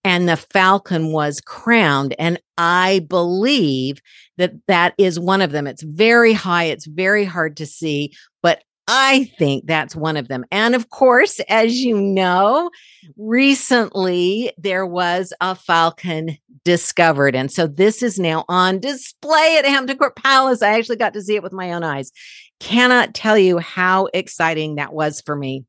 And 0.03 0.29
the 0.29 0.37
falcon 0.37 1.13
was 1.13 1.41
crowned. 1.41 2.15
And 2.19 2.41
I 2.59 3.07
believe 3.09 4.01
that 4.39 4.55
that 4.67 4.95
is 4.99 5.21
one 5.21 5.43
of 5.43 5.53
them. 5.53 5.67
It's 5.67 5.83
very 5.83 6.33
high. 6.33 6.65
It's 6.65 6.87
very 6.87 7.25
hard 7.25 7.57
to 7.59 7.67
see, 7.67 8.13
but 8.43 8.63
I 8.89 9.31
think 9.39 9.67
that's 9.67 9.95
one 9.95 10.17
of 10.17 10.29
them. 10.29 10.45
And 10.51 10.75
of 10.75 10.91
course, 10.91 11.41
as 11.49 11.81
you 11.81 12.01
know, 12.01 12.71
recently 13.17 14.53
there 14.59 14.87
was 14.87 15.33
a 15.41 15.55
falcon 15.55 16.37
discovered. 16.65 17.35
And 17.35 17.51
so 17.51 17.67
this 17.67 18.03
is 18.03 18.19
now 18.19 18.45
on 18.49 18.81
display 18.81 19.57
at 19.59 19.65
Hampton 19.65 19.99
Court 19.99 20.17
Palace. 20.17 20.63
I 20.63 20.79
actually 20.79 20.97
got 20.97 21.15
to 21.15 21.23
see 21.23 21.37
it 21.37 21.43
with 21.43 21.53
my 21.53 21.73
own 21.73 21.85
eyes. 21.85 22.13
Cannot 22.61 23.15
tell 23.15 23.39
you 23.39 23.59
how 23.59 24.09
exciting 24.15 24.77
that 24.77 24.93
was 24.93 25.21
for 25.21 25.37
me 25.37 25.65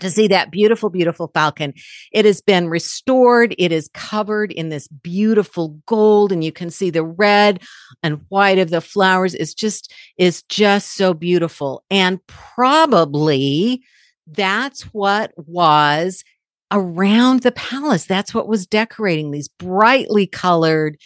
to 0.00 0.10
see 0.10 0.28
that 0.28 0.50
beautiful, 0.50 0.90
beautiful 0.90 1.30
falcon. 1.34 1.74
It 2.12 2.24
has 2.24 2.40
been 2.40 2.68
restored. 2.68 3.54
It 3.58 3.72
is 3.72 3.90
covered 3.94 4.52
in 4.52 4.68
this 4.68 4.88
beautiful 4.88 5.78
gold, 5.86 6.32
and 6.32 6.42
you 6.42 6.52
can 6.52 6.70
see 6.70 6.90
the 6.90 7.04
red 7.04 7.62
and 8.02 8.24
white 8.28 8.58
of 8.58 8.70
the 8.70 8.80
flowers 8.80 9.34
is 9.34 9.54
just 9.54 9.92
is 10.16 10.42
just 10.44 10.94
so 10.94 11.14
beautiful. 11.14 11.84
And 11.90 12.24
probably 12.26 13.82
that's 14.26 14.82
what 14.82 15.32
was 15.36 16.24
around 16.70 17.42
the 17.42 17.52
palace. 17.52 18.04
That's 18.04 18.34
what 18.34 18.48
was 18.48 18.66
decorating 18.66 19.30
these 19.30 19.48
brightly 19.48 20.26
colored, 20.26 20.98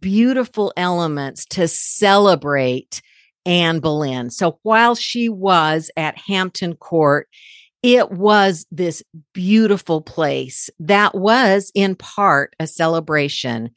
beautiful 0.00 0.72
elements 0.76 1.44
to 1.46 1.68
celebrate 1.68 3.02
Anne 3.44 3.80
Boleyn. 3.80 4.30
So 4.30 4.58
while 4.62 4.94
she 4.94 5.28
was 5.28 5.90
at 5.96 6.16
Hampton 6.16 6.76
Court, 6.76 7.28
it 7.82 8.12
was 8.12 8.66
this 8.70 9.02
beautiful 9.32 10.00
place 10.00 10.70
that 10.78 11.14
was 11.14 11.72
in 11.74 11.96
part 11.96 12.54
a 12.60 12.66
celebration 12.66 13.70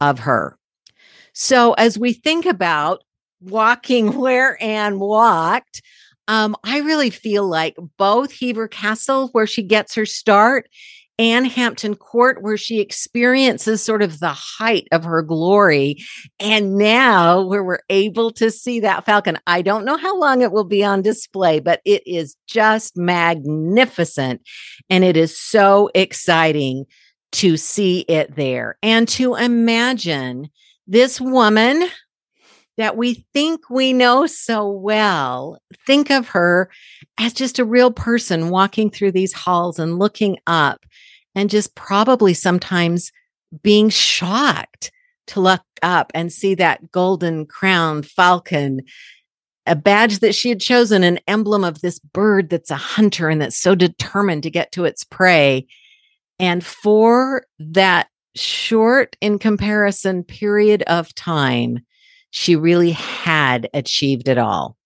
of 0.00 0.18
her. 0.20 0.58
So 1.32 1.72
as 1.74 1.98
we 1.98 2.12
think 2.12 2.44
about 2.44 3.02
walking 3.40 4.18
where 4.18 4.62
Anne 4.62 4.98
walked, 4.98 5.82
um, 6.28 6.56
I 6.64 6.78
really 6.78 7.10
feel 7.10 7.46
like 7.46 7.76
both 7.98 8.32
Hever 8.38 8.68
Castle, 8.68 9.28
where 9.32 9.46
she 9.46 9.62
gets 9.62 9.94
her 9.94 10.06
start, 10.06 10.68
and 11.22 11.46
Hampton 11.46 11.94
Court, 11.94 12.42
where 12.42 12.56
she 12.56 12.80
experiences 12.80 13.80
sort 13.80 14.02
of 14.02 14.18
the 14.18 14.32
height 14.32 14.88
of 14.90 15.04
her 15.04 15.22
glory. 15.22 16.02
And 16.40 16.74
now, 16.74 17.46
where 17.46 17.62
we're 17.62 17.84
able 17.90 18.32
to 18.32 18.50
see 18.50 18.80
that 18.80 19.06
falcon, 19.06 19.38
I 19.46 19.62
don't 19.62 19.84
know 19.84 19.96
how 19.96 20.18
long 20.18 20.42
it 20.42 20.50
will 20.50 20.64
be 20.64 20.82
on 20.82 21.00
display, 21.00 21.60
but 21.60 21.80
it 21.84 22.04
is 22.08 22.36
just 22.48 22.96
magnificent. 22.96 24.40
And 24.90 25.04
it 25.04 25.16
is 25.16 25.38
so 25.38 25.90
exciting 25.94 26.86
to 27.32 27.56
see 27.56 28.00
it 28.08 28.34
there 28.34 28.76
and 28.82 29.06
to 29.10 29.36
imagine 29.36 30.50
this 30.88 31.20
woman 31.20 31.84
that 32.78 32.96
we 32.96 33.24
think 33.32 33.70
we 33.70 33.92
know 33.92 34.26
so 34.26 34.68
well, 34.68 35.60
think 35.86 36.10
of 36.10 36.26
her 36.30 36.68
as 37.16 37.32
just 37.32 37.60
a 37.60 37.64
real 37.64 37.92
person 37.92 38.50
walking 38.50 38.90
through 38.90 39.12
these 39.12 39.32
halls 39.32 39.78
and 39.78 40.00
looking 40.00 40.36
up 40.48 40.84
and 41.34 41.50
just 41.50 41.74
probably 41.74 42.34
sometimes 42.34 43.12
being 43.62 43.88
shocked 43.88 44.90
to 45.28 45.40
look 45.40 45.62
up 45.82 46.10
and 46.14 46.32
see 46.32 46.54
that 46.54 46.90
golden 46.90 47.46
crowned 47.46 48.06
falcon, 48.06 48.82
a 49.66 49.76
badge 49.76 50.18
that 50.18 50.34
she 50.34 50.48
had 50.48 50.60
chosen, 50.60 51.04
an 51.04 51.18
emblem 51.28 51.64
of 51.64 51.80
this 51.80 51.98
bird 51.98 52.50
that's 52.50 52.70
a 52.70 52.76
hunter 52.76 53.28
and 53.28 53.40
that's 53.40 53.58
so 53.58 53.74
determined 53.74 54.42
to 54.42 54.50
get 54.50 54.72
to 54.72 54.84
its 54.84 55.04
prey. 55.04 55.66
And 56.38 56.64
for 56.64 57.44
that 57.58 58.08
short, 58.34 59.16
in 59.20 59.38
comparison, 59.38 60.24
period 60.24 60.82
of 60.82 61.14
time, 61.14 61.80
she 62.30 62.56
really 62.56 62.92
had 62.92 63.68
achieved 63.74 64.28
it 64.28 64.38
all. 64.38 64.76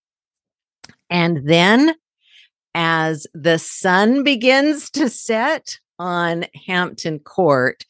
And 1.08 1.48
then 1.48 1.94
as 2.74 3.26
the 3.32 3.58
sun 3.58 4.24
begins 4.24 4.90
to 4.90 5.08
set 5.08 5.78
on 5.98 6.46
Hampton 6.66 7.18
Court, 7.18 7.84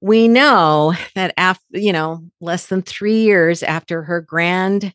we 0.00 0.28
know 0.28 0.94
that 1.14 1.34
after, 1.36 1.78
you 1.78 1.92
know, 1.92 2.24
less 2.40 2.66
than 2.66 2.82
three 2.82 3.22
years 3.22 3.62
after 3.62 4.02
her 4.02 4.20
grand 4.20 4.94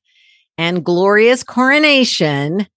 and 0.57 0.83
glorious 0.83 1.43
coronation, 1.43 2.67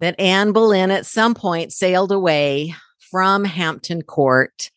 that 0.00 0.18
Anne 0.18 0.52
Boleyn 0.52 0.90
at 0.90 1.06
some 1.06 1.34
point 1.34 1.72
sailed 1.72 2.10
away 2.10 2.74
from 2.98 3.44
Hampton 3.44 4.02
Court 4.02 4.70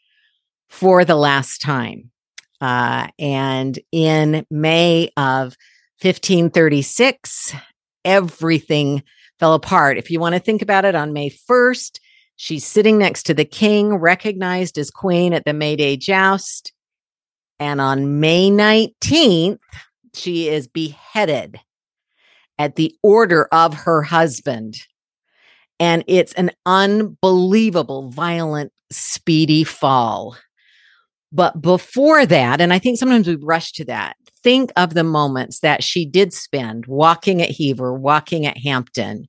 for 0.70 1.06
the 1.06 1.16
last 1.16 1.62
time. 1.62 2.12
Uh, 2.60 3.08
and 3.20 3.80
in 3.92 4.46
May 4.50 5.10
of 5.18 5.56
1536, 6.02 7.56
everything 8.06 9.04
fell 9.40 9.54
apart. 9.54 9.98
If 9.98 10.12
you 10.12 10.20
want 10.20 10.34
to 10.36 10.40
think 10.40 10.62
about 10.62 10.86
it, 10.86 10.96
on 10.96 11.14
May 11.14 11.30
1st, 11.30 12.00
she's 12.36 12.66
sitting 12.66 12.98
next 12.98 13.24
to 13.24 13.34
the 13.34 13.46
king, 13.46 13.94
recognized 13.94 14.78
as 14.78 14.92
queen 14.92 15.34
at 15.34 15.46
the 15.46 15.54
May 15.54 15.76
Day 15.76 15.98
joust. 15.98 16.74
And 17.60 17.80
on 17.80 18.20
May 18.20 18.50
19th, 18.50 19.60
she 20.14 20.50
is 20.50 20.68
beheaded 20.68 21.60
at 22.58 22.76
the 22.76 22.96
order 23.02 23.48
of 23.52 23.74
her 23.74 24.02
husband. 24.02 24.76
And 25.80 26.04
it's 26.08 26.34
an 26.34 26.52
unbelievable, 26.66 28.10
violent, 28.10 28.72
speedy 28.92 29.64
fall. 29.64 30.38
But 31.32 31.62
before 31.62 32.26
that, 32.28 32.62
and 32.62 32.72
I 32.72 32.80
think 32.80 33.00
sometimes 33.00 33.28
we 33.28 33.36
rush 33.36 33.72
to 33.74 33.86
that, 33.86 34.16
think 34.44 34.72
of 34.76 34.94
the 34.94 35.04
moments 35.04 35.62
that 35.62 35.84
she 35.84 36.06
did 36.06 36.32
spend 36.32 36.86
walking 36.86 37.42
at 37.42 37.52
Hever, 37.52 37.94
walking 37.94 38.46
at 38.46 38.58
Hampton, 38.58 39.28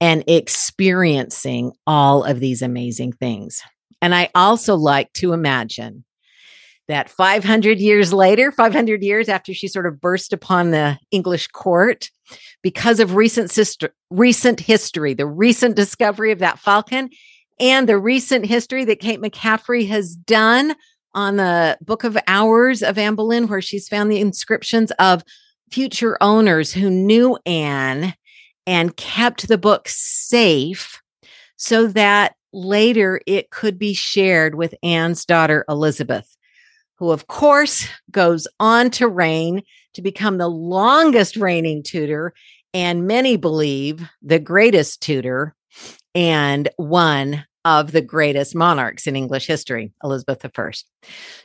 and 0.00 0.22
experiencing 0.26 1.72
all 1.86 2.24
of 2.24 2.40
these 2.40 2.62
amazing 2.62 3.12
things. 3.12 3.62
And 4.00 4.14
I 4.14 4.30
also 4.34 4.76
like 4.76 5.12
to 5.14 5.32
imagine 5.32 6.04
that 6.86 7.10
500 7.10 7.80
years 7.80 8.12
later, 8.12 8.50
500 8.50 9.02
years 9.02 9.28
after 9.28 9.52
she 9.52 9.68
sort 9.68 9.86
of 9.86 10.00
burst 10.00 10.32
upon 10.32 10.70
the 10.70 10.98
English 11.10 11.48
court, 11.48 12.10
because 12.62 13.00
of 13.00 13.14
recent, 13.14 13.50
sister, 13.50 13.94
recent 14.10 14.60
history, 14.60 15.14
the 15.14 15.26
recent 15.26 15.76
discovery 15.76 16.32
of 16.32 16.38
that 16.38 16.58
falcon, 16.58 17.10
and 17.60 17.88
the 17.88 17.98
recent 17.98 18.46
history 18.46 18.84
that 18.84 19.00
Kate 19.00 19.20
McCaffrey 19.20 19.88
has 19.88 20.14
done 20.14 20.74
on 21.14 21.36
the 21.36 21.78
Book 21.80 22.04
of 22.04 22.16
Hours 22.26 22.82
of 22.82 22.98
Anne 22.98 23.14
Boleyn, 23.14 23.48
where 23.48 23.62
she's 23.62 23.88
found 23.88 24.10
the 24.10 24.20
inscriptions 24.20 24.90
of 24.92 25.22
future 25.70 26.16
owners 26.20 26.72
who 26.72 26.88
knew 26.90 27.38
Anne 27.44 28.14
and 28.68 28.94
kept 28.98 29.48
the 29.48 29.56
book 29.56 29.88
safe 29.88 31.00
so 31.56 31.86
that 31.86 32.34
later 32.52 33.18
it 33.26 33.48
could 33.48 33.78
be 33.78 33.94
shared 33.94 34.56
with 34.56 34.74
Anne's 34.82 35.24
daughter, 35.24 35.64
Elizabeth, 35.70 36.36
who, 36.98 37.10
of 37.10 37.28
course, 37.28 37.88
goes 38.10 38.46
on 38.60 38.90
to 38.90 39.08
reign 39.08 39.62
to 39.94 40.02
become 40.02 40.36
the 40.36 40.50
longest 40.50 41.34
reigning 41.38 41.82
Tudor 41.82 42.34
and 42.74 43.06
many 43.06 43.38
believe 43.38 44.06
the 44.20 44.38
greatest 44.38 45.00
Tudor 45.00 45.54
and 46.14 46.68
one 46.76 47.46
of 47.64 47.92
the 47.92 48.02
greatest 48.02 48.54
monarchs 48.54 49.06
in 49.06 49.16
English 49.16 49.46
history, 49.46 49.94
Elizabeth 50.04 50.44
I. 50.44 50.70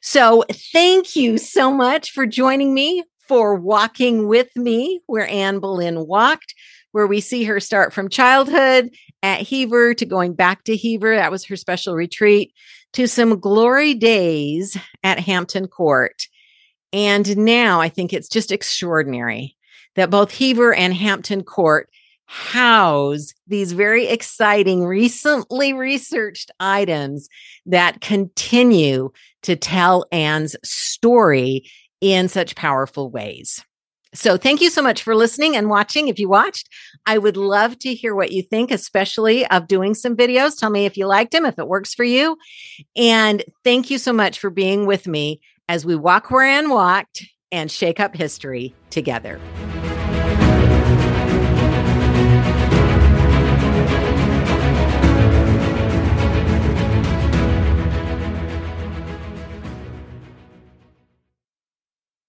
So, 0.02 0.44
thank 0.74 1.16
you 1.16 1.38
so 1.38 1.74
much 1.74 2.12
for 2.12 2.26
joining 2.26 2.74
me 2.74 3.06
for 3.28 3.56
walking 3.56 4.28
with 4.28 4.54
me 4.56 5.02
where 5.08 5.28
Anne 5.28 5.60
Boleyn 5.60 6.06
walked, 6.06 6.54
where 6.94 7.08
we 7.08 7.20
see 7.20 7.44
her 7.44 7.60
start 7.60 7.92
from 7.92 8.08
childhood 8.08 8.96
at 9.22 9.48
Hever 9.48 9.94
to 9.96 10.06
going 10.06 10.34
back 10.34 10.64
to 10.64 10.78
Hever. 10.78 11.16
That 11.16 11.32
was 11.32 11.44
her 11.46 11.58
special 11.58 11.96
retreat 11.96 12.54
to 12.94 13.08
some 13.08 13.40
glory 13.40 13.94
days 13.94 14.78
at 15.04 15.20
Hampton 15.20 15.68
Court. 15.68 16.28
And 16.94 17.36
now 17.36 17.82
I 17.82 17.90
think 17.90 18.14
it's 18.14 18.30
just 18.30 18.52
extraordinary 18.52 19.58
that 19.96 20.12
both 20.12 20.38
Hever 20.38 20.74
and 20.74 20.94
Hampton 20.94 21.44
Court 21.44 21.90
house 22.26 23.34
these 23.48 23.74
very 23.74 24.08
exciting, 24.08 24.86
recently 24.86 25.74
researched 25.74 26.52
items 26.60 27.28
that 27.66 28.02
continue 28.02 29.12
to 29.42 29.56
tell 29.56 30.06
Anne's 30.12 30.56
story 30.64 31.70
in 32.02 32.30
such 32.30 32.56
powerful 32.56 33.10
ways. 33.10 33.64
So, 34.14 34.38
thank 34.38 34.62
you 34.62 34.70
so 34.70 34.82
much 34.82 35.02
for 35.02 35.16
listening 35.16 35.56
and 35.56 35.70
watching. 35.70 36.08
If 36.08 36.20
you 36.20 36.30
watched, 36.30 36.70
I 37.06 37.18
would 37.18 37.38
love 37.38 37.80
to 37.80 37.94
hear 37.94 38.16
what 38.16 38.32
you 38.32 38.44
think, 38.44 38.72
especially 38.72 39.46
of 39.48 39.68
doing 39.68 39.94
some 39.94 40.16
videos. 40.16 40.58
Tell 40.58 40.70
me 40.70 40.86
if 40.86 40.98
you 40.98 41.08
liked 41.08 41.32
them, 41.32 41.46
if 41.46 41.58
it 41.58 41.68
works 41.68 41.94
for 41.94 42.04
you. 42.04 42.38
And 42.96 43.44
thank 43.64 43.90
you 43.90 43.98
so 43.98 44.14
much 44.14 44.40
for 44.40 44.50
being 44.50 44.86
with 44.86 45.08
me 45.08 45.42
as 45.68 45.86
we 45.86 45.96
walk 45.96 46.30
where 46.30 46.46
Anne 46.46 46.70
walked 46.70 47.26
and 47.52 47.72
shake 47.72 48.00
up 48.00 48.16
history 48.16 48.76
together. 48.90 49.40